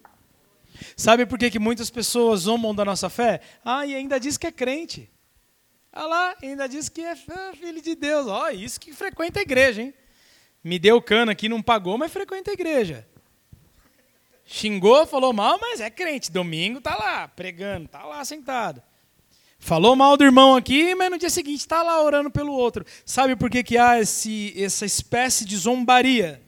Sabe 0.95 1.25
por 1.25 1.37
que, 1.37 1.51
que 1.51 1.59
muitas 1.59 1.89
pessoas 1.89 2.41
zombam 2.41 2.73
da 2.73 2.85
nossa 2.85 3.09
fé? 3.09 3.41
Ah, 3.63 3.85
e 3.85 3.95
ainda 3.95 4.19
diz 4.19 4.37
que 4.37 4.47
é 4.47 4.51
crente. 4.51 5.09
Ah 5.91 6.07
lá, 6.07 6.35
ainda 6.41 6.67
diz 6.67 6.89
que 6.89 7.01
é 7.01 7.15
filho 7.15 7.81
de 7.81 7.95
Deus. 7.95 8.27
Ó, 8.27 8.45
oh, 8.45 8.49
isso 8.49 8.79
que 8.79 8.91
frequenta 8.93 9.39
a 9.39 9.43
igreja, 9.43 9.81
hein? 9.81 9.93
Me 10.63 10.79
deu 10.79 11.01
cana 11.01 11.33
aqui, 11.33 11.47
não 11.47 11.61
pagou, 11.61 11.97
mas 11.97 12.11
frequenta 12.11 12.51
a 12.51 12.53
igreja. 12.53 13.07
Xingou, 14.45 15.05
falou 15.05 15.33
mal, 15.33 15.59
mas 15.59 15.79
é 15.79 15.89
crente. 15.89 16.31
Domingo 16.31 16.81
tá 16.81 16.95
lá, 16.95 17.27
pregando, 17.27 17.87
tá 17.87 18.03
lá 18.05 18.23
sentado. 18.25 18.81
Falou 19.59 19.95
mal 19.95 20.17
do 20.17 20.25
irmão 20.25 20.55
aqui, 20.55 20.93
mas 20.93 21.09
no 21.09 21.17
dia 21.17 21.29
seguinte 21.29 21.59
está 21.59 21.81
lá 21.81 22.01
orando 22.03 22.29
pelo 22.29 22.51
outro. 22.51 22.85
Sabe 23.05 23.35
por 23.35 23.49
que, 23.49 23.63
que 23.63 23.77
há 23.77 23.99
esse, 23.99 24.53
essa 24.61 24.85
espécie 24.85 25.45
de 25.45 25.55
zombaria? 25.55 26.41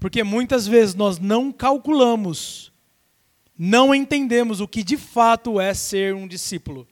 Porque 0.00 0.24
muitas 0.24 0.66
vezes 0.66 0.94
nós 0.94 1.18
não 1.18 1.52
calculamos, 1.52 2.72
não 3.58 3.94
entendemos 3.94 4.60
o 4.60 4.68
que 4.68 4.84
de 4.84 4.96
fato 4.96 5.60
é 5.60 5.74
ser 5.74 6.14
um 6.14 6.28
discípulo. 6.28 6.86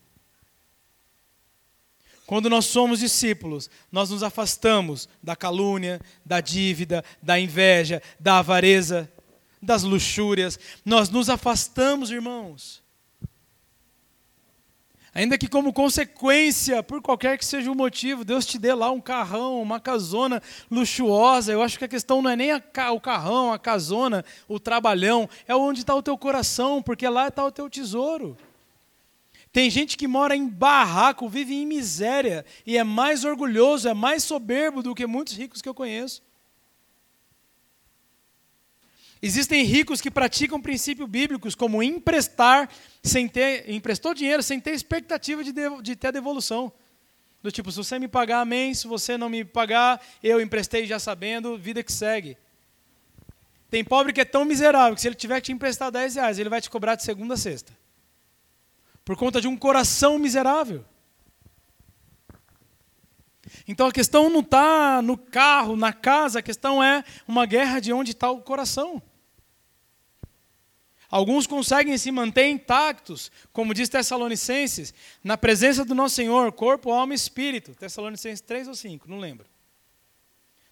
Quando 2.26 2.50
nós 2.50 2.64
somos 2.66 2.98
discípulos, 2.98 3.70
nós 3.90 4.10
nos 4.10 4.24
afastamos 4.24 5.08
da 5.22 5.36
calúnia, 5.36 6.00
da 6.24 6.40
dívida, 6.40 7.04
da 7.22 7.38
inveja, 7.38 8.02
da 8.18 8.38
avareza, 8.38 9.08
das 9.62 9.84
luxúrias. 9.84 10.58
Nós 10.84 11.08
nos 11.08 11.30
afastamos, 11.30 12.10
irmãos. 12.10 12.82
Ainda 15.16 15.38
que 15.38 15.48
como 15.48 15.72
consequência, 15.72 16.82
por 16.82 17.00
qualquer 17.00 17.38
que 17.38 17.44
seja 17.46 17.72
o 17.72 17.74
motivo, 17.74 18.22
Deus 18.22 18.44
te 18.44 18.58
dê 18.58 18.74
lá 18.74 18.90
um 18.90 19.00
carrão, 19.00 19.62
uma 19.62 19.80
casona 19.80 20.42
luxuosa. 20.70 21.50
Eu 21.50 21.62
acho 21.62 21.78
que 21.78 21.86
a 21.86 21.88
questão 21.88 22.20
não 22.20 22.30
é 22.30 22.36
nem 22.36 22.50
o 22.52 23.00
carrão, 23.00 23.50
a 23.50 23.58
casona, 23.58 24.22
o 24.46 24.60
trabalhão, 24.60 25.26
é 25.48 25.56
onde 25.56 25.80
está 25.80 25.94
o 25.94 26.02
teu 26.02 26.18
coração, 26.18 26.82
porque 26.82 27.08
lá 27.08 27.28
está 27.28 27.42
o 27.42 27.50
teu 27.50 27.70
tesouro. 27.70 28.36
Tem 29.50 29.70
gente 29.70 29.96
que 29.96 30.06
mora 30.06 30.36
em 30.36 30.46
barraco, 30.46 31.30
vive 31.30 31.54
em 31.54 31.64
miséria 31.64 32.44
e 32.66 32.76
é 32.76 32.84
mais 32.84 33.24
orgulhoso, 33.24 33.88
é 33.88 33.94
mais 33.94 34.22
soberbo 34.22 34.82
do 34.82 34.94
que 34.94 35.06
muitos 35.06 35.34
ricos 35.34 35.62
que 35.62 35.68
eu 35.70 35.72
conheço. 35.72 36.25
Existem 39.26 39.64
ricos 39.64 40.00
que 40.00 40.08
praticam 40.08 40.62
princípios 40.62 41.08
bíblicos, 41.08 41.56
como 41.56 41.82
emprestar 41.82 42.70
sem 43.02 43.26
ter, 43.26 43.68
emprestou 43.68 44.14
dinheiro 44.14 44.40
sem 44.40 44.60
ter 44.60 44.70
expectativa 44.70 45.42
de, 45.42 45.50
de, 45.50 45.82
de 45.82 45.96
ter 45.96 46.12
devolução. 46.12 46.72
Do 47.42 47.50
tipo, 47.50 47.72
se 47.72 47.76
você 47.76 47.98
me 47.98 48.06
pagar, 48.06 48.42
amém. 48.42 48.72
Se 48.72 48.86
você 48.86 49.18
não 49.18 49.28
me 49.28 49.44
pagar, 49.44 50.00
eu 50.22 50.40
emprestei 50.40 50.86
já 50.86 51.00
sabendo, 51.00 51.58
vida 51.58 51.82
que 51.82 51.92
segue. 51.92 52.38
Tem 53.68 53.82
pobre 53.82 54.12
que 54.12 54.20
é 54.20 54.24
tão 54.24 54.44
miserável 54.44 54.94
que 54.94 55.00
se 55.00 55.08
ele 55.08 55.16
tiver 55.16 55.40
que 55.40 55.46
te 55.46 55.52
emprestar 55.52 55.90
10 55.90 56.14
reais, 56.14 56.38
ele 56.38 56.48
vai 56.48 56.60
te 56.60 56.70
cobrar 56.70 56.94
de 56.94 57.02
segunda 57.02 57.34
a 57.34 57.36
sexta. 57.36 57.76
Por 59.04 59.16
conta 59.16 59.40
de 59.40 59.48
um 59.48 59.56
coração 59.56 60.20
miserável. 60.20 60.84
Então 63.66 63.88
a 63.88 63.92
questão 63.92 64.30
não 64.30 64.38
está 64.38 65.02
no 65.02 65.18
carro, 65.18 65.74
na 65.76 65.92
casa, 65.92 66.38
a 66.38 66.42
questão 66.42 66.80
é 66.80 67.02
uma 67.26 67.44
guerra 67.44 67.80
de 67.80 67.92
onde 67.92 68.12
está 68.12 68.30
o 68.30 68.40
coração. 68.40 69.02
Alguns 71.10 71.46
conseguem 71.46 71.96
se 71.96 72.10
manter 72.10 72.48
intactos, 72.48 73.30
como 73.52 73.72
diz 73.72 73.88
Tessalonicenses, 73.88 74.92
na 75.22 75.36
presença 75.36 75.84
do 75.84 75.94
nosso 75.94 76.16
Senhor, 76.16 76.50
corpo, 76.52 76.90
alma 76.90 77.14
e 77.14 77.16
espírito. 77.16 77.74
Tessalonicenses 77.74 78.40
3 78.40 78.68
ou 78.68 78.74
5, 78.74 79.08
não 79.08 79.18
lembro. 79.18 79.46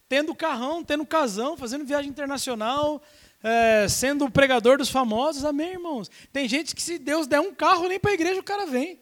Tendo 0.09 0.35
carrão, 0.35 0.85
tendo 0.85 1.07
casão, 1.07 1.57
fazendo 1.57 1.85
viagem 1.85 2.11
internacional, 2.11 3.03
é, 3.43 3.87
sendo 3.89 4.30
pregador 4.30 4.78
dos 4.78 4.89
famosos, 4.89 5.45
amém, 5.45 5.72
irmãos? 5.72 6.11
Tem 6.32 6.49
gente 6.49 6.74
que 6.74 6.82
se 6.82 6.99
Deus 6.99 7.26
der 7.26 7.41
um 7.41 7.55
carro, 7.55 7.87
nem 7.89 8.01
para 8.01 8.11
a 8.11 8.14
igreja 8.14 8.41
o 8.41 8.45
cara 8.45 8.66
vem. 8.66 8.99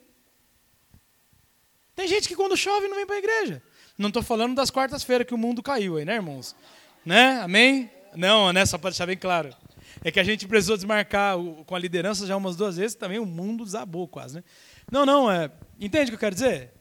Tem 1.94 2.06
gente 2.08 2.28
que 2.28 2.36
quando 2.36 2.56
chove 2.56 2.88
não 2.88 2.96
vem 2.96 3.06
para 3.06 3.16
a 3.16 3.18
igreja. 3.18 3.62
Não 3.96 4.08
estou 4.08 4.22
falando 4.22 4.54
das 4.54 4.70
quartas-feiras 4.70 5.26
que 5.26 5.34
o 5.34 5.38
mundo 5.38 5.62
caiu 5.62 5.96
aí, 5.96 6.04
né, 6.04 6.14
irmãos? 6.14 6.56
Né? 7.04 7.40
Amém? 7.40 7.90
Não, 8.14 8.52
né? 8.52 8.66
Só 8.66 8.78
para 8.78 8.90
deixar 8.90 9.06
bem 9.06 9.16
claro. 9.16 9.54
É 10.02 10.10
que 10.10 10.20
a 10.20 10.24
gente 10.24 10.46
precisou 10.46 10.76
desmarcar 10.76 11.38
o, 11.38 11.64
com 11.64 11.74
a 11.74 11.78
liderança 11.78 12.26
já 12.26 12.36
umas 12.36 12.56
duas 12.56 12.76
vezes, 12.76 12.94
também 12.94 13.18
o 13.18 13.26
mundo 13.26 13.64
desabou 13.64 14.08
quase, 14.08 14.36
né? 14.36 14.44
Não, 14.90 15.04
não, 15.04 15.30
é. 15.30 15.50
Entende 15.80 16.04
o 16.04 16.08
que 16.08 16.14
eu 16.14 16.20
quero 16.20 16.34
dizer? 16.34 16.72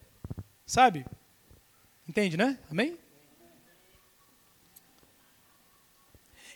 Sabe? 0.65 1.05
Entende, 2.07 2.37
né? 2.37 2.57
Amém? 2.69 2.97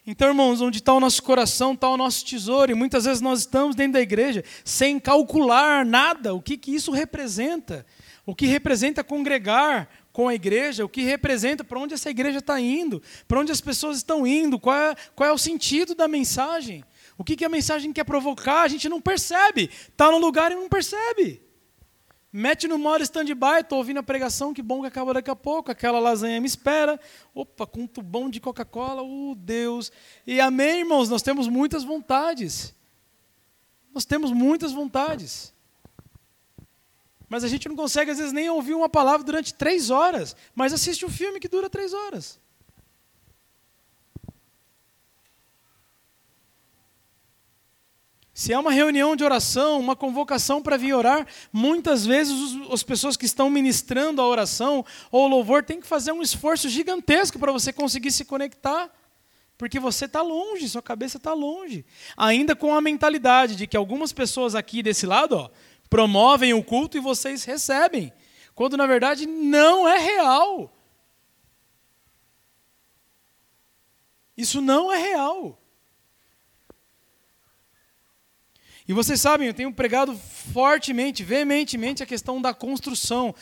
Então, 0.08 0.28
irmãos, 0.28 0.62
onde 0.62 0.78
está 0.78 0.94
o 0.94 1.00
nosso 1.00 1.24
coração, 1.24 1.74
está 1.74 1.90
o 1.90 1.98
nosso 1.98 2.24
tesouro. 2.24 2.72
E 2.72 2.76
muitas 2.76 3.06
vezes 3.06 3.22
nós 3.22 3.40
estamos 3.40 3.76
dentro 3.76 3.94
da 3.94 4.02
igreja 4.02 4.44
sem 4.64 5.00
calcular 5.00 5.84
nada, 5.84 6.34
o 6.34 6.42
que, 6.42 6.58
que 6.58 6.76
isso 6.76 6.92
representa. 6.92 7.86
O 8.24 8.36
que 8.36 8.46
representa 8.46 9.04
congregar, 9.04 9.90
com 10.16 10.30
a 10.30 10.34
igreja, 10.34 10.86
o 10.86 10.88
que 10.88 11.02
representa, 11.02 11.62
para 11.62 11.78
onde 11.78 11.94
essa 11.94 12.10
igreja 12.10 12.40
está 12.40 12.58
indo, 12.58 13.04
para 13.28 13.38
onde 13.38 13.52
as 13.52 13.60
pessoas 13.60 13.98
estão 13.98 14.26
indo, 14.26 14.58
qual 14.58 14.74
é, 14.74 14.96
qual 15.14 15.30
é 15.30 15.34
o 15.34 15.38
sentido 15.38 15.94
da 15.94 16.08
mensagem, 16.08 16.86
o 17.18 17.24
que, 17.24 17.36
que 17.36 17.44
a 17.44 17.50
mensagem 17.50 17.92
quer 17.92 18.06
provocar, 18.06 18.62
a 18.62 18.68
gente 18.70 18.88
não 18.88 19.02
percebe, 19.02 19.70
está 19.90 20.10
no 20.10 20.18
lugar 20.18 20.54
e 20.54 20.56
não 20.56 20.70
percebe. 20.70 21.42
Mete 22.32 22.66
no 22.66 22.78
modo 22.78 23.04
stand-by, 23.04 23.60
estou 23.60 23.78
ouvindo 23.78 23.98
a 23.98 24.04
pregação, 24.04 24.54
que 24.54 24.62
bom 24.62 24.80
que 24.80 24.88
acaba 24.88 25.16
daqui 25.16 25.30
a 25.30 25.36
pouco, 25.36 25.70
aquela 25.70 26.00
lasanha 26.00 26.40
me 26.40 26.48
espera, 26.48 26.98
opa, 27.34 27.68
com 27.68 27.82
um 27.82 27.88
tubão 27.88 28.30
de 28.30 28.40
Coca-Cola, 28.40 29.04
oh 29.04 29.36
Deus. 29.36 29.92
E 30.26 30.40
amém, 30.40 30.80
irmãos, 30.80 31.10
nós 31.10 31.22
temos 31.22 31.50
muitas 31.50 31.84
vontades. 31.84 32.74
Nós 33.94 34.06
temos 34.06 34.32
muitas 34.32 34.72
vontades. 34.72 35.54
Mas 37.28 37.44
a 37.44 37.48
gente 37.48 37.68
não 37.68 37.76
consegue, 37.76 38.12
às 38.12 38.18
vezes, 38.18 38.34
nem 38.34 38.50
ouvir 38.50 38.74
uma 38.74 38.90
palavra 38.90 39.26
durante 39.26 39.54
três 39.54 39.90
horas. 39.90 40.36
Mas 40.54 40.74
assiste 40.74 41.06
um 41.06 41.10
filme 41.10 41.40
que 41.40 41.48
dura 41.48 41.70
três 41.70 41.94
horas. 41.94 42.40
Se 48.38 48.52
é 48.52 48.60
uma 48.60 48.72
reunião 48.74 49.16
de 49.16 49.24
oração, 49.24 49.80
uma 49.80 49.96
convocação 49.96 50.62
para 50.62 50.76
vir 50.76 50.94
orar, 50.94 51.26
muitas 51.54 52.06
vezes 52.06 52.36
as 52.70 52.84
pessoas 52.84 53.16
que 53.16 53.26
estão 53.26 53.50
ministrando 53.50 54.22
a 54.22 54.28
oração 54.28 54.86
ou 55.10 55.24
o 55.24 55.28
louvor 55.30 55.64
têm 55.64 55.80
que 55.80 55.88
fazer 55.88 56.12
um 56.12 56.22
esforço 56.22 56.68
gigantesco 56.68 57.40
para 57.40 57.54
você 57.54 57.72
conseguir 57.72 58.12
se 58.12 58.26
conectar, 58.26 58.94
porque 59.58 59.80
você 59.80 60.04
está 60.04 60.22
longe, 60.22 60.68
sua 60.68 60.82
cabeça 60.82 61.16
está 61.16 61.34
longe. 61.34 61.86
Ainda 62.18 62.58
com 62.58 62.76
a 62.76 62.82
mentalidade 62.82 63.56
de 63.56 63.66
que 63.66 63.78
algumas 63.78 64.12
pessoas 64.12 64.54
aqui 64.54 64.84
desse 64.84 65.06
lado, 65.06 65.38
ó, 65.38 65.50
promovem 65.90 66.54
o 66.54 66.64
culto 66.64 66.98
e 66.98 67.00
vocês 67.00 67.44
recebem, 67.44 68.12
quando 68.54 68.78
na 68.78 68.88
verdade 68.88 69.26
não 69.26 69.88
é 69.88 69.98
real. 69.98 70.72
Isso 74.38 74.62
não 74.62 74.92
é 74.92 74.98
real. 74.98 75.62
E 78.88 78.94
vocês 78.94 79.20
sabem, 79.20 79.48
eu 79.48 79.54
tenho 79.54 79.74
pregado 79.74 80.16
fortemente, 80.16 81.24
veementemente 81.24 82.04
a 82.04 82.06
questão 82.06 82.40
da 82.40 82.54
construção. 82.54 83.34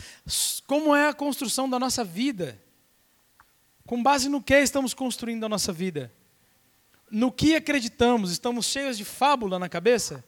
Como 0.65 0.95
é 0.95 1.09
a 1.09 1.13
construção 1.13 1.69
da 1.69 1.77
nossa 1.77 2.03
vida? 2.03 2.61
Com 3.85 4.01
base 4.01 4.29
no 4.29 4.41
que 4.41 4.57
estamos 4.57 4.93
construindo 4.93 5.45
a 5.45 5.49
nossa 5.49 5.73
vida? 5.73 6.13
No 7.11 7.29
que 7.29 7.55
acreditamos? 7.55 8.31
Estamos 8.31 8.67
cheios 8.67 8.97
de 8.97 9.03
fábula 9.03 9.59
na 9.59 9.67
cabeça? 9.67 10.23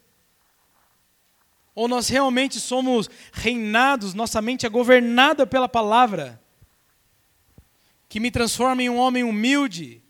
Ou 1.75 1.87
nós 1.87 2.07
realmente 2.07 2.59
somos 2.59 3.09
reinados, 3.33 4.13
nossa 4.13 4.41
mente 4.41 4.65
é 4.65 4.69
governada 4.69 5.45
pela 5.45 5.67
palavra, 5.67 6.41
que 8.07 8.19
me 8.19 8.31
transforma 8.31 8.81
em 8.81 8.89
um 8.89 8.97
homem 8.97 9.23
humilde, 9.23 10.01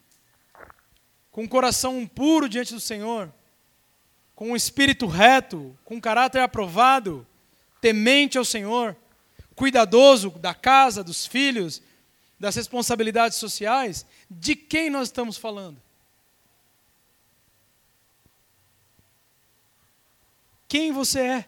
com 1.32 1.44
um 1.44 1.48
coração 1.48 2.06
puro 2.06 2.48
diante 2.48 2.74
do 2.74 2.80
Senhor, 2.80 3.34
com 4.36 4.52
um 4.52 4.56
espírito 4.56 5.08
reto, 5.08 5.78
com 5.84 5.96
um 5.96 6.02
caráter 6.02 6.40
aprovado, 6.40 7.26
temente 7.82 8.38
ao 8.38 8.46
Senhor, 8.46 8.96
cuidadoso 9.56 10.30
da 10.30 10.54
casa, 10.54 11.04
dos 11.04 11.26
filhos, 11.26 11.82
das 12.40 12.56
responsabilidades 12.56 13.38
sociais, 13.38 14.06
de 14.30 14.56
quem 14.56 14.90
nós 14.90 15.08
estamos 15.08 15.36
falando? 15.36 15.82
quem 20.76 20.92
você 20.92 21.22
é. 21.22 21.46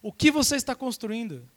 O 0.00 0.12
que 0.12 0.30
você 0.30 0.56
está 0.56 0.74
construindo? 0.74 1.48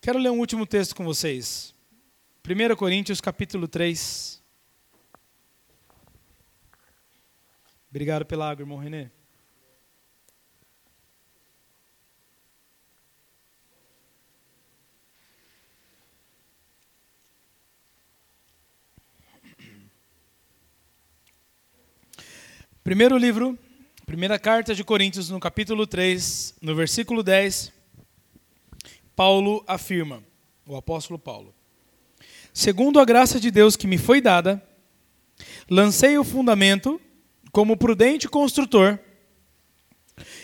Quero 0.00 0.18
ler 0.18 0.30
um 0.30 0.40
último 0.40 0.66
texto 0.66 0.96
com 0.96 1.04
vocês. 1.04 1.72
1 2.44 2.74
Coríntios 2.74 3.20
capítulo 3.20 3.68
3. 3.68 4.42
Obrigado 7.88 8.26
pela 8.26 8.50
água, 8.50 8.62
irmão 8.62 8.78
Renê. 8.78 9.10
Primeiro 22.84 23.16
livro, 23.16 23.56
primeira 24.04 24.40
carta 24.40 24.74
de 24.74 24.82
Coríntios, 24.82 25.30
no 25.30 25.38
capítulo 25.38 25.86
3, 25.86 26.56
no 26.60 26.74
versículo 26.74 27.22
10, 27.22 27.72
Paulo 29.14 29.62
afirma, 29.68 30.20
o 30.66 30.74
apóstolo 30.74 31.16
Paulo: 31.16 31.54
Segundo 32.52 32.98
a 32.98 33.04
graça 33.04 33.38
de 33.38 33.52
Deus 33.52 33.76
que 33.76 33.86
me 33.86 33.98
foi 33.98 34.20
dada, 34.20 34.60
lancei 35.70 36.18
o 36.18 36.24
fundamento 36.24 37.00
como 37.52 37.76
prudente 37.76 38.28
construtor, 38.28 38.98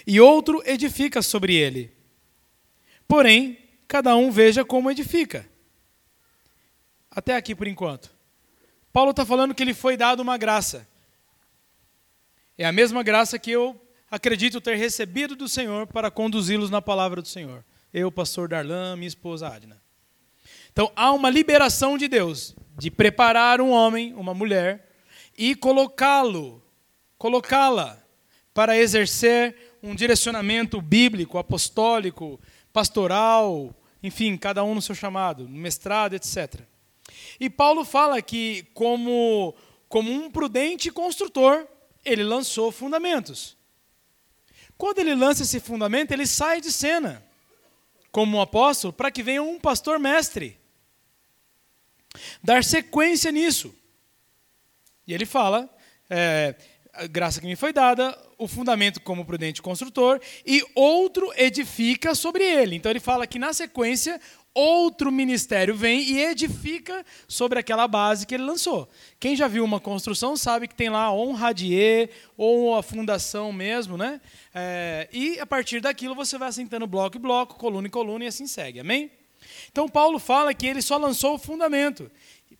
e 0.07 0.20
outro 0.20 0.62
edifica 0.64 1.20
sobre 1.22 1.57
ele. 1.57 1.93
Porém, 3.09 3.59
cada 3.89 4.14
um 4.14 4.30
veja 4.30 4.64
como 4.64 4.93
edifica. 4.93 5.45
Até 7.11 7.34
aqui 7.34 7.53
por 7.53 7.66
enquanto. 7.66 8.14
Paulo 8.93 9.11
está 9.11 9.26
falando 9.26 9.57
que 9.57 9.62
ele 9.64 9.74
foi 9.74 9.97
dado 9.97 10.20
uma 10.20 10.39
graça. 10.39 10.86
É 12.61 12.67
a 12.67 12.73
mesma 12.73 13.05
graça 13.05 13.39
que 13.39 13.53
eu 13.53 13.81
acredito 14.11 14.61
ter 14.61 14.75
recebido 14.75 15.37
do 15.37 15.49
Senhor 15.49 15.87
para 15.87 16.11
conduzi-los 16.11 16.71
na 16.71 16.83
palavra 16.83 17.23
do 17.23 17.29
Senhor. 17.29 17.65
Eu, 17.95 18.11
pastor 18.11 18.49
Darlan, 18.49 18.97
minha 18.97 19.07
esposa 19.07 19.47
Adna. 19.47 19.81
Então, 20.73 20.91
há 20.97 21.13
uma 21.13 21.31
liberação 21.31 21.97
de 21.97 22.09
Deus 22.09 22.57
de 22.77 22.91
preparar 22.91 23.61
um 23.61 23.71
homem, 23.71 24.13
uma 24.15 24.35
mulher, 24.35 24.91
e 25.37 25.55
colocá-lo, 25.55 26.61
colocá-la 27.17 28.03
para 28.53 28.77
exercer 28.77 29.77
um 29.81 29.95
direcionamento 29.95 30.83
bíblico, 30.83 31.39
apostólico, 31.39 32.41
pastoral, 32.73 33.73
enfim, 34.03 34.37
cada 34.37 34.65
um 34.65 34.75
no 34.75 34.83
seu 34.83 34.97
chamado, 34.97 35.49
mestrado, 35.49 36.15
etc. 36.15 36.63
E 37.39 37.49
Paulo 37.49 37.85
fala 37.85 38.21
que, 38.21 38.67
como, 38.75 39.55
como 39.89 40.11
um 40.11 40.29
prudente 40.29 40.91
construtor, 40.91 41.65
ele 42.05 42.22
lançou 42.22 42.70
fundamentos. 42.72 43.57
Quando 44.76 45.01
ele 45.01 45.14
lança 45.14 45.42
esse 45.42 45.61
fundamento, 45.61 46.12
ele 46.12 46.26
sai 46.26 46.61
de 46.61 46.70
cena 46.70 47.22
como 48.11 48.36
um 48.36 48.40
apóstolo 48.40 48.92
para 48.92 49.11
que 49.11 49.22
venha 49.22 49.42
um 49.42 49.59
pastor 49.59 49.99
mestre 49.99 50.59
dar 52.42 52.64
sequência 52.64 53.30
nisso. 53.30 53.74
E 55.07 55.14
ele 55.14 55.26
fala: 55.26 55.68
é, 56.09 56.55
a 56.92 57.07
graça 57.07 57.40
que 57.40 57.46
me 57.46 57.57
foi 57.57 57.72
dada, 57.72 58.16
o 58.36 58.49
fundamento 58.49 59.01
como 59.01 59.24
prudente 59.24 59.62
construtor, 59.62 60.20
e 60.46 60.64
outro 60.74 61.32
edifica 61.36 62.14
sobre 62.14 62.44
ele. 62.44 62.76
Então 62.76 62.90
ele 62.90 63.01
fala 63.01 63.26
que 63.26 63.38
na 63.38 63.53
sequência 63.53 64.20
outro 64.55 65.12
ministério 65.12 65.74
vem 65.74 66.01
e 66.03 66.20
edifica 66.20 67.05
sobre 67.26 67.59
aquela 67.59 67.86
base 67.86 68.26
que 68.26 68.34
ele 68.34 68.44
lançou. 68.44 68.88
Quem 69.20 69.36
já 69.36 69.46
viu 69.46 69.64
uma 69.64 69.80
construção 69.80 70.36
sabe 70.36 70.66
que 70.66 70.74
tem 70.74 70.88
lá 70.88 71.12
um 71.12 71.32
radier 71.32 72.11
ou 72.36 72.74
a 72.74 72.82
fundação 72.82 73.53
mesmo, 73.53 73.96
né? 73.96 74.20
É, 74.55 75.09
e 75.12 75.38
a 75.38 75.46
partir 75.46 75.80
daquilo 75.80 76.14
você 76.14 76.36
vai 76.36 76.49
assentando 76.49 76.86
bloco 76.86 77.16
em 77.16 77.20
bloco, 77.20 77.57
coluna 77.57 77.86
em 77.86 77.90
coluna 77.90 78.24
e 78.24 78.28
assim 78.28 78.46
segue. 78.46 78.80
Amém? 78.80 79.11
Então 79.70 79.88
Paulo 79.88 80.18
fala 80.18 80.53
que 80.53 80.66
ele 80.66 80.82
só 80.82 80.96
lançou 80.96 81.34
o 81.34 81.38
fundamento 81.38 82.11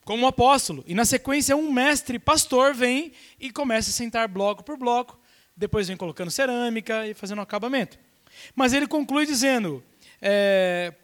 como 0.05 0.27
apóstolo 0.27 0.85
e 0.87 0.95
na 0.95 1.05
sequência 1.05 1.57
um 1.57 1.71
mestre 1.71 2.19
pastor 2.19 2.75
vem 2.75 3.13
e 3.39 3.51
começa 3.51 3.91
a 3.91 3.93
sentar 3.93 4.29
bloco 4.29 4.65
por 4.65 4.77
bloco, 4.77 5.19
depois 5.57 5.89
vem 5.89 5.97
colocando 5.97 6.31
cerâmica 6.31 7.07
e 7.07 7.15
fazendo 7.15 7.43
acabamento. 7.43 7.99
Mas 8.55 8.73
ele 8.73 8.87
conclui 8.87 9.27
dizendo: 9.27 9.83
é, 10.23 10.95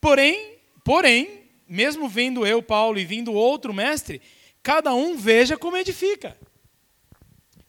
Porém, 0.00 0.58
porém, 0.84 1.44
mesmo 1.68 2.08
vindo 2.08 2.46
eu, 2.46 2.62
Paulo, 2.62 2.98
e 2.98 3.04
vindo 3.04 3.32
outro 3.32 3.74
mestre, 3.74 4.20
cada 4.62 4.94
um 4.94 5.16
veja 5.16 5.56
como 5.56 5.76
edifica. 5.76 6.36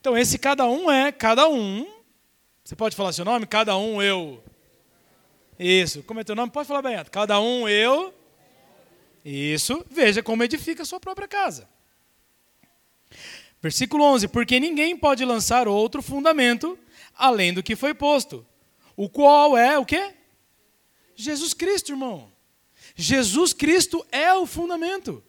Então, 0.00 0.16
esse 0.16 0.38
cada 0.38 0.66
um 0.66 0.90
é 0.90 1.12
cada 1.12 1.48
um. 1.48 1.86
Você 2.64 2.74
pode 2.74 2.96
falar 2.96 3.12
seu 3.12 3.24
nome? 3.24 3.46
Cada 3.46 3.76
um 3.76 4.00
eu. 4.00 4.42
Isso. 5.58 6.02
Como 6.04 6.20
é 6.20 6.24
teu 6.24 6.34
nome? 6.34 6.50
Pode 6.50 6.68
falar 6.68 6.82
bem. 6.82 6.96
Cada 7.10 7.38
um 7.40 7.68
eu. 7.68 8.14
Isso. 9.24 9.84
Veja 9.90 10.22
como 10.22 10.42
edifica 10.42 10.82
a 10.82 10.86
sua 10.86 10.98
própria 10.98 11.28
casa. 11.28 11.68
Versículo 13.60 14.04
11: 14.04 14.28
Porque 14.28 14.58
ninguém 14.58 14.96
pode 14.96 15.24
lançar 15.24 15.68
outro 15.68 16.00
fundamento 16.00 16.78
além 17.14 17.52
do 17.52 17.62
que 17.62 17.76
foi 17.76 17.92
posto, 17.92 18.46
o 18.96 19.08
qual 19.08 19.56
é 19.58 19.78
o 19.78 19.84
quê? 19.84 20.14
Jesus 21.20 21.54
Cristo, 21.54 21.92
irmão. 21.92 22.32
Jesus 22.96 23.52
Cristo 23.52 24.04
é 24.10 24.32
o 24.34 24.46
fundamento. 24.46 25.22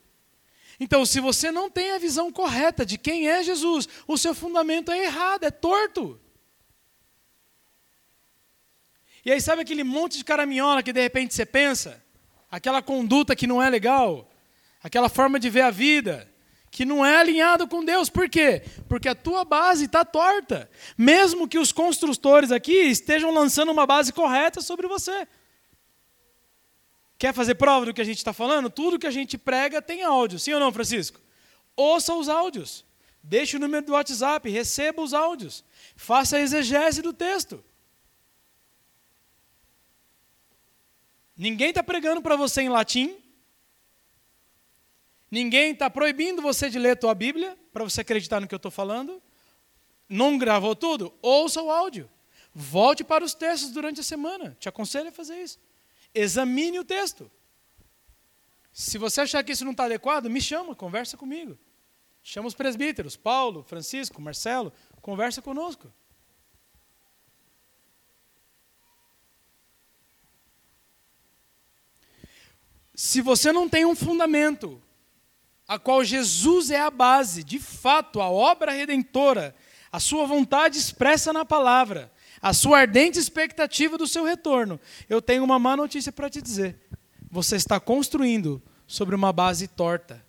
Então, 0.79 1.05
se 1.05 1.19
você 1.19 1.51
não 1.51 1.69
tem 1.69 1.91
a 1.91 1.99
visão 1.99 2.31
correta 2.31 2.85
de 2.85 2.97
quem 2.97 3.29
é 3.29 3.43
Jesus, 3.43 3.87
o 4.07 4.17
seu 4.17 4.33
fundamento 4.33 4.91
é 4.91 5.03
errado, 5.03 5.43
é 5.43 5.51
torto. 5.51 6.19
E 9.23 9.31
aí, 9.31 9.39
sabe 9.39 9.61
aquele 9.61 9.83
monte 9.83 10.17
de 10.17 10.23
caraminhola 10.23 10.81
que 10.81 10.91
de 10.91 10.99
repente 10.99 11.35
você 11.35 11.45
pensa? 11.45 12.03
Aquela 12.49 12.81
conduta 12.81 13.35
que 13.35 13.45
não 13.45 13.61
é 13.61 13.69
legal, 13.69 14.29
aquela 14.81 15.07
forma 15.07 15.39
de 15.39 15.49
ver 15.49 15.61
a 15.61 15.71
vida, 15.71 16.27
que 16.71 16.83
não 16.83 17.05
é 17.05 17.17
alinhado 17.17 17.67
com 17.67 17.85
Deus. 17.85 18.09
Por 18.09 18.27
quê? 18.27 18.63
Porque 18.89 19.07
a 19.07 19.13
tua 19.13 19.45
base 19.45 19.85
está 19.85 20.03
torta. 20.03 20.69
Mesmo 20.97 21.47
que 21.47 21.59
os 21.59 21.71
construtores 21.71 22.51
aqui 22.51 22.73
estejam 22.73 23.31
lançando 23.31 23.71
uma 23.71 23.85
base 23.85 24.11
correta 24.11 24.61
sobre 24.61 24.87
você. 24.87 25.27
Quer 27.21 27.35
fazer 27.35 27.53
prova 27.53 27.85
do 27.85 27.93
que 27.93 28.01
a 28.01 28.03
gente 28.03 28.17
está 28.17 28.33
falando? 28.33 28.67
Tudo 28.67 28.97
que 28.97 29.05
a 29.05 29.11
gente 29.11 29.37
prega 29.37 29.79
tem 29.79 30.01
áudio, 30.01 30.39
sim 30.39 30.53
ou 30.53 30.59
não, 30.59 30.73
Francisco? 30.73 31.21
Ouça 31.75 32.15
os 32.15 32.27
áudios. 32.27 32.83
Deixe 33.21 33.57
o 33.57 33.59
número 33.59 33.85
do 33.85 33.91
WhatsApp, 33.91 34.49
receba 34.49 35.03
os 35.03 35.13
áudios. 35.13 35.63
Faça 35.95 36.37
a 36.37 36.39
exegese 36.39 36.99
do 36.99 37.13
texto. 37.13 37.63
Ninguém 41.37 41.69
está 41.69 41.83
pregando 41.83 42.23
para 42.23 42.35
você 42.35 42.63
em 42.63 42.69
latim. 42.69 43.15
Ninguém 45.29 45.73
está 45.73 45.91
proibindo 45.91 46.41
você 46.41 46.71
de 46.71 46.79
ler 46.79 46.93
a 46.93 46.95
tua 46.95 47.13
Bíblia, 47.13 47.55
para 47.71 47.83
você 47.83 48.01
acreditar 48.01 48.39
no 48.39 48.47
que 48.47 48.55
eu 48.55 48.57
estou 48.57 48.71
falando. 48.71 49.21
Não 50.09 50.39
gravou 50.39 50.75
tudo? 50.75 51.13
Ouça 51.21 51.61
o 51.61 51.69
áudio. 51.69 52.09
Volte 52.51 53.03
para 53.03 53.23
os 53.23 53.35
textos 53.35 53.69
durante 53.69 53.99
a 53.99 54.03
semana. 54.03 54.57
Te 54.59 54.67
aconselho 54.67 55.09
a 55.09 55.11
fazer 55.11 55.39
isso. 55.39 55.59
Examine 56.13 56.79
o 56.79 56.85
texto. 56.85 57.31
Se 58.71 58.97
você 58.97 59.21
achar 59.21 59.43
que 59.43 59.51
isso 59.51 59.65
não 59.65 59.71
está 59.71 59.85
adequado, 59.85 60.29
me 60.29 60.41
chama, 60.41 60.75
conversa 60.75 61.17
comigo. 61.17 61.57
Chama 62.23 62.47
os 62.47 62.53
presbíteros, 62.53 63.17
Paulo, 63.17 63.63
Francisco, 63.63 64.21
Marcelo, 64.21 64.71
conversa 65.01 65.41
conosco. 65.41 65.91
Se 72.93 73.19
você 73.19 73.51
não 73.51 73.67
tem 73.67 73.83
um 73.83 73.95
fundamento, 73.95 74.81
a 75.67 75.79
qual 75.79 76.03
Jesus 76.03 76.69
é 76.69 76.79
a 76.79 76.91
base, 76.91 77.43
de 77.43 77.59
fato, 77.59 78.21
a 78.21 78.29
obra 78.29 78.71
redentora, 78.71 79.55
a 79.91 79.99
sua 79.99 80.25
vontade 80.25 80.77
expressa 80.77 81.33
na 81.33 81.43
palavra, 81.43 82.11
a 82.41 82.53
sua 82.53 82.79
ardente 82.79 83.19
expectativa 83.19 83.97
do 83.97 84.07
seu 84.07 84.23
retorno, 84.23 84.79
eu 85.07 85.21
tenho 85.21 85.43
uma 85.43 85.59
má 85.59 85.77
notícia 85.77 86.11
para 86.11 86.29
te 86.29 86.41
dizer. 86.41 86.75
Você 87.29 87.55
está 87.55 87.79
construindo 87.79 88.61
sobre 88.87 89.13
uma 89.13 89.31
base 89.31 89.67
torta. 89.67 90.25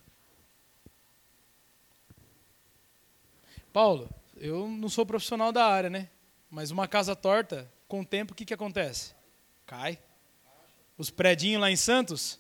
Paulo, 3.73 4.11
eu 4.37 4.69
não 4.69 4.91
sou 4.91 5.07
profissional 5.07 5.51
da 5.51 5.65
área, 5.65 5.89
né? 5.89 6.11
Mas 6.51 6.71
uma 6.71 6.87
casa 6.87 7.17
torta, 7.17 7.73
com 7.89 8.03
o 8.03 8.07
tempo, 8.07 8.33
o 8.33 8.37
que, 8.37 8.45
que 8.45 8.53
acontece? 8.53 9.15
Cai. 9.65 9.99
Os 10.99 11.09
predinhos 11.09 11.63
lá 11.63 11.71
em 11.71 11.77
Santos, 11.77 12.39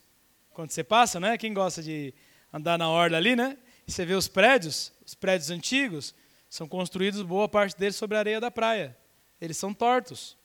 quando 0.53 0.70
você 0.70 0.85
passa, 0.85 1.18
né? 1.18 1.39
Quem 1.39 1.55
gosta 1.55 1.83
de 1.83 2.12
andar 2.53 2.77
na 2.77 2.91
orla 2.91 3.16
ali, 3.16 3.35
né? 3.35 3.57
Você 3.87 4.05
vê 4.05 4.14
os 4.14 4.29
prédios, 4.29 4.93
os 5.05 5.14
prédios 5.14 5.51
antigos, 5.51 6.14
são 6.51 6.68
construídos 6.68 7.23
boa 7.23 7.49
parte 7.49 7.77
deles 7.77 7.97
sobre 7.97 8.16
a 8.16 8.20
areia 8.20 8.39
da 8.39 8.51
praia 8.51 8.97
eles 9.43 9.57
são 9.57 9.74
tortos. 9.74 10.38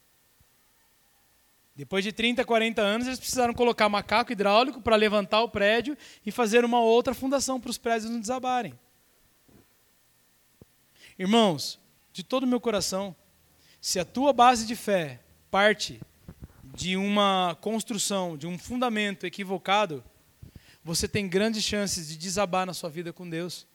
Depois 1.76 2.04
de 2.04 2.12
30, 2.12 2.44
40 2.44 2.82
anos, 2.82 3.06
eles 3.06 3.20
precisaram 3.20 3.54
colocar 3.54 3.88
macaco 3.88 4.32
hidráulico 4.32 4.82
para 4.82 4.96
levantar 4.96 5.44
o 5.44 5.50
prédio 5.50 5.96
e 6.26 6.32
fazer 6.32 6.66
uma 6.66 6.82
outra 6.82 7.14
fundação 7.14 7.62
para 7.62 7.70
os 7.70 7.78
prédios 7.78 8.10
não 8.10 8.20
desabarem. 8.20 8.74
Irmãos, 11.20 11.80
de 12.12 12.24
todo 12.24 12.46
o 12.46 12.48
meu 12.48 12.60
coração, 12.60 13.16
se 13.80 14.00
a 14.00 14.06
tua 14.06 14.34
base 14.34 14.66
de 14.66 14.76
fé 14.76 15.20
parte 15.52 16.02
de 16.64 16.98
uma 16.98 17.56
construção, 17.62 18.36
de 18.36 18.48
um 18.48 18.58
fundamento 18.58 19.28
equivocado, 19.28 20.04
você 20.84 21.08
tem 21.08 21.30
grandes 21.30 21.64
chances 21.64 22.08
de 22.08 22.18
desabar 22.18 22.66
na 22.66 22.74
sua 22.74 22.90
vida 22.90 23.14
com 23.14 23.30
Deus. 23.30 23.68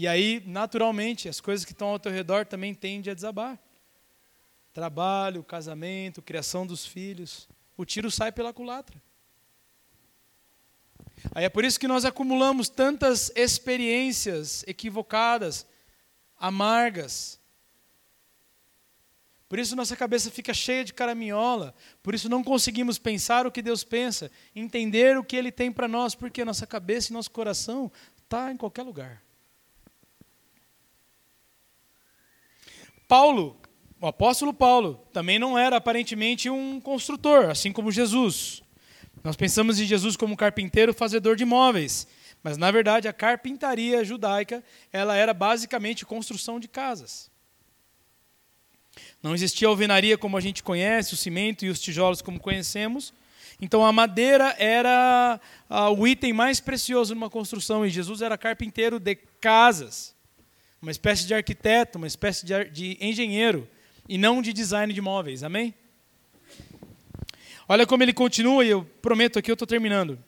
E 0.00 0.08
aí, 0.08 0.42
naturalmente, 0.46 1.28
as 1.28 1.42
coisas 1.42 1.62
que 1.62 1.72
estão 1.72 1.88
ao 1.88 1.98
teu 1.98 2.10
redor 2.10 2.46
também 2.46 2.74
tendem 2.74 3.10
a 3.10 3.14
desabar. 3.14 3.58
Trabalho, 4.72 5.44
casamento, 5.44 6.22
criação 6.22 6.66
dos 6.66 6.86
filhos. 6.86 7.46
O 7.76 7.84
tiro 7.84 8.10
sai 8.10 8.32
pela 8.32 8.50
culatra. 8.50 8.98
Aí 11.34 11.44
é 11.44 11.50
por 11.50 11.66
isso 11.66 11.78
que 11.78 11.86
nós 11.86 12.06
acumulamos 12.06 12.70
tantas 12.70 13.30
experiências 13.36 14.64
equivocadas, 14.66 15.66
amargas. 16.38 17.38
Por 19.50 19.58
isso 19.58 19.76
nossa 19.76 19.94
cabeça 19.94 20.30
fica 20.30 20.54
cheia 20.54 20.82
de 20.82 20.94
caraminhola, 20.94 21.74
por 22.02 22.14
isso 22.14 22.26
não 22.26 22.42
conseguimos 22.42 22.96
pensar 22.96 23.46
o 23.46 23.52
que 23.52 23.60
Deus 23.60 23.84
pensa, 23.84 24.30
entender 24.56 25.18
o 25.18 25.24
que 25.24 25.36
Ele 25.36 25.52
tem 25.52 25.70
para 25.70 25.86
nós, 25.86 26.14
porque 26.14 26.42
nossa 26.42 26.66
cabeça 26.66 27.10
e 27.10 27.12
nosso 27.12 27.30
coração 27.30 27.92
está 28.24 28.50
em 28.50 28.56
qualquer 28.56 28.82
lugar. 28.82 29.22
Paulo, 33.10 33.60
o 34.00 34.06
apóstolo 34.06 34.54
Paulo, 34.54 35.04
também 35.12 35.36
não 35.36 35.58
era 35.58 35.78
aparentemente 35.78 36.48
um 36.48 36.80
construtor, 36.80 37.50
assim 37.50 37.72
como 37.72 37.90
Jesus. 37.90 38.62
Nós 39.24 39.34
pensamos 39.34 39.80
em 39.80 39.84
Jesus 39.84 40.16
como 40.16 40.36
carpinteiro 40.36 40.94
fazedor 40.94 41.34
de 41.34 41.44
móveis, 41.44 42.06
mas 42.40 42.56
na 42.56 42.70
verdade 42.70 43.08
a 43.08 43.12
carpintaria 43.12 44.04
judaica, 44.04 44.62
ela 44.92 45.16
era 45.16 45.34
basicamente 45.34 46.06
construção 46.06 46.60
de 46.60 46.68
casas. 46.68 47.28
Não 49.20 49.34
existia 49.34 49.66
alvenaria 49.66 50.16
como 50.16 50.36
a 50.36 50.40
gente 50.40 50.62
conhece, 50.62 51.12
o 51.12 51.16
cimento 51.16 51.64
e 51.64 51.68
os 51.68 51.80
tijolos 51.80 52.22
como 52.22 52.38
conhecemos. 52.38 53.12
Então 53.60 53.84
a 53.84 53.90
madeira 53.90 54.54
era 54.56 55.40
ah, 55.68 55.90
o 55.90 56.06
item 56.06 56.32
mais 56.32 56.60
precioso 56.60 57.12
numa 57.12 57.28
construção 57.28 57.84
e 57.84 57.90
Jesus 57.90 58.22
era 58.22 58.38
carpinteiro 58.38 59.00
de 59.00 59.16
casas 59.16 60.14
uma 60.80 60.90
espécie 60.90 61.26
de 61.26 61.34
arquiteto, 61.34 61.98
uma 61.98 62.06
espécie 62.06 62.46
de, 62.46 62.64
de 62.70 62.98
engenheiro, 63.00 63.68
e 64.08 64.16
não 64.16 64.40
de 64.40 64.52
design 64.52 64.92
de 64.92 65.00
móveis. 65.00 65.42
Amém? 65.42 65.74
Olha 67.68 67.86
como 67.86 68.02
ele 68.02 68.12
continua, 68.12 68.64
e 68.64 68.70
eu 68.70 68.84
prometo 69.02 69.38
aqui, 69.38 69.50
eu 69.50 69.54
estou 69.54 69.68
terminando. 69.68 70.18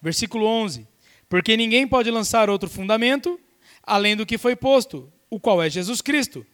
Versículo 0.00 0.46
11: 0.46 0.86
Porque 1.28 1.56
ninguém 1.56 1.86
pode 1.86 2.10
lançar 2.10 2.48
outro 2.48 2.68
fundamento 2.68 3.38
além 3.82 4.16
do 4.16 4.26
que 4.26 4.36
foi 4.36 4.56
posto, 4.56 5.10
o 5.30 5.38
qual 5.38 5.62
é 5.62 5.70
Jesus 5.70 6.02
Cristo. 6.02 6.46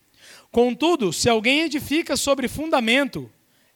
Contudo, 0.51 1.13
se 1.13 1.29
alguém 1.29 1.63
edifica 1.63 2.17
sobre 2.17 2.47
fundamento, 2.47 3.31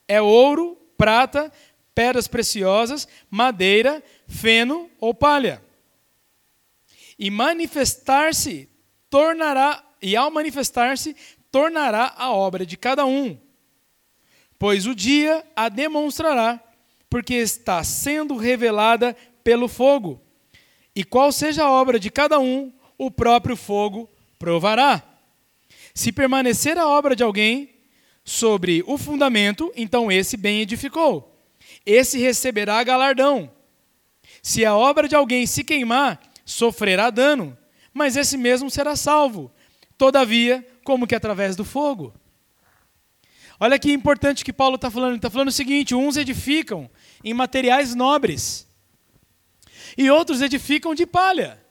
é 0.06 0.20
ouro, 0.20 0.76
prata, 0.96 1.52
pedras 1.94 2.28
preciosas, 2.28 3.08
madeira, 3.30 4.02
feno 4.26 4.88
ou 5.00 5.12
palha 5.12 5.62
e 7.18 7.30
manifestar-se 7.30 8.68
tornará 9.10 9.84
e 10.00 10.14
ao 10.14 10.30
manifestar-se 10.30 11.16
tornará 11.50 12.14
a 12.16 12.30
obra 12.30 12.64
de 12.64 12.76
cada 12.76 13.04
um, 13.04 13.36
pois 14.58 14.86
o 14.86 14.94
dia 14.94 15.44
a 15.56 15.68
demonstrará, 15.68 16.62
porque 17.10 17.34
está 17.34 17.82
sendo 17.82 18.36
revelada 18.36 19.16
pelo 19.42 19.66
fogo. 19.66 20.22
E 20.94 21.02
qual 21.02 21.32
seja 21.32 21.64
a 21.64 21.70
obra 21.70 21.98
de 21.98 22.10
cada 22.10 22.38
um, 22.38 22.72
o 22.98 23.10
próprio 23.10 23.56
fogo 23.56 24.08
provará. 24.38 25.02
Se 25.94 26.12
permanecer 26.12 26.76
a 26.76 26.86
obra 26.86 27.16
de 27.16 27.22
alguém 27.22 27.74
sobre 28.24 28.84
o 28.86 28.98
fundamento, 28.98 29.72
então 29.74 30.12
esse 30.12 30.36
bem 30.36 30.60
edificou. 30.60 31.34
Esse 31.86 32.18
receberá 32.18 32.82
galardão. 32.82 33.50
Se 34.42 34.64
a 34.64 34.76
obra 34.76 35.08
de 35.08 35.16
alguém 35.16 35.46
se 35.46 35.64
queimar, 35.64 36.20
sofrerá 36.48 37.10
dano, 37.10 37.56
mas 37.92 38.16
esse 38.16 38.38
mesmo 38.38 38.70
será 38.70 38.96
salvo, 38.96 39.52
todavia, 39.98 40.66
como 40.82 41.06
que 41.06 41.14
através 41.14 41.54
do 41.54 41.62
fogo. 41.62 42.14
Olha 43.60 43.78
que 43.78 43.92
importante 43.92 44.44
que 44.44 44.52
Paulo 44.52 44.76
está 44.76 44.90
falando. 44.90 45.10
Ele 45.10 45.18
está 45.18 45.28
falando 45.28 45.48
o 45.48 45.52
seguinte: 45.52 45.94
uns 45.94 46.16
edificam 46.16 46.90
em 47.22 47.34
materiais 47.34 47.94
nobres, 47.94 48.66
e 49.96 50.10
outros 50.10 50.40
edificam 50.40 50.94
de 50.94 51.04
palha. 51.04 51.62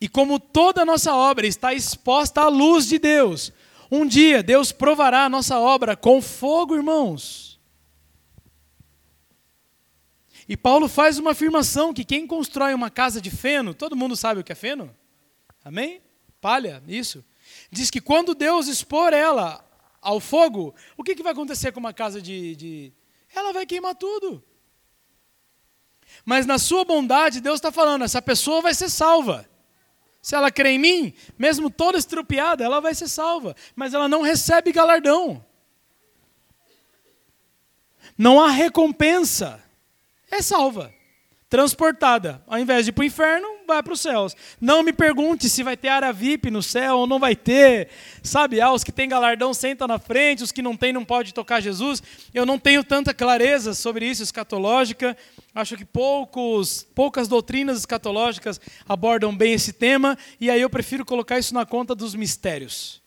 E 0.00 0.08
como 0.08 0.40
toda 0.40 0.80
a 0.80 0.86
nossa 0.86 1.14
obra 1.14 1.46
está 1.46 1.74
exposta 1.74 2.40
à 2.40 2.48
luz 2.48 2.86
de 2.86 2.98
Deus, 2.98 3.52
um 3.90 4.06
dia 4.06 4.42
Deus 4.42 4.72
provará 4.72 5.26
a 5.26 5.28
nossa 5.28 5.58
obra 5.58 5.94
com 5.94 6.22
fogo, 6.22 6.74
irmãos. 6.74 7.49
E 10.50 10.56
Paulo 10.56 10.88
faz 10.88 11.16
uma 11.16 11.30
afirmação 11.30 11.94
que 11.94 12.04
quem 12.04 12.26
constrói 12.26 12.74
uma 12.74 12.90
casa 12.90 13.20
de 13.20 13.30
feno, 13.30 13.72
todo 13.72 13.94
mundo 13.94 14.16
sabe 14.16 14.40
o 14.40 14.42
que 14.42 14.50
é 14.50 14.56
feno? 14.56 14.92
Amém? 15.64 16.02
Palha, 16.40 16.82
isso. 16.88 17.24
Diz 17.70 17.88
que 17.88 18.00
quando 18.00 18.34
Deus 18.34 18.66
expor 18.66 19.12
ela 19.12 19.64
ao 20.02 20.18
fogo, 20.18 20.74
o 20.96 21.04
que, 21.04 21.14
que 21.14 21.22
vai 21.22 21.30
acontecer 21.30 21.70
com 21.70 21.78
uma 21.78 21.92
casa 21.92 22.20
de, 22.20 22.56
de. 22.56 22.92
Ela 23.32 23.52
vai 23.52 23.64
queimar 23.64 23.94
tudo. 23.94 24.42
Mas 26.24 26.46
na 26.46 26.58
sua 26.58 26.84
bondade, 26.84 27.40
Deus 27.40 27.58
está 27.58 27.70
falando: 27.70 28.02
essa 28.02 28.20
pessoa 28.20 28.60
vai 28.60 28.74
ser 28.74 28.88
salva. 28.88 29.48
Se 30.20 30.34
ela 30.34 30.50
crê 30.50 30.70
em 30.70 30.80
mim, 30.80 31.14
mesmo 31.38 31.70
toda 31.70 31.96
estrupiada, 31.96 32.64
ela 32.64 32.80
vai 32.80 32.92
ser 32.92 33.06
salva. 33.06 33.54
Mas 33.76 33.94
ela 33.94 34.08
não 34.08 34.20
recebe 34.20 34.72
galardão. 34.72 35.46
Não 38.18 38.40
há 38.40 38.50
recompensa 38.50 39.69
é 40.30 40.42
salva, 40.42 40.92
transportada. 41.50 42.40
Ao 42.46 42.58
invés 42.58 42.84
de 42.84 42.90
ir 42.90 42.92
para 42.92 43.02
o 43.02 43.04
inferno, 43.04 43.48
vai 43.66 43.82
para 43.82 43.92
os 43.92 44.00
céus. 44.00 44.36
Não 44.60 44.82
me 44.82 44.92
pergunte 44.92 45.48
se 45.48 45.62
vai 45.64 45.76
ter 45.76 45.88
área 45.88 46.12
VIP 46.12 46.50
no 46.50 46.62
céu 46.62 46.98
ou 46.98 47.06
não 47.06 47.18
vai 47.18 47.34
ter. 47.34 47.88
Sabe, 48.22 48.60
ah, 48.60 48.72
os 48.72 48.84
que 48.84 48.92
têm 48.92 49.08
galardão 49.08 49.52
sentam 49.52 49.88
na 49.88 49.98
frente, 49.98 50.44
os 50.44 50.52
que 50.52 50.62
não 50.62 50.76
têm 50.76 50.92
não 50.92 51.04
pode 51.04 51.34
tocar 51.34 51.60
Jesus. 51.60 52.02
Eu 52.32 52.46
não 52.46 52.58
tenho 52.58 52.84
tanta 52.84 53.12
clareza 53.12 53.74
sobre 53.74 54.06
isso 54.06 54.22
escatológica. 54.22 55.16
Acho 55.52 55.76
que 55.76 55.84
poucos, 55.84 56.86
poucas 56.94 57.26
doutrinas 57.26 57.78
escatológicas 57.78 58.60
abordam 58.88 59.36
bem 59.36 59.52
esse 59.52 59.72
tema, 59.72 60.16
e 60.40 60.48
aí 60.48 60.60
eu 60.60 60.70
prefiro 60.70 61.04
colocar 61.04 61.38
isso 61.38 61.52
na 61.52 61.66
conta 61.66 61.94
dos 61.94 62.14
mistérios 62.14 63.00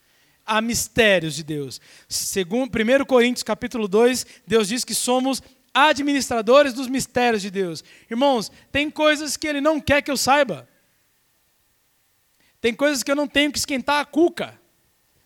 há 0.46 0.62
mistérios 0.62 1.36
de 1.36 1.44
Deus. 1.44 1.80
Segundo 2.08 2.70
1 2.70 3.06
Coríntios 3.06 3.44
capítulo 3.44 3.88
2, 3.88 4.26
Deus 4.46 4.68
diz 4.68 4.84
que 4.84 4.94
somos 4.94 5.42
administradores 5.74 6.74
dos 6.74 6.88
mistérios 6.88 7.42
de 7.42 7.50
Deus. 7.50 7.84
Irmãos, 8.10 8.52
tem 8.72 8.90
coisas 8.90 9.36
que 9.36 9.48
Ele 9.48 9.62
não 9.62 9.80
quer 9.80 10.02
que 10.02 10.12
eu 10.12 10.18
saiba. 10.18 10.68
Tem 12.62 12.74
coisas 12.74 13.04
que 13.04 13.12
eu 13.12 13.16
não 13.16 13.28
tenho 13.28 13.52
que 13.52 13.58
esquentar 13.58 14.00
a 14.00 14.06
cuca. 14.06 14.58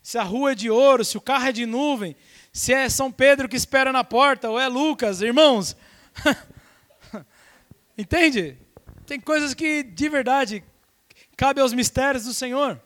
Se 0.02 0.18
a 0.18 0.24
rua 0.24 0.54
é 0.54 0.56
de 0.56 0.70
ouro, 0.70 1.04
se 1.04 1.18
o 1.18 1.22
carro 1.22 1.48
é 1.48 1.52
de 1.52 1.66
nuvem, 1.66 2.16
se 2.54 2.74
é 2.74 2.88
São 2.90 3.12
Pedro 3.12 3.50
que 3.50 3.58
espera 3.58 3.92
na 3.92 4.04
porta, 4.04 4.50
ou 4.50 4.60
é 4.60 4.68
Lucas, 4.68 5.22
irmãos. 5.22 5.76
Entende? 7.98 8.58
Tem 9.06 9.20
coisas 9.20 9.54
que, 9.54 9.84
de 9.84 10.10
verdade, 10.10 10.64
cabe 11.36 11.62
aos 11.62 11.74
mistérios 11.74 12.24
do 12.24 12.34
Senhor. 12.34 12.82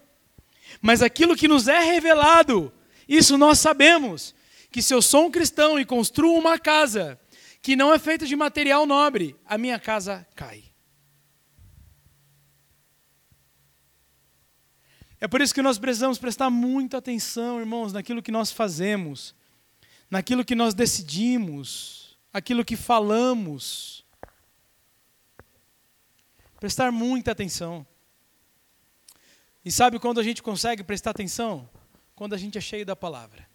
Mas 0.82 1.02
aquilo 1.02 1.36
que 1.36 1.48
nos 1.48 1.68
é 1.68 1.80
revelado, 1.80 2.74
isso 3.08 3.38
nós 3.38 3.60
sabemos. 3.60 4.34
Que 4.72 4.82
se 4.82 4.94
eu 4.94 5.02
sou 5.02 5.28
um 5.28 5.32
cristão 5.32 5.80
e 5.80 5.86
construo 5.86 6.38
uma 6.38 6.58
casa, 6.58 7.20
que 7.62 7.76
não 7.76 7.94
é 7.94 8.00
feita 8.00 8.26
de 8.26 8.36
material 8.36 8.86
nobre, 8.86 9.36
a 9.46 9.58
minha 9.58 9.80
casa 9.80 10.28
cai. 10.36 10.64
É 15.20 15.28
por 15.28 15.40
isso 15.40 15.54
que 15.54 15.62
nós 15.62 15.78
precisamos 15.78 16.18
prestar 16.18 16.50
muita 16.50 16.98
atenção, 16.98 17.60
irmãos, 17.60 17.94
naquilo 17.94 18.24
que 18.24 18.32
nós 18.32 18.52
fazemos, 18.52 19.36
naquilo 20.10 20.44
que 20.44 20.56
nós 20.56 20.74
decidimos, 20.74 22.18
aquilo 22.34 22.66
que 22.66 22.76
falamos. 22.76 24.04
Prestar 26.60 26.92
muita 26.92 27.32
atenção. 27.32 27.86
E 29.64 29.72
sabe 29.72 30.00
quando 30.00 30.20
a 30.20 30.24
gente 30.24 30.42
consegue 30.42 30.84
prestar 30.84 31.12
atenção? 31.12 31.70
Quando 32.16 32.34
a 32.34 32.38
gente 32.38 32.58
é 32.58 32.62
cheio 32.62 32.86
da 32.86 32.96
palavra. 32.96 33.48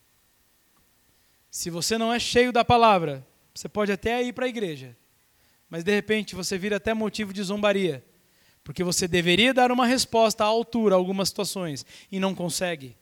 Se 1.50 1.68
você 1.68 1.98
não 1.98 2.12
é 2.12 2.20
cheio 2.20 2.52
da 2.52 2.64
palavra, 2.64 3.26
você 3.56 3.70
pode 3.70 3.90
até 3.90 4.22
ir 4.22 4.34
para 4.34 4.44
a 4.44 4.48
igreja, 4.48 4.94
mas 5.70 5.82
de 5.82 5.90
repente 5.90 6.34
você 6.34 6.58
vira 6.58 6.76
até 6.76 6.92
motivo 6.92 7.32
de 7.32 7.42
zombaria, 7.42 8.04
porque 8.62 8.84
você 8.84 9.08
deveria 9.08 9.54
dar 9.54 9.72
uma 9.72 9.86
resposta 9.86 10.44
à 10.44 10.46
altura 10.46 10.94
a 10.94 10.98
algumas 10.98 11.30
situações 11.30 11.86
e 12.12 12.20
não 12.20 12.34
consegue. 12.34 12.94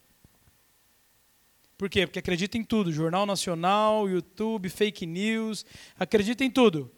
Por 1.77 1.91
quê? 1.91 2.07
Porque 2.07 2.21
acredita 2.21 2.57
em 2.57 2.63
tudo: 2.63 2.93
Jornal 2.93 3.27
Nacional, 3.27 4.09
YouTube, 4.09 4.69
fake 4.69 5.05
news, 5.05 5.67
acredita 5.99 6.45
em 6.45 6.51
tudo. 6.51 6.89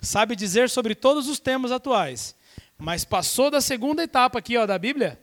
Sabe 0.00 0.34
dizer 0.34 0.68
sobre 0.68 0.96
todos 0.96 1.28
os 1.28 1.38
temas 1.38 1.70
atuais. 1.70 2.34
Mas 2.76 3.04
passou 3.04 3.52
da 3.52 3.60
segunda 3.60 4.02
etapa 4.02 4.40
aqui 4.40 4.56
ó, 4.56 4.66
da 4.66 4.78
Bíblia, 4.78 5.22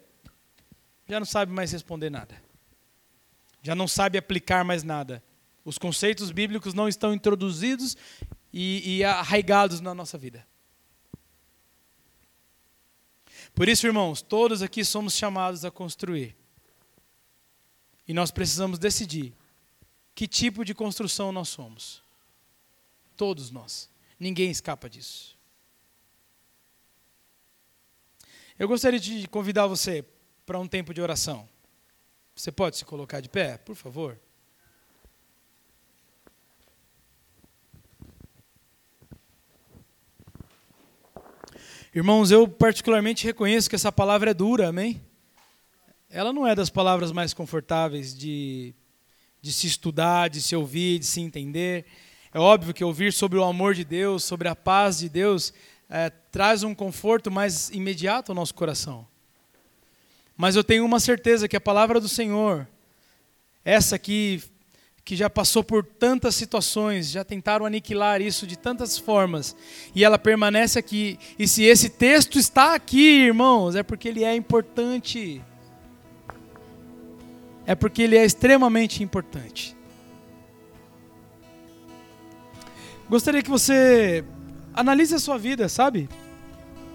já 1.06 1.20
não 1.20 1.26
sabe 1.26 1.52
mais 1.52 1.72
responder 1.72 2.10
nada. 2.10 2.42
Já 3.62 3.76
não 3.76 3.90
sabe 3.90 4.18
aplicar 4.18 4.64
mais 4.64 4.84
nada. 4.84 5.22
Os 5.68 5.78
conceitos 5.78 6.32
bíblicos 6.32 6.74
não 6.74 6.88
estão 6.88 7.14
introduzidos 7.14 7.98
e, 8.54 9.00
e 9.00 9.04
arraigados 9.04 9.82
na 9.82 9.94
nossa 9.94 10.18
vida. 10.18 10.48
Por 13.54 13.68
isso, 13.68 13.86
irmãos, 13.86 14.22
todos 14.22 14.62
aqui 14.62 14.86
somos 14.86 15.14
chamados 15.14 15.66
a 15.66 15.70
construir. 15.70 16.38
E 18.08 18.14
nós 18.14 18.32
precisamos 18.32 18.80
decidir 18.80 19.34
que 20.16 20.26
tipo 20.26 20.64
de 20.64 20.74
construção 20.74 21.34
nós 21.34 21.50
somos. 21.50 22.02
Todos 23.18 23.52
nós. 23.52 23.90
Ninguém 24.18 24.50
escapa 24.50 24.90
disso. 24.90 25.38
Eu 28.58 28.70
gostaria 28.70 29.02
de 29.02 29.28
convidar 29.28 29.68
você 29.68 30.06
para 30.46 30.58
um 30.58 30.66
tempo 30.66 30.94
de 30.94 31.02
oração. 31.02 31.46
Você 32.34 32.54
pode 32.54 32.78
se 32.78 32.86
colocar 32.86 33.20
de 33.20 33.28
pé, 33.28 33.58
por 33.58 33.76
favor? 33.76 34.18
Irmãos, 41.98 42.30
eu 42.30 42.48
particularmente 42.48 43.26
reconheço 43.26 43.68
que 43.68 43.76
essa 43.76 43.92
palavra 43.92 44.30
é 44.30 44.34
dura, 44.36 44.70
amém? 44.70 45.02
Ela 46.12 46.32
não 46.32 46.46
é 46.46 46.54
das 46.54 46.70
palavras 46.70 47.12
mais 47.12 47.34
confortáveis 47.34 48.16
de, 48.16 48.76
de 49.42 49.52
se 49.52 49.66
estudar, 49.66 50.30
de 50.30 50.40
se 50.40 50.56
ouvir, 50.56 51.00
de 51.00 51.08
se 51.08 51.22
entender. 51.22 51.86
É 52.32 52.38
óbvio 52.38 52.72
que 52.72 52.84
ouvir 52.84 53.12
sobre 53.12 53.40
o 53.40 53.44
amor 53.44 53.74
de 53.74 53.84
Deus, 53.84 54.24
sobre 54.24 54.48
a 54.48 54.56
paz 54.56 55.00
de 55.00 55.10
Deus, 55.10 55.52
é, 55.90 56.12
traz 56.12 56.62
um 56.62 56.76
conforto 56.76 57.32
mais 57.32 57.72
imediato 57.72 58.32
ao 58.32 58.36
nosso 58.36 58.54
coração. 58.54 59.08
Mas 60.38 60.56
eu 60.56 60.64
tenho 60.64 60.86
uma 60.86 61.00
certeza 61.00 61.48
que 61.48 61.58
a 61.58 61.60
palavra 61.60 62.00
do 62.00 62.08
Senhor, 62.08 62.68
essa 63.66 63.96
aqui 63.96 64.44
que 65.08 65.16
já 65.16 65.30
passou 65.30 65.64
por 65.64 65.86
tantas 65.86 66.36
situações, 66.36 67.10
já 67.10 67.24
tentaram 67.24 67.66
aniquilar 67.66 68.22
isso 68.22 68.46
de 68.46 68.58
tantas 68.58 68.98
formas, 68.98 69.56
e 69.96 70.04
ela 70.04 70.20
permanece 70.20 70.78
aqui. 70.78 71.18
E 71.40 71.48
se 71.48 71.64
esse 71.64 71.88
texto 71.88 72.38
está 72.38 72.76
aqui, 72.76 73.22
irmãos, 73.22 73.78
é 73.78 73.84
porque 73.84 74.10
ele 74.10 74.26
é 74.26 74.36
importante. 74.36 75.42
É 77.66 77.74
porque 77.74 78.02
ele 78.02 78.18
é 78.18 78.26
extremamente 78.26 79.02
importante. 79.02 79.78
Gostaria 83.10 83.42
que 83.42 83.50
você 83.50 84.26
analise 84.74 85.16
a 85.16 85.20
sua 85.20 85.38
vida, 85.38 85.70
sabe? 85.70 86.10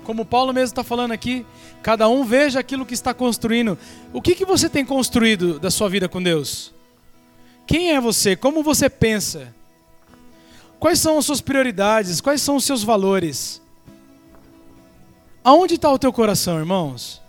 Como 0.05 0.27
Paulo 0.27 0.53
mesmo 0.53 0.67
está 0.67 0.85
falando 0.85 1.13
aqui, 1.13 1.47
cada 1.83 2.07
um 2.11 2.27
veja 2.27 2.61
aquilo 2.61 2.85
que 2.85 2.93
está 2.93 3.15
construindo. 3.15 3.79
O 4.13 4.21
que, 4.21 4.35
que 4.35 4.45
você 4.45 4.69
tem 4.69 4.85
construído 4.85 5.59
da 5.59 5.71
sua 5.71 5.89
vida 5.89 6.11
com 6.11 6.23
Deus? 6.23 6.75
Quem 7.73 7.91
é 7.91 7.99
você? 7.99 8.37
Como 8.37 8.63
você 8.63 8.91
pensa? 8.91 9.55
Quais 10.79 10.99
são 10.99 11.17
as 11.17 11.25
suas 11.25 11.41
prioridades? 11.41 12.21
Quais 12.21 12.43
são 12.43 12.57
os 12.57 12.67
seus 12.67 12.83
valores? 12.83 13.63
Aonde 15.43 15.77
está 15.77 15.91
o 15.91 15.99
teu 15.99 16.13
coração, 16.13 16.59
irmãos? 16.59 17.23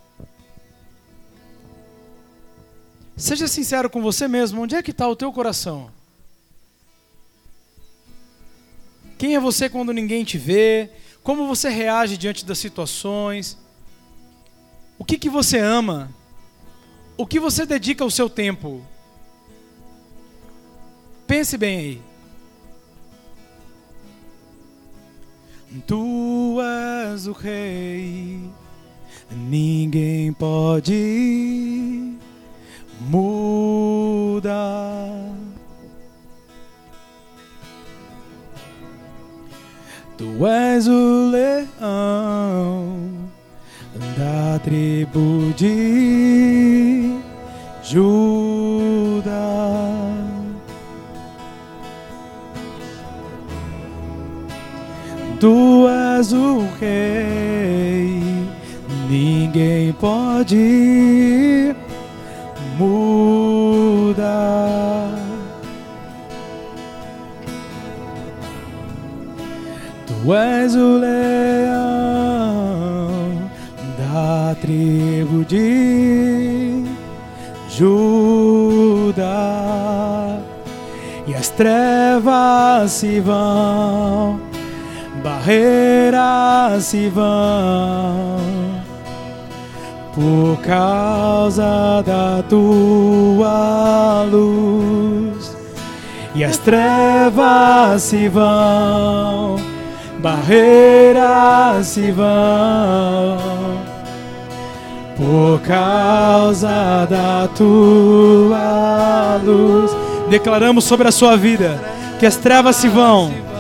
Seja 3.16 3.48
sincero 3.48 3.90
com 3.90 4.02
você 4.02 4.28
mesmo, 4.28 4.62
onde 4.62 4.76
é 4.76 4.84
que 4.84 4.92
está 4.92 5.08
o 5.08 5.16
teu 5.16 5.32
coração? 5.32 5.90
Quem 9.18 9.36
é 9.36 9.40
você 9.40 9.70
quando 9.70 9.94
ninguém 9.94 10.26
te 10.26 10.38
vê? 10.38 10.90
Como 11.24 11.48
você 11.48 11.70
reage 11.70 12.18
diante 12.18 12.44
das 12.44 12.58
situações? 12.58 13.58
O 15.00 15.06
que, 15.06 15.18
que 15.18 15.30
você 15.30 15.58
ama? 15.58 16.14
O 17.16 17.26
que 17.26 17.40
você 17.40 17.66
dedica 17.66 18.04
o 18.04 18.12
seu 18.12 18.30
tempo? 18.30 18.86
Pense 21.28 21.58
bem 21.58 21.78
aí. 21.78 22.02
Tu 25.88 26.62
és 26.62 27.26
o 27.26 27.32
rei, 27.32 28.40
ninguém 29.32 30.32
pode 30.34 32.14
mudar. 33.02 34.54
Tu 40.16 40.46
és 40.46 40.88
o 40.88 41.32
leão 41.32 43.00
da 44.16 44.60
tribo 44.60 45.52
de 45.56 47.18
Judá. 47.84 49.63
Tu 55.44 55.52
és 55.90 56.32
o 56.32 56.64
rei, 56.80 58.24
ninguém 59.10 59.92
pode 59.92 61.76
mudar. 62.80 64.24
Tu 70.08 70.34
és 70.34 70.76
o 70.76 70.98
leão 70.98 71.74
da 73.98 74.56
tribo 74.62 75.44
de 75.44 76.86
Judá, 77.68 79.20
e 81.28 81.36
as 81.36 81.50
trevas 81.50 82.92
se 82.94 83.20
vão 83.20 84.43
barreiras 85.24 86.84
se 86.84 87.08
vão 87.08 88.38
por 90.14 90.58
causa 90.62 92.04
da 92.06 92.44
tua 92.48 94.24
luz 94.30 95.56
e 96.36 96.44
as 96.44 96.58
trevas 96.58 98.02
se 98.02 98.28
vão, 98.28 99.56
barreiras 100.20 101.88
se 101.88 102.12
vão 102.12 103.38
por 105.16 105.62
causa 105.62 107.08
da 107.10 107.48
tua 107.56 109.40
luz. 109.44 109.96
Declaramos 110.30 110.84
sobre 110.84 111.08
a 111.08 111.12
sua 111.12 111.38
vida 111.38 111.80
que 112.20 112.26
as 112.26 112.36
trevas 112.36 112.76
se 112.76 112.90
vão 112.90 113.53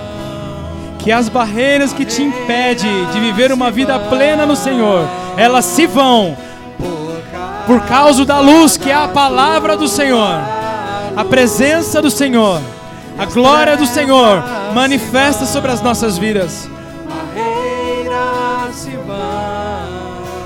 que 1.03 1.11
as 1.11 1.27
barreiras 1.27 1.91
que 1.91 2.05
te 2.05 2.23
impedem 2.23 3.05
de 3.11 3.19
viver 3.19 3.51
uma 3.51 3.69
vida 3.69 3.99
plena 3.99 4.45
no 4.45 4.55
Senhor, 4.55 5.05
elas 5.35 5.65
se 5.65 5.85
vão 5.85 6.37
por 7.67 7.81
causa 7.81 8.23
da 8.23 8.39
luz 8.39 8.77
que 8.77 8.89
é 8.89 8.95
a 8.95 9.09
palavra 9.09 9.75
do 9.75 9.87
Senhor, 9.87 10.39
a 11.15 11.25
presença 11.25 12.01
do 12.01 12.09
Senhor, 12.09 12.61
a 13.17 13.25
glória 13.25 13.75
do 13.75 13.85
Senhor 13.85 14.43
manifesta 14.73 15.45
sobre 15.45 15.71
as 15.71 15.81
nossas 15.81 16.17
vidas. 16.17 16.69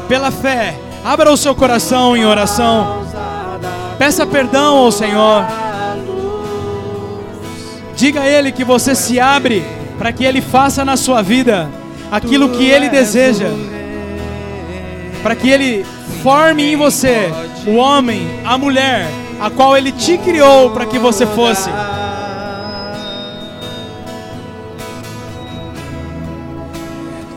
Pela 0.08 0.32
fé, 0.32 0.76
abra 1.06 1.32
o 1.32 1.38
seu 1.38 1.54
coração 1.54 2.18
em 2.18 2.26
oração. 2.26 3.06
Peça 4.00 4.26
perdão 4.26 4.78
ao 4.78 4.92
Senhor. 4.92 5.46
Diga 7.96 8.22
a 8.22 8.28
Ele 8.28 8.52
que 8.52 8.64
você 8.64 8.96
se 8.96 9.20
abre 9.20 9.77
para 9.98 10.12
que 10.12 10.24
Ele 10.24 10.42
faça 10.42 10.86
na 10.86 10.96
sua 10.96 11.22
vida 11.22 11.70
aquilo 12.12 12.50
que 12.50 12.66
Ele 12.66 12.90
deseja, 12.90 13.48
para 15.22 15.36
que 15.36 15.50
Ele 15.50 15.86
forme 16.24 16.74
em 16.74 16.76
você 16.76 17.32
o 17.66 17.76
homem, 17.76 18.28
a 18.46 18.58
mulher, 18.58 19.08
a 19.40 19.50
qual 19.50 19.76
Ele 19.76 19.92
te 19.92 20.18
criou 20.18 20.72
para 20.72 20.86
que 20.86 21.00
você 21.00 21.26
fosse. 21.26 21.70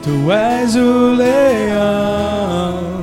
Tu 0.02 0.32
és 0.32 0.76
o 0.76 1.14
leão 1.14 2.99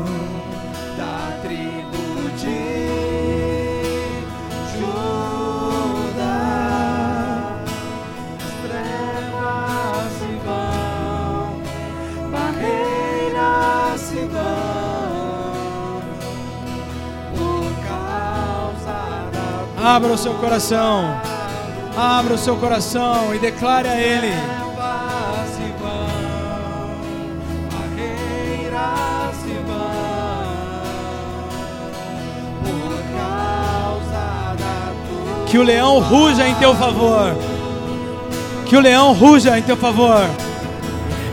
Abra 19.87 20.11
o 20.11 20.17
seu 20.17 20.33
coração. 20.33 21.17
Abra 21.95 22.33
o 22.33 22.37
seu 22.37 22.57
coração 22.57 23.33
e 23.33 23.39
declare 23.39 23.87
a 23.87 23.95
Ele. 23.95 24.33
Que 35.45 35.57
o 35.57 35.63
leão 35.63 35.99
ruja 35.99 36.45
em 36.45 36.55
teu 36.55 36.75
favor. 36.75 37.33
Que 38.65 38.75
o 38.75 38.81
leão 38.81 39.13
ruja 39.13 39.57
em 39.57 39.61
teu 39.61 39.77
favor. 39.77 40.29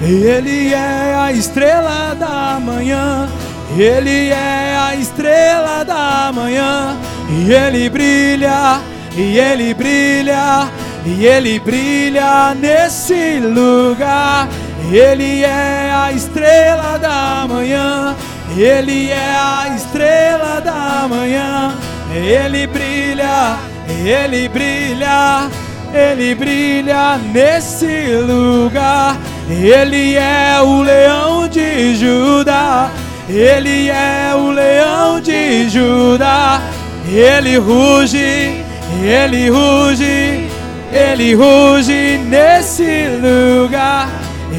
Ele 0.00 0.72
é 0.72 1.16
a 1.16 1.32
estrela 1.32 2.14
da 2.14 2.61
manhã. 2.61 3.28
Ele 3.76 4.28
é 4.28 4.76
a 4.76 4.94
estrela 4.94 5.84
da 5.84 6.30
manhã. 6.32 6.96
E 7.29 7.53
ele 7.53 7.89
brilha, 7.89 8.81
e 9.16 9.39
ele 9.39 9.75
brilha, 9.75 10.68
e 11.07 11.27
ele 11.27 11.59
brilha 11.59 12.55
nesse 12.55 13.41
lugar. 13.41 14.49
Ele 14.93 15.43
é 15.43 15.93
a 15.95 16.12
estrela 16.12 16.99
da 16.99 17.47
manhã. 17.49 18.14
Ele 18.57 19.11
é 19.11 19.35
a 19.37 19.75
estrela 19.75 20.61
da 20.61 21.09
manhã. 21.09 21.75
Ele 22.14 22.66
brilha, 22.66 23.57
ele 23.89 24.49
brilha, 24.49 25.49
ele 25.93 26.35
brilha 26.35 27.18
nesse 27.33 28.16
lugar. 28.18 29.16
Ele 29.49 30.14
é 30.14 30.61
o 30.61 30.83
leão 30.83 31.49
de 31.49 31.97
Judá. 31.97 32.91
Ele 33.29 33.89
é 33.89 34.33
o 34.35 34.51
leão 34.51 35.20
de 35.20 35.68
Judá. 35.68 36.61
Ele 37.09 37.57
ruge, 37.59 38.64
ele 39.02 39.50
ruge, 39.50 40.48
ele 40.92 41.34
ruge 41.34 42.18
nesse 42.18 43.09
lugar. 43.20 44.09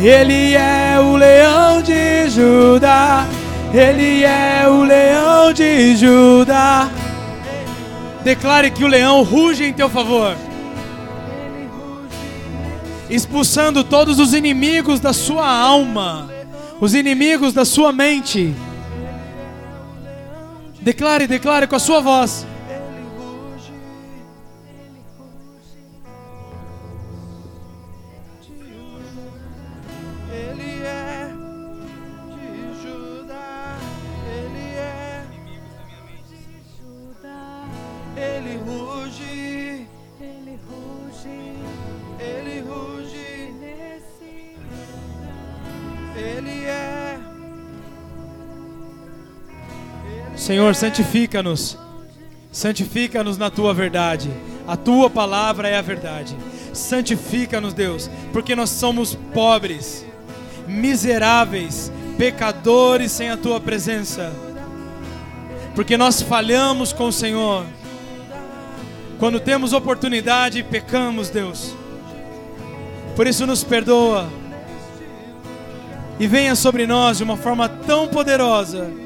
Ele 0.02 0.54
é 0.54 1.00
o 1.00 1.16
leão 1.16 1.82
de 1.82 2.30
Judá. 2.30 3.26
Ele 3.74 4.24
é 4.24 4.68
o 4.68 4.84
leão 4.84 5.52
de 5.52 5.96
Judá. 5.96 6.90
Declare 8.24 8.72
que 8.72 8.84
o 8.84 8.88
leão 8.88 9.22
ruge 9.22 9.66
em 9.66 9.74
teu 9.74 9.88
favor, 9.88 10.36
expulsando 13.08 13.84
todos 13.84 14.18
os 14.18 14.34
inimigos 14.34 15.00
da 15.00 15.14
sua 15.14 15.48
alma, 15.48 16.28
os 16.82 16.96
inimigos 16.96 17.54
da 17.54 17.64
sua 17.64 17.92
mente. 17.92 18.56
Declare, 20.86 21.26
declare 21.26 21.66
com 21.66 21.78
a 21.78 21.80
sua 21.80 22.00
voz. 22.00 22.46
Senhor, 50.66 50.74
santifica-nos. 50.74 51.78
Santifica-nos 52.52 53.38
na 53.38 53.52
tua 53.52 53.72
verdade. 53.72 54.32
A 54.68 54.76
tua 54.76 55.12
palavra 55.12 55.68
é 55.68 55.78
a 55.78 55.82
verdade. 55.82 56.36
Santifica-nos, 56.74 57.72
Deus, 57.72 58.10
porque 58.34 58.56
nós 58.56 58.72
somos 58.72 59.14
pobres, 59.32 60.04
miseráveis, 60.68 61.92
pecadores 62.18 63.12
sem 63.12 63.30
a 63.30 63.38
tua 63.38 63.60
presença. 63.60 64.34
Porque 65.76 65.98
nós 65.98 66.24
falhamos 66.24 66.92
com 66.92 67.10
o 67.10 67.14
Senhor. 67.14 67.64
Quando 69.20 69.40
temos 69.40 69.72
oportunidade, 69.72 70.64
pecamos, 70.64 71.30
Deus. 71.30 71.76
Por 73.16 73.28
isso 73.28 73.46
nos 73.46 73.64
perdoa. 73.64 74.28
E 76.20 76.26
venha 76.26 76.56
sobre 76.56 76.88
nós 76.88 77.18
de 77.20 77.24
uma 77.24 77.38
forma 77.38 77.70
tão 77.70 78.08
poderosa 78.08 79.05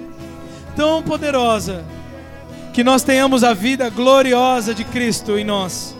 tão 0.79 1.03
poderosa 1.03 1.83
que 2.71 2.85
nós 2.85 3.03
tenhamos 3.03 3.43
a 3.43 3.53
vida 3.53 3.89
gloriosa 3.89 4.73
de 4.73 4.85
Cristo 4.85 5.37
em 5.37 5.43
nós. 5.43 5.93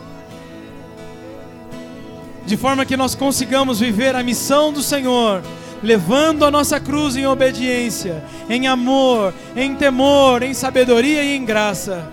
De 2.45 2.55
forma 2.55 2.86
que 2.86 2.95
nós 2.95 3.13
consigamos 3.13 3.82
viver 3.82 4.15
a 4.15 4.23
missão 4.23 4.71
do 4.71 4.82
Senhor, 4.82 5.43
levando 5.84 6.45
a 6.45 6.49
nossa 6.49 6.80
cruz 6.80 7.17
em 7.17 7.27
obediência, 7.27 8.23
em 8.49 8.67
amor, 8.67 9.34
em 9.53 9.75
temor, 9.75 10.43
em 10.43 10.53
sabedoria 10.53 11.25
e 11.25 11.36
em 11.36 11.43
graça. 11.43 12.09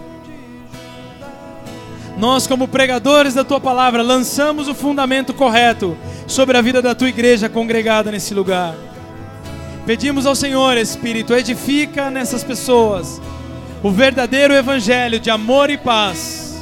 Nós, 2.19 2.49
como 2.49 2.67
pregadores 2.67 3.33
da 3.33 3.45
tua 3.45 3.61
palavra, 3.61 4.03
lançamos 4.03 4.67
o 4.67 4.75
fundamento 4.75 5.33
correto 5.33 5.97
sobre 6.27 6.59
a 6.59 6.63
vida 6.63 6.83
da 6.83 6.97
tua 6.97 7.11
igreja 7.11 7.49
congregada 7.49 8.11
nesse 8.11 8.35
lugar. 8.35 8.75
Pedimos 9.87 10.27
ao 10.27 10.35
Senhor, 10.35 10.77
Espírito, 10.77 11.33
edifica 11.33 12.11
nessas 12.11 12.43
pessoas 12.43 13.23
o 13.85 13.91
verdadeiro 13.93 14.53
evangelho 14.53 15.21
de 15.21 15.31
amor 15.31 15.71
e 15.71 15.79
paz, 15.79 16.61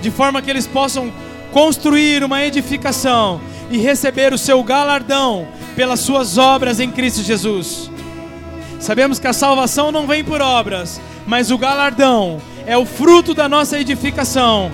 de 0.00 0.10
forma 0.10 0.40
que 0.40 0.48
eles 0.48 0.66
possam 0.66 1.12
construir 1.52 2.24
uma 2.24 2.42
edificação 2.42 3.38
e 3.70 3.76
receber 3.76 4.32
o 4.32 4.38
seu 4.38 4.62
galardão 4.62 5.46
pelas 5.76 6.00
suas 6.00 6.38
obras 6.38 6.80
em 6.80 6.90
Cristo 6.90 7.22
Jesus. 7.22 7.90
Sabemos 8.78 9.18
que 9.18 9.26
a 9.26 9.34
salvação 9.34 9.92
não 9.92 10.06
vem 10.06 10.24
por 10.24 10.40
obras, 10.40 10.98
mas 11.26 11.50
o 11.50 11.58
galardão 11.58 12.40
é 12.64 12.78
o 12.78 12.86
fruto 12.86 13.34
da 13.34 13.46
nossa 13.46 13.78
edificação. 13.78 14.72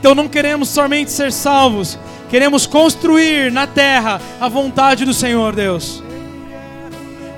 Então 0.00 0.14
não 0.14 0.28
queremos 0.28 0.70
somente 0.70 1.12
ser 1.12 1.30
salvos, 1.30 1.98
queremos 2.32 2.66
construir 2.66 3.52
na 3.52 3.66
terra 3.66 4.18
a 4.40 4.48
vontade 4.48 5.04
do 5.04 5.12
Senhor, 5.12 5.54
Deus. 5.54 6.02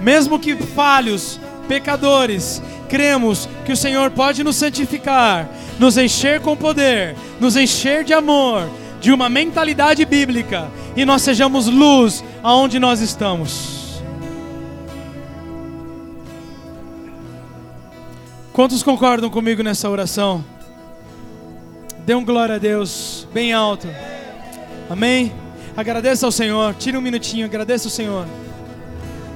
Mesmo 0.01 0.39
que 0.39 0.55
falhos, 0.55 1.41
pecadores, 1.67 2.63
cremos 2.89 3.49
que 3.65 3.73
o 3.73 3.77
Senhor 3.77 4.13
pode 4.13 4.45
nos 4.45 4.55
santificar, 4.55 5.49
nos 5.81 5.99
encher 5.99 6.41
com 6.41 6.57
poder, 6.57 7.17
nos 7.41 7.57
encher 7.57 8.05
de 8.05 8.15
amor, 8.15 8.71
de 9.01 9.11
uma 9.11 9.29
mentalidade 9.29 10.05
bíblica 10.05 10.71
e 10.95 11.05
nós 11.05 11.23
sejamos 11.23 11.67
luz 11.67 12.23
aonde 12.41 12.79
nós 12.79 13.01
estamos. 13.01 14.01
Quantos 18.53 18.81
concordam 18.85 19.29
comigo 19.29 19.61
nessa 19.61 19.91
oração? 19.91 20.45
Dê 22.07 22.15
um 22.15 22.25
glória 22.25 22.55
a 22.55 22.59
Deus, 22.59 23.27
bem 23.35 23.53
alto. 23.53 23.89
Amém? 24.89 25.33
Agradeça 25.77 26.27
ao 26.27 26.33
Senhor. 26.33 26.75
Tire 26.75 26.97
um 26.97 27.01
minutinho, 27.01 27.47
agradeça 27.47 27.87
ao 27.87 27.91
Senhor. 27.91 28.27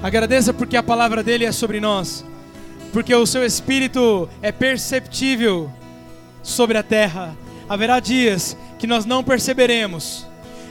Agradeça 0.02 0.52
porque 0.52 0.76
a 0.76 0.82
palavra 0.82 1.22
dele 1.22 1.44
é 1.44 1.52
sobre 1.52 1.80
nós. 1.80 2.24
Porque 2.92 3.14
o 3.14 3.26
seu 3.26 3.44
espírito 3.44 4.28
é 4.42 4.52
perceptível 4.52 5.70
sobre 6.42 6.78
a 6.78 6.82
terra. 6.82 7.36
Haverá 7.68 7.98
dias 7.98 8.56
que 8.78 8.86
nós 8.86 9.04
não 9.04 9.24
perceberemos. 9.24 10.26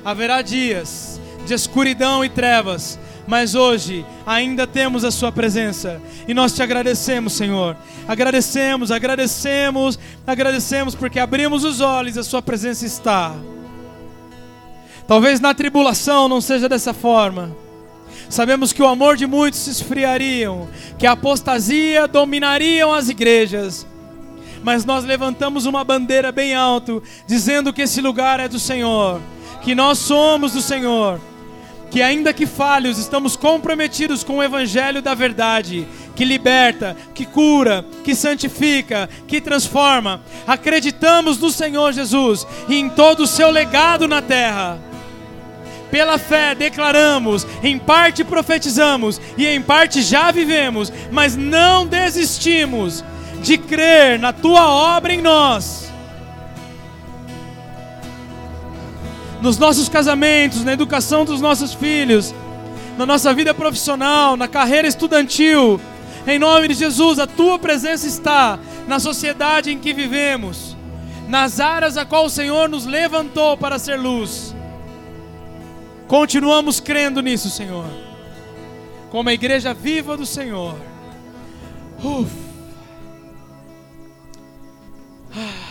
Haverá 0.05 0.41
dias 0.41 1.19
de 1.45 1.53
escuridão 1.53 2.23
e 2.23 2.29
trevas, 2.29 2.99
mas 3.25 3.55
hoje 3.55 4.05
ainda 4.25 4.67
temos 4.67 5.03
a 5.03 5.11
Sua 5.11 5.31
presença 5.31 6.01
e 6.27 6.33
nós 6.33 6.53
te 6.53 6.61
agradecemos, 6.61 7.33
Senhor. 7.33 7.75
Agradecemos, 8.07 8.91
agradecemos, 8.91 9.99
agradecemos 10.25 10.95
porque 10.95 11.19
abrimos 11.19 11.63
os 11.63 11.81
olhos 11.81 12.15
e 12.15 12.19
a 12.19 12.23
Sua 12.23 12.41
presença 12.41 12.85
está. 12.85 13.35
Talvez 15.07 15.39
na 15.39 15.53
tribulação 15.53 16.27
não 16.27 16.41
seja 16.41 16.67
dessa 16.67 16.93
forma. 16.93 17.55
Sabemos 18.29 18.73
que 18.73 18.81
o 18.81 18.87
amor 18.87 19.15
de 19.15 19.25
muitos 19.25 19.61
se 19.61 19.69
esfriariam, 19.69 20.67
que 20.99 21.07
a 21.07 21.13
apostasia 21.13 22.07
dominariam 22.07 22.93
as 22.93 23.07
igrejas. 23.07 23.87
Mas 24.61 24.83
nós 24.83 25.05
levantamos 25.05 25.65
uma 25.65 25.83
bandeira 25.83 26.29
bem 26.31 26.53
alto, 26.53 27.01
dizendo 27.25 27.71
que 27.71 27.83
esse 27.83 28.01
lugar 28.01 28.39
é 28.39 28.49
do 28.49 28.59
Senhor, 28.59 29.21
que 29.61 29.73
nós 29.73 29.97
somos 29.99 30.51
do 30.51 30.61
Senhor, 30.61 31.21
que 31.89 32.01
ainda 32.01 32.33
que 32.33 32.45
falhos, 32.45 32.97
estamos 32.97 33.37
comprometidos 33.37 34.25
com 34.25 34.37
o 34.37 34.43
evangelho 34.43 35.01
da 35.01 35.13
verdade, 35.13 35.87
que 36.17 36.25
liberta, 36.25 36.97
que 37.13 37.25
cura, 37.25 37.85
que 38.03 38.13
santifica, 38.13 39.09
que 39.25 39.39
transforma. 39.39 40.21
Acreditamos 40.45 41.37
no 41.37 41.49
Senhor 41.49 41.93
Jesus 41.93 42.45
e 42.67 42.75
em 42.75 42.89
todo 42.89 43.21
o 43.21 43.27
seu 43.27 43.49
legado 43.49 44.05
na 44.05 44.21
terra. 44.21 44.81
Pela 45.91 46.17
fé 46.17 46.53
declaramos, 46.53 47.47
em 47.63 47.79
parte 47.79 48.23
profetizamos 48.23 49.21
e 49.37 49.45
em 49.45 49.61
parte 49.61 50.01
já 50.01 50.31
vivemos, 50.31 50.91
mas 51.11 51.35
não 51.35 51.85
desistimos. 51.85 53.03
de 53.41 53.57
crer 53.57 54.19
na 54.19 54.33
tua 54.33 54.67
obra 54.67 55.13
em 55.13 55.21
nós. 55.21 55.91
Nos 59.41 59.57
nossos 59.57 59.87
casamentos, 59.87 60.63
na 60.63 60.73
educação 60.73 61.23
dos 61.23 61.39
nossos 61.39 61.73
filhos, 61.73 62.33
na 62.97 63.05
nossa 63.05 63.33
vida 63.33 63.53
profissional, 63.53 64.35
na 64.35 64.47
carreira 64.47 64.87
estudantil. 64.87 65.79
Em 66.25 66.39
nome 66.39 66.69
de 66.69 66.73
Jesus, 66.73 67.19
a 67.19 67.27
tua 67.27 67.59
presença 67.59 68.07
está 68.07 68.59
na 68.87 68.99
sociedade 68.99 69.71
em 69.71 69.77
que 69.77 69.93
vivemos, 69.93 70.75
nas 71.27 71.59
áreas 71.59 71.95
a 71.95 72.03
qual 72.03 72.25
o 72.25 72.29
Senhor 72.29 72.67
nos 72.67 72.85
levantou 72.85 73.55
para 73.55 73.77
ser 73.77 73.97
luz. 73.97 74.55
Continuamos 76.07 76.79
crendo 76.79 77.21
nisso, 77.21 77.49
Senhor. 77.49 77.85
Como 79.09 79.27
a 79.27 79.33
igreja 79.33 79.73
viva 79.73 80.15
do 80.15 80.25
Senhor. 80.25 80.75
Uf. 82.01 82.31
Ah. 85.35 85.67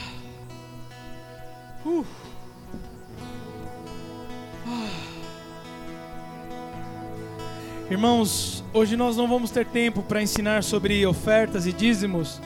Uf. 1.84 2.09
Irmãos, 7.89 8.64
hoje 8.74 8.97
nós 8.97 9.16
não 9.16 9.28
vamos 9.28 9.51
ter 9.51 9.64
tempo 9.64 10.03
para 10.03 10.20
ensinar 10.20 10.64
sobre 10.64 11.07
ofertas 11.07 11.66
e 11.66 11.72
dízimos, 11.72 12.41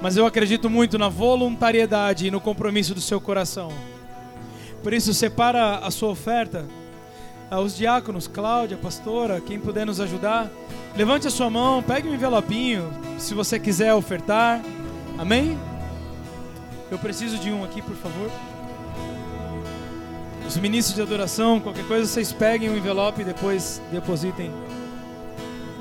mas 0.00 0.16
eu 0.16 0.24
acredito 0.24 0.70
muito 0.70 0.96
na 0.96 1.08
voluntariedade 1.08 2.28
e 2.28 2.30
no 2.30 2.40
compromisso 2.40 2.94
do 2.94 3.00
seu 3.00 3.20
coração. 3.20 3.72
Por 4.86 4.94
isso, 4.94 5.12
separa 5.12 5.78
a 5.78 5.90
sua 5.90 6.10
oferta. 6.10 6.64
Os 7.50 7.76
diáconos, 7.76 8.28
Cláudia, 8.28 8.76
pastora, 8.76 9.40
quem 9.40 9.58
puder 9.58 9.84
nos 9.84 10.00
ajudar, 10.00 10.48
levante 10.96 11.26
a 11.26 11.30
sua 11.30 11.50
mão, 11.50 11.82
pegue 11.82 12.06
um 12.06 12.14
envelopinho, 12.14 12.88
se 13.18 13.34
você 13.34 13.58
quiser 13.58 13.92
ofertar. 13.94 14.62
Amém? 15.18 15.58
Eu 16.88 17.00
preciso 17.00 17.36
de 17.36 17.50
um 17.50 17.64
aqui, 17.64 17.82
por 17.82 17.96
favor. 17.96 18.30
Os 20.46 20.56
ministros 20.56 20.94
de 20.94 21.02
adoração, 21.02 21.58
qualquer 21.58 21.84
coisa, 21.88 22.06
vocês 22.06 22.32
peguem 22.32 22.70
o 22.70 22.76
envelope 22.76 23.22
e 23.22 23.24
depois 23.24 23.82
depositem. 23.90 24.52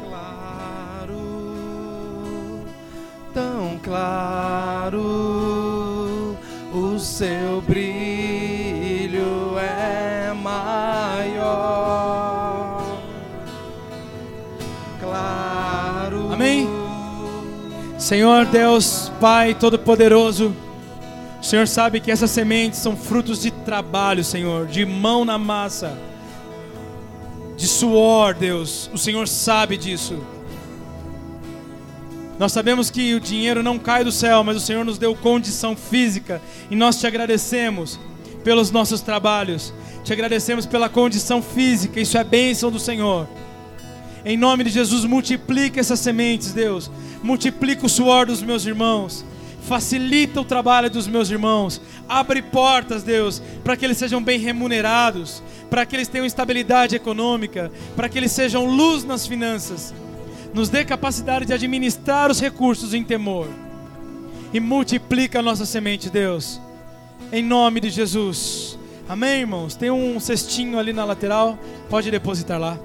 Claro, 0.09 1.15
tão 3.35 3.79
claro, 3.83 4.99
o 6.73 6.97
seu 6.97 7.61
brilho 7.61 8.14
Senhor 18.05 18.45
Deus, 18.45 19.11
Pai 19.19 19.55
Todo-Poderoso, 19.55 20.55
o 21.41 21.43
Senhor 21.43 21.67
sabe 21.67 21.99
que 21.99 22.11
essas 22.11 22.29
sementes 22.29 22.77
são 22.77 22.95
frutos 22.95 23.41
de 23.41 23.49
trabalho, 23.49 24.23
Senhor, 24.23 24.67
de 24.67 24.85
mão 24.85 25.25
na 25.25 25.39
massa, 25.39 25.97
de 27.57 27.67
suor, 27.67 28.35
Deus. 28.35 28.91
O 28.93 28.97
Senhor 28.99 29.27
sabe 29.27 29.75
disso. 29.75 30.23
Nós 32.37 32.51
sabemos 32.51 32.91
que 32.91 33.15
o 33.15 33.19
dinheiro 33.19 33.63
não 33.63 33.79
cai 33.79 34.03
do 34.03 34.11
céu, 34.11 34.43
mas 34.43 34.55
o 34.55 34.61
Senhor 34.61 34.85
nos 34.85 34.99
deu 34.99 35.15
condição 35.15 35.75
física 35.75 36.39
e 36.69 36.75
nós 36.75 36.99
te 36.99 37.07
agradecemos 37.07 37.99
pelos 38.43 38.69
nossos 38.69 39.01
trabalhos. 39.01 39.73
Te 40.03 40.13
agradecemos 40.13 40.67
pela 40.67 40.89
condição 40.89 41.41
física, 41.41 41.99
isso 41.99 42.19
é 42.19 42.23
bênção 42.23 42.69
do 42.69 42.77
Senhor. 42.77 43.27
Em 44.25 44.35
nome 44.35 44.63
de 44.63 44.71
Jesus, 44.71 45.05
multiplica 45.05 45.79
essas 45.79 45.99
sementes, 45.99 46.51
Deus. 46.51 46.91
Multiplica 47.21 47.85
o 47.85 47.89
suor 47.89 48.25
dos 48.25 48.41
meus 48.41 48.65
irmãos 48.65 49.23
facilita 49.65 50.39
o 50.39 50.45
trabalho 50.45 50.89
dos 50.89 51.07
meus 51.07 51.29
irmãos, 51.29 51.81
abre 52.07 52.41
portas, 52.41 53.03
Deus, 53.03 53.41
para 53.63 53.75
que 53.75 53.83
eles 53.83 53.97
sejam 53.97 54.23
bem 54.23 54.39
remunerados, 54.39 55.41
para 55.69 55.85
que 55.85 55.95
eles 55.95 56.07
tenham 56.07 56.25
estabilidade 56.25 56.95
econômica, 56.95 57.71
para 57.95 58.07
que 58.07 58.17
eles 58.17 58.31
sejam 58.31 58.65
luz 58.65 59.03
nas 59.03 59.25
finanças. 59.25 59.93
Nos 60.53 60.69
dê 60.69 60.85
capacidade 60.85 61.45
de 61.45 61.53
administrar 61.53 62.31
os 62.31 62.39
recursos 62.39 62.93
em 62.93 63.03
temor 63.03 63.47
e 64.53 64.59
multiplica 64.59 65.39
a 65.39 65.41
nossa 65.41 65.65
semente, 65.65 66.09
Deus, 66.09 66.61
em 67.31 67.43
nome 67.43 67.79
de 67.79 67.89
Jesus. 67.89 68.77
Amém, 69.09 69.41
irmãos? 69.41 69.75
Tem 69.75 69.91
um 69.91 70.19
cestinho 70.19 70.79
ali 70.79 70.93
na 70.93 71.03
lateral, 71.03 71.57
pode 71.89 72.09
depositar 72.09 72.59
lá. 72.59 72.77